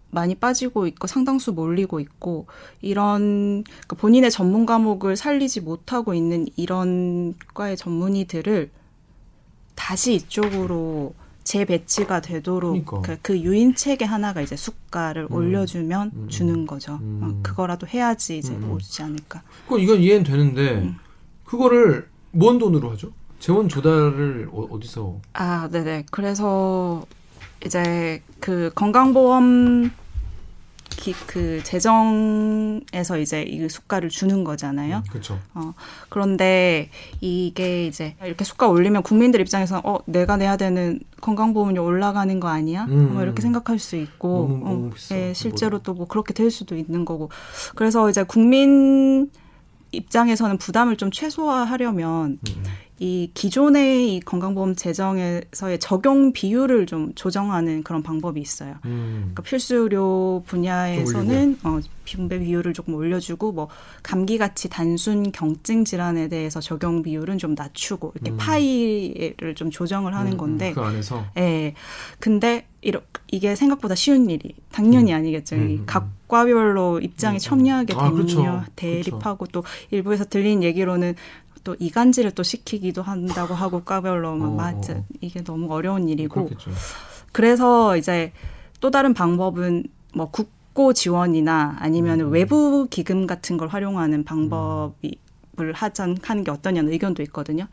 많이 0.09 0.35
빠지고 0.35 0.87
있고 0.87 1.07
상당수 1.07 1.53
몰리고 1.53 1.99
있고 1.99 2.47
이런 2.81 3.63
그러니까 3.63 3.95
본인의 3.97 4.31
전문 4.31 4.65
과목을 4.65 5.15
살리지 5.15 5.61
못하고 5.61 6.13
있는 6.13 6.47
이런 6.55 7.33
과의 7.53 7.77
전문의들을 7.77 8.69
다시 9.75 10.15
이쪽으로 10.15 11.13
재배치가 11.43 12.21
되도록 12.21 12.85
그러니까. 12.85 13.01
그, 13.01 13.17
그 13.21 13.39
유인책의 13.39 14.07
하나가 14.07 14.41
이제 14.41 14.55
수가를 14.55 15.27
음. 15.29 15.35
올려주면 15.35 16.11
음. 16.13 16.29
주는 16.29 16.65
거죠. 16.65 16.99
음. 17.01 17.19
어, 17.23 17.39
그거라도 17.43 17.87
해야지 17.87 18.37
이제 18.37 18.53
음. 18.53 18.71
오지 18.71 19.03
않을까. 19.03 19.41
그 19.67 19.79
이건 19.79 19.99
이해는 19.99 20.23
되는데 20.23 20.81
음. 20.81 20.95
그거를 21.43 22.07
뭔 22.31 22.57
돈으로 22.57 22.91
하죠? 22.91 23.11
재원 23.39 23.67
조달을 23.67 24.49
어, 24.51 24.67
어디서? 24.71 25.19
아, 25.33 25.67
네네. 25.71 26.05
그래서 26.11 27.05
이제 27.65 28.21
그 28.39 28.71
건강보험 28.73 29.91
기, 30.97 31.13
그 31.27 31.61
재정에서 31.63 33.17
이제 33.17 33.43
이 33.43 33.67
수가를 33.69 34.09
주는 34.09 34.43
거잖아요. 34.43 35.03
그렇죠. 35.09 35.39
어, 35.53 35.73
그런데 36.09 36.89
이게 37.21 37.85
이제 37.87 38.15
이렇게 38.23 38.43
수가 38.43 38.67
올리면 38.67 39.03
국민들 39.03 39.39
입장에서 39.41 39.81
어 39.83 39.99
내가 40.05 40.37
내야 40.37 40.57
되는 40.57 40.99
건강보험료 41.21 41.83
올라가는 41.83 42.39
거 42.39 42.47
아니야? 42.47 42.85
음. 42.89 43.13
뭐 43.13 43.23
이렇게 43.23 43.41
생각할 43.41 43.79
수 43.79 43.95
있고 43.95 44.47
너무- 44.49 44.65
너무 44.65 44.89
비싸. 44.91 45.15
예, 45.17 45.33
실제로 45.33 45.79
또 45.79 45.93
뭐 45.93 46.07
그렇게 46.07 46.33
될 46.33 46.49
수도 46.49 46.75
있는 46.75 47.05
거고 47.05 47.29
그래서 47.75 48.09
이제 48.09 48.23
국민 48.23 49.29
입장에서는 49.93 50.57
부담을 50.57 50.97
좀 50.97 51.11
최소화하려면 51.11 52.39
음. 52.47 52.63
이 52.99 53.31
기존의 53.33 54.15
이 54.15 54.19
건강보험 54.21 54.75
재정에서의 54.75 55.79
적용 55.79 56.31
비율을 56.31 56.85
좀 56.85 57.11
조정하는 57.15 57.83
그런 57.83 58.03
방법이 58.03 58.39
있어요. 58.39 58.75
음. 58.85 59.15
그러니까 59.33 59.43
필수 59.43 59.75
의료 59.75 60.43
분야에서는 60.45 61.59
어, 61.63 61.79
분배 62.05 62.39
비율을 62.39 62.73
조금 62.73 62.93
올려주고 62.93 63.51
뭐 63.51 63.67
감기 64.03 64.37
같이 64.37 64.69
단순 64.69 65.31
경증 65.31 65.85
질환에 65.85 66.27
대해서 66.27 66.61
적용 66.61 67.01
비율은 67.01 67.39
좀 67.39 67.55
낮추고 67.55 68.13
이렇게 68.15 68.31
음. 68.31 68.37
파이를 68.37 69.55
좀 69.55 69.69
조정을 69.69 70.15
하는 70.15 70.33
음, 70.33 70.37
건데 70.37 70.71
그 70.73 70.81
안에서 70.81 71.25
예. 71.37 71.73
근데 72.19 72.67
이러, 72.81 73.01
이게 73.31 73.55
생각보다 73.55 73.95
쉬운 73.95 74.29
일이 74.29 74.55
당연히 74.71 75.13
아니겠죠. 75.13 75.55
이 75.55 75.59
음. 75.59 75.83
각 75.85 76.09
과별로 76.33 76.99
입장이 76.99 77.35
음, 77.35 77.37
음. 77.37 77.39
첨예하게 77.39 77.93
아, 77.93 78.09
대립, 78.09 78.15
그렇죠. 78.15 78.71
대립하고 78.75 79.45
또 79.47 79.63
일부에서 79.91 80.25
들린 80.25 80.63
얘기로는 80.63 81.13
또 81.63 81.75
이간질을 81.77 82.31
또 82.31 82.41
시키기도 82.41 83.03
한다고 83.03 83.53
하고 83.53 83.83
과별로 83.83 84.35
막 84.35 84.47
어, 84.47 84.51
맞아 84.51 84.93
어. 84.93 85.03
이게 85.21 85.43
너무 85.43 85.71
어려운 85.71 86.09
일이고 86.09 86.45
그렇겠죠. 86.45 86.71
그래서 87.31 87.97
이제 87.97 88.33
또 88.79 88.89
다른 88.89 89.13
방법은 89.13 89.83
뭐 90.15 90.31
국고 90.31 90.93
지원이나 90.93 91.75
아니면 91.79 92.19
음. 92.19 92.31
외부 92.31 92.87
기금 92.89 93.27
같은 93.27 93.55
걸 93.55 93.67
활용하는 93.67 94.23
방법을 94.23 95.73
하자 95.73 96.15
하는 96.23 96.43
게 96.43 96.49
어떠냐는 96.49 96.91
의견도 96.91 97.21
있거든요. 97.23 97.67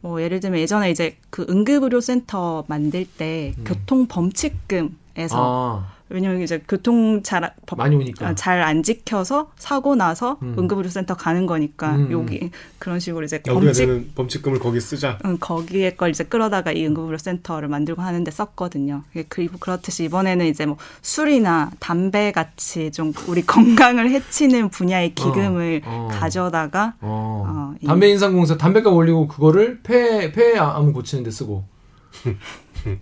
뭐 0.00 0.22
예를 0.22 0.40
들면 0.40 0.58
예전에 0.58 0.90
이제 0.90 1.18
그 1.28 1.46
응급의료센터 1.50 2.64
만들 2.66 3.04
때 3.04 3.54
음. 3.58 3.64
교통 3.64 4.06
범칙금에서 4.06 4.94
아 5.34 5.95
왜냐면 6.08 6.40
이제 6.40 6.62
교통 6.68 7.22
잘 7.24 7.52
법- 7.66 7.78
많이 7.78 7.96
오니까. 7.96 8.28
아, 8.28 8.34
잘안 8.34 8.84
지켜서 8.84 9.50
사고 9.56 9.96
나서 9.96 10.38
음. 10.42 10.54
응급의료센터 10.56 11.14
가는 11.16 11.46
거니까 11.46 11.96
음, 11.96 12.12
여기 12.12 12.50
그런 12.78 13.00
식으로 13.00 13.24
이제 13.24 13.42
범칙 13.42 14.14
범칙금을 14.14 14.60
거기 14.60 14.80
쓰자. 14.80 15.18
응, 15.24 15.36
거기에 15.40 15.90
걸 15.96 16.10
이제 16.10 16.22
끌어다가 16.22 16.70
이 16.70 16.86
응급의료센터를 16.86 17.68
만들고 17.68 18.02
하는데 18.02 18.30
썼거든요. 18.30 19.02
그 19.28 19.46
그렇듯이 19.58 20.04
이번에는 20.04 20.46
이제 20.46 20.64
뭐 20.64 20.76
술이나 21.02 21.72
담배 21.80 22.30
같이 22.30 22.92
좀 22.92 23.12
우리 23.26 23.42
건강을 23.46 24.10
해치는 24.10 24.68
분야의 24.68 25.14
기금을 25.14 25.82
어, 25.84 26.08
어. 26.10 26.16
가져다가 26.16 26.94
어. 27.00 27.44
어, 27.48 27.74
이- 27.80 27.86
담배 27.86 28.08
인상공사 28.10 28.56
담배값 28.56 28.92
올리고 28.92 29.26
그거를 29.26 29.80
폐 29.82 30.30
폐암 30.30 30.92
고치는 30.92 31.24
데 31.24 31.30
쓰고 31.32 31.64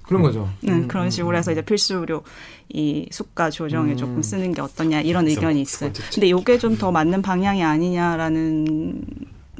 그런 0.02 0.22
거죠. 0.22 0.48
응, 0.66 0.72
음, 0.72 0.88
그런 0.88 1.06
음, 1.06 1.10
식으로 1.10 1.36
해서 1.36 1.52
이제 1.52 1.62
필수 1.62 1.94
의료 1.94 2.22
이 2.68 3.06
수가 3.10 3.50
조정에 3.50 3.92
음. 3.92 3.96
조금 3.96 4.22
쓰는 4.22 4.52
게 4.52 4.60
어떠냐 4.60 5.00
이런 5.02 5.26
의견이 5.28 5.54
두 5.56 5.60
있어요. 5.60 5.92
근데 6.12 6.28
이게 6.28 6.58
좀 6.58 6.76
더 6.78 6.90
맞는 6.90 7.22
방향이 7.22 7.62
아니냐라는 7.62 9.02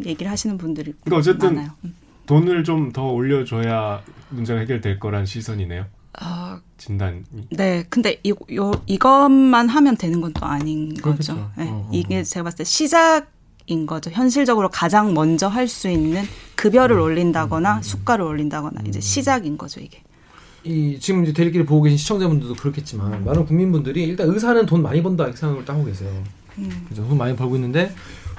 얘기를 0.05 0.31
하시는 0.31 0.59
분들이 0.59 0.93
그러니까 1.05 1.19
어쨌든 1.19 1.55
많아요. 1.55 1.71
음. 1.85 1.95
돈을 2.27 2.65
좀 2.65 2.93
더 2.93 3.05
올려줘야 3.09 4.03
문제가 4.31 4.61
해결될 4.61 4.99
거란 4.99 5.27
시선이네요. 5.27 5.85
아, 6.21 6.61
진단이. 6.79 7.23
네, 7.51 7.85
근데 7.91 8.21
이, 8.23 8.33
요, 8.55 8.73
이것만 8.87 9.69
하면 9.69 9.97
되는 9.97 10.21
건 10.21 10.33
또 10.33 10.47
아닌 10.47 10.95
그렇겠죠. 10.95 11.35
거죠. 11.35 11.51
네, 11.57 11.65
어, 11.69 11.87
어, 11.87 11.91
이게 11.93 12.23
제가 12.23 12.45
봤을 12.45 12.59
때 12.59 12.65
시작 12.65 13.27
인 13.67 13.87
거죠. 13.87 14.11
현실적으로 14.11 14.69
가장 14.69 15.15
먼저 15.15 15.49
할 15.49 15.67
수 15.69 15.89
있는 15.89 16.23
급여를 16.55 16.97
음. 16.99 17.03
올린다거나 17.03 17.81
수가를 17.81 18.23
올린다거나 18.27 18.83
이제 18.87 19.01
시작인 19.01 19.57
거죠, 19.57 19.81
이게. 19.81 20.03
이 20.65 20.99
지금 20.99 21.23
이제 21.25 21.33
대리기를 21.33 21.67
보고 21.67 21.83
계신 21.83 21.99
시청자분들도 21.99 22.55
그렇겠지만 22.55 23.25
많은 23.25 23.45
국민분들이 23.47 24.05
일단 24.05 24.29
의사는 24.29 24.65
돈 24.67 24.83
많이 24.83 25.03
번다 25.03 25.25
이렇게 25.25 25.37
생각을 25.39 25.69
하고 25.69 25.85
계세요. 25.85 26.11
그죠? 26.89 27.07
돈 27.07 27.19
많이 27.19 27.37
벌고 27.37 27.55
있는데 27.57 27.93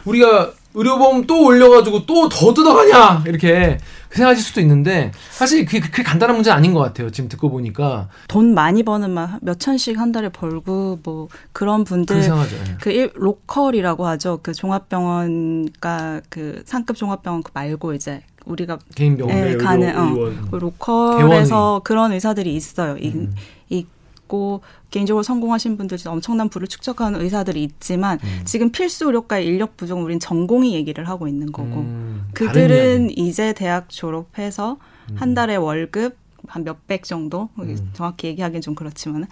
우리가 0.05 0.51
의료보험 0.73 1.25
또 1.25 1.45
올려가지고 1.45 2.05
또 2.05 2.27
더 2.29 2.53
뜯어가냐 2.53 3.23
이렇게 3.27 3.77
생각하실 4.09 4.43
수도 4.43 4.61
있는데 4.61 5.11
사실 5.31 5.65
그게 5.65 5.79
그렇게 5.79 6.03
간단한 6.03 6.35
문제는 6.35 6.57
아닌 6.57 6.73
것 6.73 6.79
같아요. 6.79 7.09
지금 7.11 7.29
듣고 7.29 7.49
보니까 7.49 8.09
돈 8.27 8.53
많이 8.53 8.83
버는 8.83 9.11
막몇 9.11 9.59
천씩 9.59 9.97
한 9.97 10.11
달에 10.11 10.29
벌고 10.29 10.99
뭐 11.03 11.27
그런 11.53 11.83
분들. 11.83 12.23
예. 12.23 12.77
그 12.81 12.91
일, 12.91 13.11
로컬이라고 13.15 14.05
하죠. 14.07 14.39
그 14.41 14.53
종합병원가 14.53 16.21
그 16.29 16.61
상급 16.65 16.97
종합병원 16.97 17.43
그 17.43 17.51
말고 17.53 17.93
이제 17.93 18.21
우리가 18.45 18.79
개인 18.95 19.17
병원. 19.17 19.35
예, 19.35 19.41
의료 19.41 19.63
가는 19.63 19.97
어, 19.97 20.09
의원. 20.09 20.49
그 20.49 20.55
로컬에서 20.55 21.81
그런 21.83 22.11
의사들이 22.11 22.55
있어요. 22.55 22.97
이, 22.97 23.09
음. 23.09 23.33
있고 23.69 24.61
개인적으로 24.91 25.23
성공하신 25.23 25.77
분들 25.77 25.97
엄청난 26.07 26.49
부를 26.49 26.67
축적하는 26.67 27.21
의사들이 27.21 27.63
있지만 27.63 28.19
음. 28.23 28.41
지금 28.45 28.71
필수 28.71 29.05
의료과의 29.05 29.45
인력 29.45 29.77
부족은 29.77 30.03
우린 30.03 30.19
전공의 30.19 30.73
얘기를 30.73 31.07
하고 31.07 31.27
있는 31.27 31.51
거고 31.51 31.81
음, 31.81 32.27
그들은. 32.33 33.17
이제 33.17 33.53
대학 33.53 33.89
졸업해서 33.89 34.77
음. 35.11 35.15
한 35.17 35.33
달에 35.33 35.55
월급 35.55 36.17
한 36.47 36.63
몇백 36.63 37.03
정도 37.05 37.49
정확히 37.93 38.27
얘기하기는 38.27 38.61
좀 38.61 38.75
그렇지만 38.75 39.25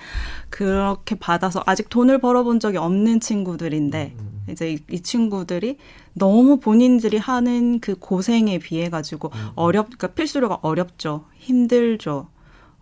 그렇게 0.49 1.15
받아서 1.15 1.61
아직 1.65 1.89
돈을 1.89 2.19
벌어본 2.19 2.59
적이 2.59 2.77
없는 2.77 3.19
친구들인데 3.19 4.15
음, 4.17 4.32
이제 4.49 4.73
이, 4.73 4.79
이 4.91 5.01
친구들이 5.01 5.77
너무 6.13 6.59
본인들이 6.59 7.17
하는 7.17 7.79
그 7.79 7.95
고생에 7.95 8.59
비해 8.59 8.89
가지고 8.89 9.31
음, 9.33 9.49
어렵 9.55 9.85
그러니까 9.87 10.07
필수료가 10.07 10.59
어렵죠. 10.61 11.25
힘들죠. 11.37 12.27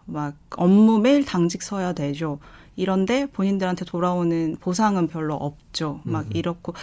막 0.05 0.36
업무 0.57 0.99
매일 0.99 1.26
당직 1.26 1.64
서야 1.64 1.93
되죠. 1.93 2.39
이런데 2.76 3.26
본인들한테 3.28 3.86
돌아오는 3.86 4.55
보상은 4.59 5.07
별로 5.07 5.36
없죠. 5.36 6.01
막 6.03 6.26
이렇고 6.36 6.74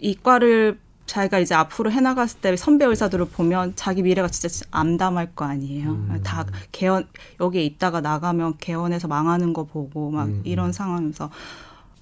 이과를 0.00 0.78
자기가 1.06 1.38
이제 1.38 1.54
앞으로 1.54 1.90
해나갔을 1.90 2.40
때 2.40 2.56
선배 2.56 2.84
의사들을 2.86 3.26
보면 3.26 3.74
자기 3.76 4.02
미래가 4.02 4.28
진짜 4.28 4.64
암담할 4.70 5.34
거 5.34 5.44
아니에요. 5.44 6.20
다 6.22 6.46
개원 6.72 7.06
여기에 7.40 7.62
있다가 7.64 8.00
나가면 8.00 8.54
개원에서 8.58 9.06
망하는 9.06 9.52
거 9.52 9.64
보고 9.64 10.10
막 10.10 10.30
이런 10.44 10.72
상황에서 10.72 11.30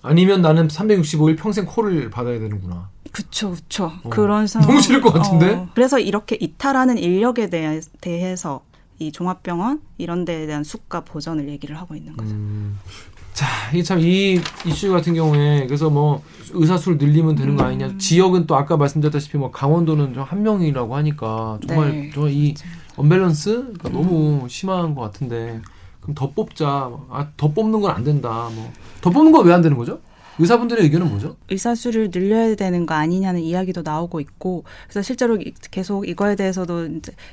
아니면 0.03 0.42
나는 0.42 0.68
365일 0.68 1.36
평생 1.38 1.64
코를 1.64 2.11
받아야 2.11 2.38
되는구나. 2.38 2.90
그쵸 3.12 3.53
그쵸 3.53 3.92
그런 4.11 4.46
상황 4.48 4.68
어. 4.68 4.72
너무 4.72 4.82
싫을 4.82 5.00
것 5.00 5.12
같은데? 5.12 5.50
어, 5.55 5.68
그래서 5.74 5.98
이렇게 5.98 6.36
이탈하는 6.40 6.98
인력에 6.98 7.48
대해, 7.50 7.80
대해서 8.00 8.62
이 8.98 9.12
종합병원 9.12 9.80
이런 9.98 10.24
데에 10.24 10.46
대한 10.46 10.64
수가 10.64 11.00
보전을 11.03 11.48
얘기를 11.48 11.76
하고 11.78 11.94
있는 11.94 12.16
거죠. 12.16 12.30
음. 12.34 12.78
자, 13.34 13.46
이게 13.72 13.82
참 13.82 13.98
이 13.98 14.38
이슈 14.66 14.90
같은 14.92 15.14
경우에 15.14 15.66
그래서 15.66 15.88
뭐 15.88 16.22
의사 16.53 16.76
수를 16.76 16.98
늘리면 16.98 17.34
되는 17.34 17.57
거 17.57 17.64
아니냐. 17.64 17.96
지역은 17.98 18.46
또 18.46 18.57
아까 18.57 18.76
말씀드렸다시피 18.76 19.38
뭐 19.38 19.50
강원도는 19.50 20.12
좀한 20.14 20.42
명이라고 20.42 20.94
하니까 20.96 21.59
정말 21.66 21.90
네. 21.92 22.11
정말 22.12 22.32
이 22.32 22.55
언밸런스가 22.96 23.88
너무 23.88 24.46
심한 24.48 24.94
것 24.94 25.00
같은데 25.00 25.61
그럼 26.03 26.14
더 26.14 26.30
뽑자. 26.30 26.90
아, 27.11 27.28
더 27.36 27.48
뽑는 27.53 27.80
건 27.80 27.90
안 27.90 28.05
된다. 28.05 28.48
뭐 28.55 28.70
더 29.00 29.11
뽑는 29.11 29.32
건 29.32 29.46
왜 29.46 29.53
안 29.53 29.62
되는 29.62 29.76
거죠? 29.76 30.00
의사분들의 30.38 30.82
의견은 30.84 31.09
뭐죠? 31.11 31.36
의사 31.50 31.74
수를 31.74 32.11
늘려야 32.11 32.55
되는 32.55 32.86
거 32.86 32.94
아니냐는 32.94 33.40
이야기도 33.42 33.82
나오고 33.82 34.18
있고 34.20 34.64
그래서 34.84 35.03
실제로 35.03 35.36
이- 35.36 35.53
계속 35.70 36.09
이거에 36.09 36.36
대해서도 36.36 36.88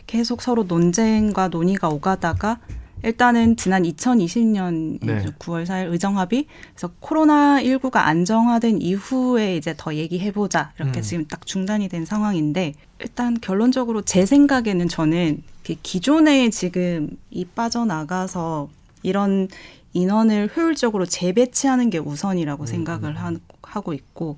계속 0.05 0.41
서로 0.41 0.63
논쟁과 0.63 1.47
논의가 1.47 1.87
오가다가 1.89 2.59
일단은 3.03 3.55
지난 3.55 3.83
2020년 3.83 4.99
네. 5.01 5.25
9월 5.39 5.65
4일 5.65 5.91
의정합의 5.91 6.45
그래서 6.75 6.93
코로나 6.99 7.61
19가 7.61 7.97
안정화된 7.97 8.81
이후에 8.81 9.55
이제 9.55 9.73
더 9.77 9.95
얘기해 9.95 10.31
보자 10.31 10.73
이렇게 10.77 10.99
음. 10.99 11.01
지금 11.01 11.25
딱 11.25 11.45
중단이 11.45 11.87
된 11.87 12.05
상황인데 12.05 12.73
일단 12.99 13.39
결론적으로 13.39 14.01
제 14.01 14.25
생각에는 14.25 14.87
저는 14.89 15.43
그 15.65 15.75
기존에 15.81 16.49
지금 16.49 17.17
이 17.29 17.45
빠져나가서 17.45 18.69
이런 19.03 19.47
인원을 19.93 20.49
효율적으로 20.55 21.05
재배치하는 21.05 21.89
게 21.89 21.97
우선이라고 21.97 22.65
생각을 22.65 23.17
하, 23.17 23.33
하고 23.63 23.93
있고 23.93 24.37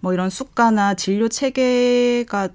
뭐 0.00 0.12
이런 0.12 0.30
수가나 0.30 0.94
진료 0.94 1.28
체계가 1.28 2.50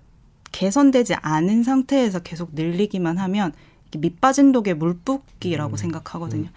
개선되지 0.51 1.16
않은 1.16 1.64
상태에서 1.64 2.20
계속 2.20 2.51
늘리기만 2.53 3.18
하면 3.18 3.53
밑빠진 3.98 4.52
독에 4.52 4.74
물 4.74 4.98
붓기라고 5.04 5.78
생각하거든요. 5.78 6.50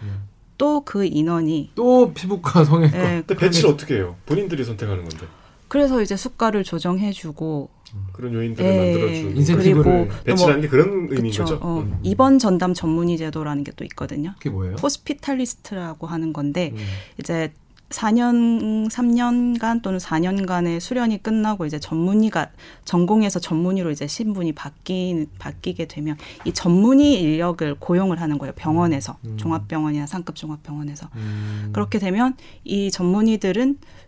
또 0.57 0.81
그 0.81 1.05
인원이 1.05 1.71
또 1.75 2.13
피부과 2.13 2.63
성형외과. 2.65 2.99
예, 2.99 3.23
근데 3.25 3.35
배치를 3.35 3.69
어떻게 3.71 3.95
해요? 3.95 4.15
본인들이 4.25 4.63
선택하는 4.63 5.07
건데. 5.07 5.25
그래서 5.67 6.01
이제 6.01 6.15
수가를 6.17 6.63
조정해주고 6.63 7.69
그런 8.13 8.33
요인들을 8.33 8.69
예, 8.69 8.77
만들어주는 8.77 9.37
인센티브를 9.37 9.83
그리고 9.83 10.07
또 10.17 10.23
배치라는 10.23 10.61
게 10.61 10.67
그런 10.67 11.07
의미인 11.09 11.31
그쵸, 11.31 11.43
거죠. 11.45 11.59
어, 11.61 11.79
음. 11.79 11.97
입원 12.03 12.39
전담 12.39 12.73
전문의 12.73 13.17
제도라는 13.17 13.63
게 13.63 13.71
또 13.75 13.83
있거든요. 13.85 14.33
그게 14.37 14.49
뭐예요? 14.49 14.75
hospitalist라고 14.75 16.07
하는 16.07 16.33
건데 16.33 16.71
음. 16.73 16.77
이제 17.19 17.53
4년, 17.91 18.89
3년간 18.89 19.81
또는 19.81 19.99
4년간의 19.99 20.79
수련이 20.79 21.21
끝나고 21.21 21.65
이제 21.65 21.79
전문의가 21.79 22.49
전공에서 22.85 23.39
전문의로 23.39 23.91
이제 23.91 24.07
신분이 24.07 24.53
바뀌 24.53 25.27
바뀌게 25.39 25.85
되면 25.85 26.17
이 26.45 26.53
전문의 26.53 27.21
인력을 27.21 27.75
고용을 27.75 28.19
하는 28.19 28.37
거예요. 28.37 28.53
병원에서 28.55 29.17
종합병원이나 29.37 30.07
상급 30.07 30.35
종합병원에서 30.35 31.09
음. 31.15 31.69
그렇게 31.73 31.99
되면 31.99 32.35
이 32.63 32.91
전문의들은 32.91 33.71
이 33.71 34.00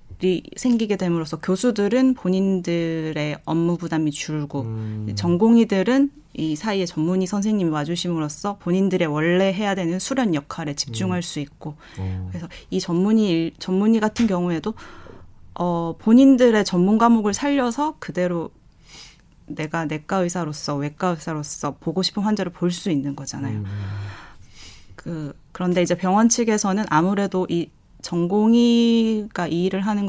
생기게 0.56 0.96
됨으로써 0.98 1.38
교수들은 1.40 2.14
본인들의 2.16 3.38
업무 3.46 3.78
부담이 3.78 4.12
줄고 4.12 4.62
음. 4.62 5.12
전공의들은 5.16 6.12
이 6.36 6.56
사이에 6.56 6.86
전문의 6.86 7.28
선생님이 7.28 7.70
와주심으로써 7.70 8.58
본인들의 8.58 9.08
원래 9.08 9.54
해야 9.54 9.76
되는 9.76 10.00
수련 10.00 10.34
역할에 10.34 10.74
집중할 10.76 11.22
수 11.22 11.40
있고 11.40 11.76
어. 12.00 12.28
그래서 12.32 12.48
이 12.72 12.80
전문의 12.80 13.30
일- 13.30 13.54
전문의 13.60 14.00
같은 14.00 14.26
경우에도 14.28 14.74
어 15.56 15.96
본인들의 16.00 16.66
전문 16.66 16.98
과목을 16.98 17.34
살려서 17.34 17.98
그대로 18.00 18.50
내가 19.46 19.86
내과 19.86 20.18
의사로서 20.18 20.76
외과 20.78 21.10
의사로서 21.10 21.76
보고 21.80 22.02
싶은 22.02 22.24
환자를 22.24 22.52
볼 22.52 22.72
수 22.72 22.90
있는 22.90 23.16
거잖아요. 23.16 23.60
음. 23.60 23.66
그 24.96 25.34
그런데 25.52 25.82
이제 25.84 25.96
병원 25.96 26.30
측에서는 26.30 26.86
아무래도 26.90 27.46
이 27.50 27.70
전공의가 28.04 29.47
이 29.47 29.64
일을 29.66 29.82
하는 29.82 30.06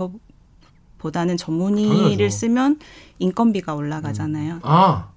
것보다는 0.99 1.39
전문의를 1.39 1.97
당연하죠. 1.97 2.29
쓰면 2.29 2.79
인건비가 3.19 3.75
올라가잖아요. 3.75 4.61
아, 4.63 5.09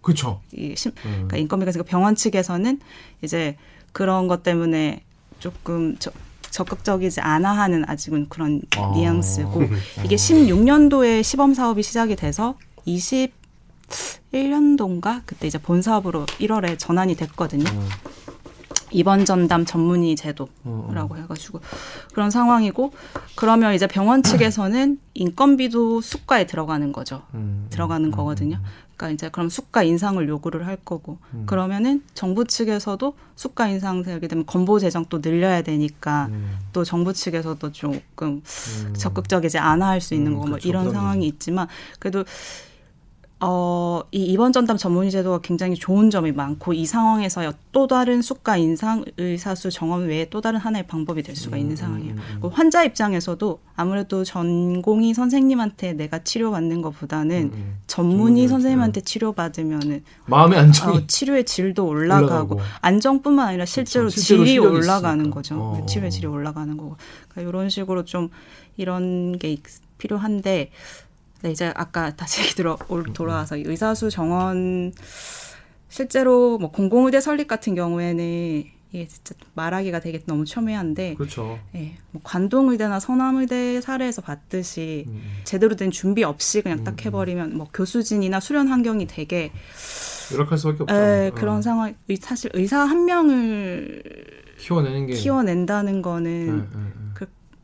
그렇죠. 0.00 0.40
이 0.52 0.74
심, 0.76 0.92
음. 1.04 1.10
그러니까 1.12 1.36
인건비가 1.36 1.68
있으니까 1.70 1.90
병원 1.90 2.14
측에서는 2.14 2.80
이제 3.20 3.58
그런 3.92 4.28
것 4.28 4.42
때문에 4.42 5.02
조금 5.38 5.96
저, 5.98 6.10
적극적이지 6.50 7.20
않아 7.20 7.52
하는 7.52 7.86
아직은 7.88 8.28
그런 8.28 8.60
아. 8.76 8.92
뉘앙스고 8.94 9.62
이게 10.04 10.16
16년도에 10.16 11.22
시범 11.22 11.54
사업이 11.54 11.82
시작이 11.82 12.16
돼서 12.16 12.56
21년도인가 12.86 15.22
그때 15.26 15.46
이제 15.46 15.58
본 15.58 15.82
사업으로 15.82 16.24
1월에 16.26 16.78
전환이 16.78 17.14
됐거든요. 17.16 17.64
어. 18.92 18.98
입원 18.98 19.24
전담 19.24 19.64
전문의 19.64 20.12
어, 20.12 20.14
제도라고 20.16 21.16
해가지고 21.16 21.60
그런 22.12 22.30
상황이고 22.30 22.92
그러면 23.34 23.74
이제 23.74 23.86
병원 23.86 24.22
측에서는 24.22 24.98
인건비도 25.14 26.00
수가에 26.00 26.46
들어가는 26.46 26.92
거죠. 26.92 27.22
음. 27.34 27.66
들어가는 27.70 28.10
거거든요. 28.10 28.58
그러니까 28.96 29.14
이제 29.14 29.28
그럼 29.30 29.48
수가 29.48 29.82
인상을 29.82 30.26
요구를 30.28 30.66
할 30.66 30.76
거고 30.76 31.18
음. 31.34 31.44
그러면은 31.46 32.02
정부 32.14 32.44
측에서도 32.44 33.14
수가 33.34 33.68
인상 33.68 34.02
되게 34.02 34.28
되면 34.28 34.46
건보 34.46 34.78
재정 34.78 35.04
또 35.06 35.20
늘려야 35.20 35.62
되니까 35.62 36.26
음. 36.30 36.58
또 36.72 36.84
정부 36.84 37.12
측에서도 37.12 37.72
조금 37.72 38.42
음. 38.44 38.94
적극적이지 38.94 39.58
않아 39.58 39.88
할 39.88 40.00
수 40.02 40.14
있는 40.14 40.32
음, 40.32 40.36
거고 40.36 40.46
뭐 40.48 40.50
그렇죠. 40.58 40.68
이런 40.68 40.92
상황이 40.92 41.26
있지만 41.26 41.68
그래도 41.98 42.24
어, 43.44 44.02
이 44.12 44.22
이번 44.24 44.52
전담 44.52 44.76
전문의 44.76 45.10
제도가 45.10 45.40
굉장히 45.40 45.74
좋은 45.74 46.10
점이 46.10 46.30
많고 46.30 46.72
이 46.74 46.86
상황에서 46.86 47.52
또 47.72 47.88
다른 47.88 48.22
수가 48.22 48.56
인상 48.56 49.04
의사수 49.18 49.70
정원 49.70 50.06
외에 50.06 50.28
또 50.30 50.40
다른 50.40 50.60
하나의 50.60 50.86
방법이 50.86 51.24
될 51.24 51.34
수가 51.34 51.56
있는 51.56 51.74
상황이에요. 51.74 52.14
그리고 52.30 52.50
환자 52.50 52.84
입장에서도 52.84 53.58
아무래도 53.74 54.22
전공의 54.22 55.14
선생님한테 55.14 55.94
내가 55.94 56.22
치료받는 56.22 56.82
것보다는 56.82 57.50
음, 57.52 57.78
전문의 57.88 58.46
선생님한테 58.46 59.00
치료받으면는 59.00 60.04
마음의 60.26 60.58
안정이 60.60 60.96
어, 60.98 61.02
치료의 61.08 61.44
질도 61.44 61.84
올라가고, 61.84 62.26
올라가고. 62.54 62.60
안정뿐만 62.80 63.48
아니라 63.48 63.64
실제로 63.64 64.04
그렇죠. 64.04 64.20
실제로 64.20 64.44
질이 64.44 64.50
실력이 64.54 64.76
올라가는 64.76 65.16
있으니까. 65.18 65.34
거죠. 65.34 65.54
어. 65.56 65.86
치료의 65.86 66.10
질이 66.12 66.26
올라가는 66.28 66.76
거고. 66.76 66.96
그러니까 67.28 67.48
이런 67.50 67.68
식으로 67.68 68.04
좀 68.04 68.28
이런 68.76 69.36
게 69.38 69.50
있- 69.52 69.62
필요한데 69.98 70.70
네, 71.42 71.50
이제 71.50 71.72
아까 71.74 72.14
다시 72.14 72.54
들어 72.54 72.78
올- 72.88 73.12
돌아와서 73.12 73.56
이 73.56 73.62
의사수 73.66 74.10
정원 74.10 74.92
실제로 75.88 76.58
뭐 76.58 76.70
공공의대 76.70 77.20
설립 77.20 77.48
같은 77.48 77.74
경우에는 77.74 78.64
이게 78.94 79.06
진짜 79.08 79.34
말하기가 79.54 80.00
되게 80.00 80.20
너무 80.26 80.44
첨예한데 80.44 81.14
그렇죠. 81.14 81.58
예, 81.74 81.96
뭐 82.10 82.20
관동의대나 82.24 83.00
서남의대 83.00 83.80
사례에서 83.80 84.20
봤듯이 84.22 85.04
음. 85.08 85.22
제대로 85.44 85.76
된 85.76 85.90
준비 85.90 86.24
없이 86.24 86.60
그냥 86.62 86.84
딱 86.84 87.04
해버리면 87.04 87.56
뭐 87.56 87.68
교수진이나 87.72 88.38
수련 88.40 88.68
환경이 88.68 89.06
되게 89.06 89.50
열악할 90.32 90.58
수밖에 90.58 90.82
없죠. 90.82 90.94
에, 90.94 91.28
어. 91.28 91.34
그런 91.34 91.62
상황 91.62 91.94
의- 92.08 92.16
사실 92.20 92.50
의사 92.54 92.80
한 92.84 93.04
명을 93.06 94.02
키워내는 94.58 95.06
게 95.06 95.14
키워낸다는 95.14 96.02
거는 96.02 96.66
예, 96.74 96.78
예, 96.78 96.84
예. 96.86 97.01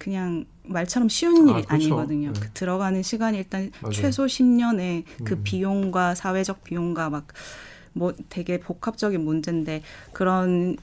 그 0.09 0.12
그냥 0.12 0.44
말처럼 0.64 1.09
쉬운 1.09 1.48
아, 1.48 1.52
일이 1.59 1.66
그렇죠. 1.66 1.74
아, 1.74 1.76
니거든요 1.76 2.32
네. 2.32 2.40
그 2.40 2.50
들어가는 2.52 3.02
시간이 3.02 3.38
일단 3.38 3.70
맞아요. 3.80 3.92
최소 3.92 4.26
10년에 4.26 5.04
그 5.24 5.34
음. 5.34 5.40
비용과 5.44 6.14
사회적 6.14 6.64
비용과 6.64 7.11
막 7.11 7.28
뭐 7.98 8.14
되게 8.28 8.59
복합적인 8.59 9.22
문제인데 9.22 9.82
그런 10.12 10.76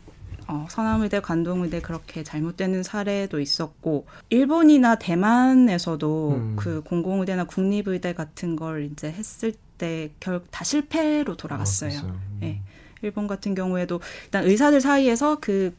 어, 0.47 0.67
서남의대, 0.69 1.21
관동의대 1.21 1.81
그렇게 1.81 2.23
잘못되는 2.23 2.83
사례도 2.83 3.39
있었고 3.39 4.05
일본이나 4.29 4.95
대만에서도 4.95 6.29
음. 6.31 6.55
그 6.55 6.83
공공의대나 6.83 7.45
국립의대 7.45 8.13
같은 8.13 8.55
걸 8.55 8.89
이제 8.91 9.11
했을 9.11 9.53
때 9.79 10.11
결국 10.19 10.51
다 10.51 10.63
실패로 10.63 11.35
돌아갔어요. 11.35 11.97
아. 11.97 12.03
음. 12.03 12.39
예. 12.43 12.61
일본 13.01 13.27
같은 13.27 13.55
경우에도 13.55 14.01
일단 14.25 14.45
의사들 14.45 14.81
사이에서 14.81 15.37
그 15.41 15.75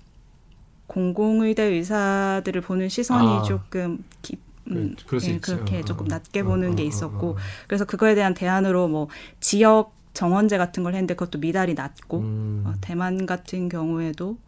공공의대 0.87 1.62
의사들을 1.62 2.61
보는 2.61 2.89
시선이 2.89 3.39
아. 3.39 3.43
조금 3.43 4.05
깊, 4.22 4.41
음, 4.70 4.95
그- 5.07 5.18
예. 5.22 5.39
그렇게 5.39 5.78
어, 5.80 5.84
조금 5.84 6.07
어, 6.07 6.09
낮게 6.09 6.41
어, 6.41 6.45
보는 6.45 6.72
어, 6.72 6.76
게 6.76 6.82
어, 6.82 6.87
있었고 6.87 7.30
어. 7.30 7.37
그래서 7.66 7.84
그거에 7.84 8.14
대한 8.14 8.34
대안으로 8.34 8.89
뭐 8.89 9.09
지역 9.41 9.95
정원제 10.14 10.57
같은 10.59 10.82
걸 10.82 10.95
했는데 10.95 11.14
그것도 11.14 11.39
미달이 11.39 11.74
낮고 11.74 12.18
음. 12.20 12.62
어, 12.66 12.74
대만 12.80 13.26
같은 13.26 13.68
경우에도 13.68 14.39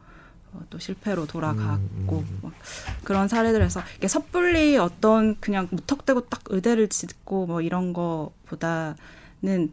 어, 0.53 0.63
또 0.71 0.79
실패로 0.79 1.27
돌아갔고 1.27 2.17
음, 2.19 2.27
음. 2.31 2.39
뭐 2.41 2.53
그런 3.05 3.29
사례들에서 3.29 3.83
이게 3.99 4.09
섣불리 4.09 4.79
어떤 4.79 5.39
그냥 5.41 5.69
무턱대고 5.71 6.29
딱 6.29 6.41
의대를 6.47 6.89
짓고 6.89 7.47
뭐 7.47 7.61
이런 7.61 7.93
거보다는 7.93 9.73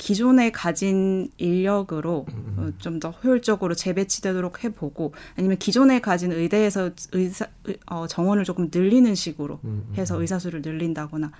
기존에 0.00 0.50
가진 0.50 1.30
인력으로 1.36 2.24
음, 2.32 2.54
어, 2.56 2.72
좀더 2.78 3.10
효율적으로 3.10 3.74
재배치되도록 3.74 4.64
해보고 4.64 5.12
아니면 5.36 5.58
기존에 5.58 6.00
가진 6.00 6.32
의대에서 6.32 6.90
의사 7.12 7.46
의- 7.66 7.76
어, 7.84 8.06
정원을 8.06 8.44
조금 8.44 8.70
늘리는 8.72 9.14
식으로 9.14 9.60
음, 9.64 9.84
음. 9.90 9.94
해서 9.98 10.18
의사 10.18 10.38
수를 10.38 10.62
늘린다거나 10.62 11.30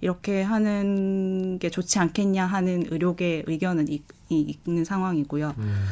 이렇게 0.00 0.42
하는 0.42 1.58
게 1.58 1.70
좋지 1.70 1.98
않겠냐 1.98 2.46
하는 2.46 2.84
의료계 2.88 3.44
의견은 3.48 3.88
있, 3.88 4.02
이- 4.28 4.56
있는 4.64 4.84
상황이고요. 4.84 5.54
음. 5.58 5.84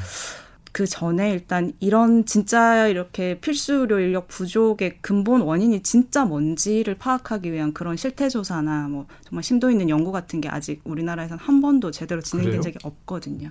그 0.72 0.86
전에 0.86 1.30
일단 1.30 1.74
이런 1.80 2.24
진짜 2.24 2.88
이렇게 2.88 3.38
필수 3.40 3.74
의료 3.74 4.00
인력 4.00 4.26
부족의 4.28 4.98
근본 5.02 5.42
원인이 5.42 5.82
진짜 5.82 6.24
뭔지를 6.24 6.94
파악하기 6.96 7.52
위한 7.52 7.74
그런 7.74 7.96
실태 7.96 8.28
조사나 8.30 8.88
뭐 8.88 9.06
정말 9.28 9.42
심도 9.44 9.70
있는 9.70 9.90
연구 9.90 10.12
같은 10.12 10.40
게 10.40 10.48
아직 10.48 10.80
우리나라에서는 10.84 11.42
한 11.42 11.60
번도 11.60 11.90
제대로 11.90 12.22
진행된 12.22 12.50
그래요? 12.50 12.62
적이 12.62 12.78
없거든요. 12.82 13.50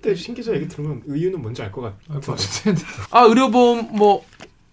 근데 0.00 0.14
신 0.14 0.34
기자 0.34 0.54
얘기 0.54 0.66
들으면 0.66 1.02
의유는 1.06 1.42
뭔지 1.42 1.62
알 1.62 1.70
것 1.70 1.82
같아. 1.82 2.36
아 3.10 3.22
의료보험 3.24 3.90
뭐 3.92 4.24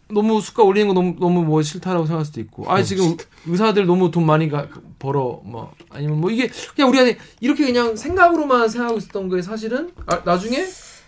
너무 0.10 0.40
수가 0.42 0.64
올리는 0.64 0.88
거 0.88 0.94
너무 0.94 1.16
너무 1.20 1.44
뭐 1.44 1.62
싫다라고 1.62 2.06
생각할 2.06 2.26
수도 2.26 2.40
있고 2.40 2.70
아 2.72 2.82
지금 2.84 3.18
의사들 3.46 3.86
너무 3.86 4.12
돈 4.12 4.26
많이 4.26 4.48
가, 4.50 4.68
벌어 5.00 5.42
뭐 5.44 5.74
아니면 5.90 6.22
뭐 6.22 6.30
이게 6.30 6.50
그냥 6.76 6.90
우리가 6.92 7.20
이렇게 7.42 7.66
그냥 7.66 7.96
생각으로만 7.96 8.70
생각하고 8.70 9.00
있었던 9.00 9.30
게 9.30 9.42
사실은 9.42 9.92
아, 10.06 10.22
나중에 10.24 10.64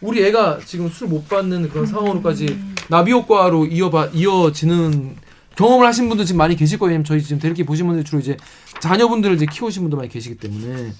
우리 0.06 0.24
애가 0.26 0.60
지금 0.66 0.88
술 0.90 1.08
못 1.08 1.28
받는 1.28 1.70
그런 1.70 1.86
상황으로까지 1.86 2.60
나비 2.90 3.12
효과로 3.12 3.66
이어봐 3.66 4.10
이어지는 4.14 5.16
경험을 5.56 5.86
하신 5.88 6.10
분도 6.10 6.24
지금 6.26 6.38
많이 6.40 6.56
계실 6.56 6.78
거예요. 6.78 6.90
왜냐면 6.92 7.06
저희 7.06 7.22
지금 7.22 7.40
대리기 7.40 7.64
보신 7.66 7.88
분들 7.88 8.04
주로 8.04 8.20
이제 8.20 8.36
자녀분들을 8.82 9.36
이제 9.36 9.46
키우신 9.50 9.84
분도 9.84 9.98
많이 9.98 10.10
계시기 10.10 10.36
때문에 10.38 10.94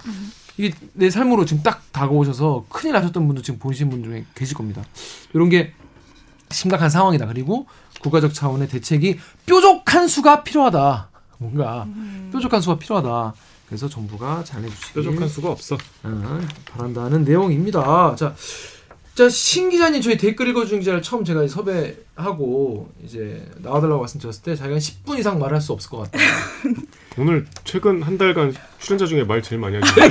이게 0.56 0.74
내 0.94 1.10
삶으로 1.10 1.44
지금 1.44 1.62
딱 1.62 1.82
다가오셔서 1.92 2.64
큰일 2.68 2.94
나셨던 2.94 3.26
분도 3.26 3.42
지금 3.42 3.58
보신 3.60 3.90
분 3.90 4.02
중에 4.02 4.24
계실 4.34 4.56
겁니다. 4.56 4.82
이런 5.34 5.50
게 5.50 5.72
심각한 6.50 6.88
상황이다. 6.88 7.26
그리고 7.26 7.66
국가적 8.00 8.32
차원의 8.32 8.68
대책이 8.68 9.18
뾰족한 9.46 10.08
수가 10.08 10.42
필요하다. 10.42 11.10
뭔가 11.38 11.86
뾰족한 12.32 12.60
수가 12.62 12.78
필요하다. 12.78 13.34
그래서 13.68 13.88
정부가 13.88 14.42
잘해주시길 14.44 15.02
뾰족한 15.02 15.28
수가 15.28 15.50
없어. 15.50 15.76
어, 16.04 16.40
바란다는 16.70 17.24
내용입니다. 17.24 18.14
자, 18.16 18.34
자, 19.16 19.30
신 19.30 19.70
기자님 19.70 20.02
저희 20.02 20.18
댓글 20.18 20.46
읽어주는 20.48 20.78
기자를 20.80 21.00
처음 21.00 21.24
제가 21.24 21.48
섭외하고 21.48 22.92
이제 23.02 23.42
나와달라고 23.62 24.00
말씀드렸을 24.00 24.42
때 24.42 24.54
자기가 24.54 24.78
10분 24.78 25.18
이상 25.18 25.38
말할 25.38 25.58
수 25.58 25.72
없을 25.72 25.88
것 25.88 26.02
같다. 26.02 26.18
오늘 27.16 27.46
최근 27.64 28.02
한 28.02 28.18
달간 28.18 28.54
출연자 28.78 29.06
중에 29.06 29.24
말 29.24 29.40
제일 29.40 29.58
많이 29.58 29.76
하죠. 29.76 29.94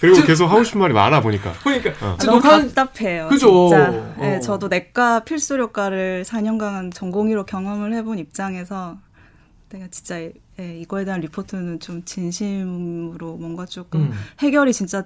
그리고 0.00 0.22
계속 0.22 0.46
하고 0.46 0.64
싶은 0.64 0.80
말이 0.80 0.94
많아 0.94 1.20
보니까. 1.20 1.52
그러니까 1.62 1.90
어. 2.00 2.16
아, 2.18 2.24
너무 2.24 2.38
녹화는 2.38 2.72
답답해요. 2.72 3.28
그죠. 3.28 3.68
진짜. 3.68 3.90
네, 4.18 4.36
어. 4.36 4.40
저도 4.40 4.68
내과 4.68 5.24
필수료과를 5.24 6.24
4년간 6.26 6.94
전공의로 6.94 7.44
경험을 7.44 7.92
해본 7.92 8.18
입장에서 8.18 8.96
내가 9.68 9.88
진짜 9.90 10.30
예, 10.60 10.78
이거에 10.78 11.04
대한 11.04 11.20
리포트는 11.20 11.80
좀 11.80 12.04
진심으로 12.04 13.36
뭔가 13.36 13.64
조금 13.64 14.02
음. 14.02 14.12
해결이 14.40 14.72
진짜 14.72 15.04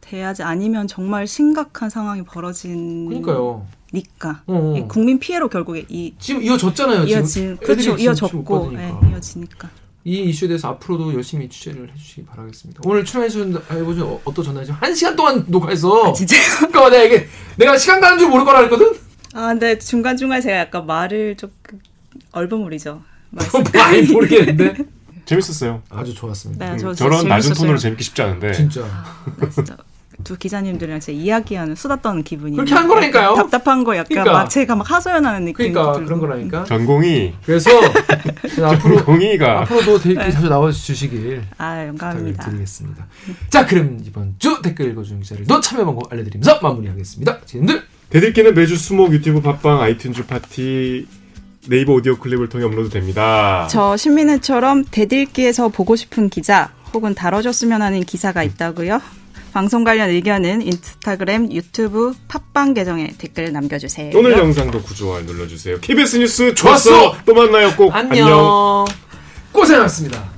돼야지 0.00 0.42
아니면 0.42 0.86
정말 0.86 1.26
심각한 1.26 1.90
상황이 1.90 2.22
벌어지니까 2.24 3.66
그러니까요. 3.92 4.42
어. 4.46 4.74
이 4.76 4.88
국민 4.88 5.18
피해로 5.18 5.48
결국에 5.48 5.84
이 5.88 6.14
지금 6.18 6.42
이어졌잖아요. 6.42 7.04
이어진 7.04 7.56
그렇죠 7.58 7.96
이어졌고. 7.96 8.72
예, 8.74 8.92
이어지니까 9.10 9.68
이 10.04 10.20
이슈에 10.22 10.48
대해서 10.48 10.68
앞으로도 10.68 11.12
열심히 11.14 11.48
취재를 11.48 11.90
해주시기 11.92 12.24
바라겠습니다. 12.26 12.80
오늘 12.84 13.04
출연해주신 13.04 13.58
해보신 13.70 14.02
어- 14.02 14.20
전화죠? 14.34 14.72
한 14.74 14.94
시간 14.94 15.16
동안 15.16 15.44
녹화해서. 15.48 16.12
진짜 16.12 16.36
그러니까 16.58 16.90
내가 16.90 17.02
이게 17.04 17.26
내가 17.56 17.76
시간 17.76 18.00
가는 18.00 18.16
줄 18.18 18.28
모를 18.28 18.44
거라 18.44 18.60
했거든. 18.60 18.94
아 19.34 19.48
근데 19.48 19.78
중간 19.78 20.16
중간 20.16 20.40
제가 20.40 20.56
약간 20.56 20.86
말을 20.86 21.36
조금 21.36 21.80
얼버무리죠 22.32 23.02
말씀 23.36 23.62
많이 23.74 24.02
모르겠는데. 24.02 24.74
재밌었어요. 25.26 25.82
아주 25.90 26.14
좋았습니다. 26.14 26.64
네, 26.64 26.72
음, 26.72 26.78
저 26.78 26.94
저런 26.94 27.26
낮은 27.28 27.42
재밌었어요. 27.42 27.54
톤으로 27.54 27.78
재밌기 27.78 28.04
쉽지 28.04 28.22
않은데. 28.22 28.52
진짜. 28.52 28.82
네, 29.40 29.50
진짜 29.50 29.76
두 30.24 30.36
기자님들이랑 30.36 31.00
진짜 31.00 31.20
이야기하는 31.20 31.74
수다 31.74 32.00
떠는 32.00 32.22
기분이 32.22 32.56
그렇게 32.56 32.74
한 32.74 32.88
거라니까요. 32.88 33.34
답답한 33.34 33.84
거 33.84 33.94
약간 33.96 34.08
그러니까. 34.08 34.32
막 34.32 34.48
제가 34.48 34.74
막 34.76 34.90
하소연하는 34.90 35.44
느낌 35.44 35.72
그러니까 35.72 35.92
그런 36.04 36.20
거라니까. 36.20 36.64
전공이 36.64 37.34
그래서 37.44 37.70
앞으로 38.64 38.96
전공이가 38.96 39.62
앞으로도 39.62 40.00
댓글 40.00 40.30
자주 40.30 40.48
나와 40.48 40.70
주시길 40.72 41.42
아 41.58 41.74
부탁을 41.74 41.88
영감합니다 41.88 42.44
드리겠습니다. 42.46 43.06
자, 43.50 43.66
그럼 43.66 44.00
이번 44.06 44.34
주 44.38 44.60
댓글 44.62 44.90
읽어주는 44.92 45.20
기자들도 45.20 45.60
참여 45.60 45.84
방법 45.84 46.10
알려드리면서 46.12 46.60
마무리하겠습니다. 46.62 47.40
지금들 47.44 47.82
대들기는 48.10 48.54
매주 48.54 48.76
수목 48.76 49.12
유튜브 49.12 49.40
팟빵 49.42 49.80
아이튠즈 49.80 50.26
파티 50.26 51.06
네이버 51.68 51.94
오디오 51.94 52.16
클립을 52.16 52.48
통해 52.48 52.64
업로드 52.64 52.90
됩니다. 52.90 53.66
저 53.70 53.96
신민혜처럼 53.96 54.84
대들기에서 54.90 55.68
보고 55.68 55.96
싶은 55.96 56.28
기자 56.28 56.70
혹은 56.94 57.14
다뤄줬으면 57.14 57.82
하는 57.82 58.00
기사가 58.04 58.42
있다고요? 58.42 59.00
방송 59.52 59.84
관련 59.84 60.10
의견은 60.10 60.60
인스타그램, 60.62 61.50
유튜브, 61.50 62.12
팟빵 62.28 62.74
계정에 62.74 63.14
댓글 63.16 63.52
남겨주세요. 63.52 64.12
오늘 64.14 64.36
영상도 64.36 64.82
구조화 64.82 65.22
눌러주세요. 65.22 65.80
KBS 65.80 66.18
뉴스 66.18 66.54
좋았어! 66.54 66.90
좋았어. 66.90 67.16
또 67.24 67.34
만나요 67.34 67.74
꼭. 67.74 67.94
안녕. 67.94 68.26
안녕. 68.26 68.84
고생하셨습니다. 69.52 70.35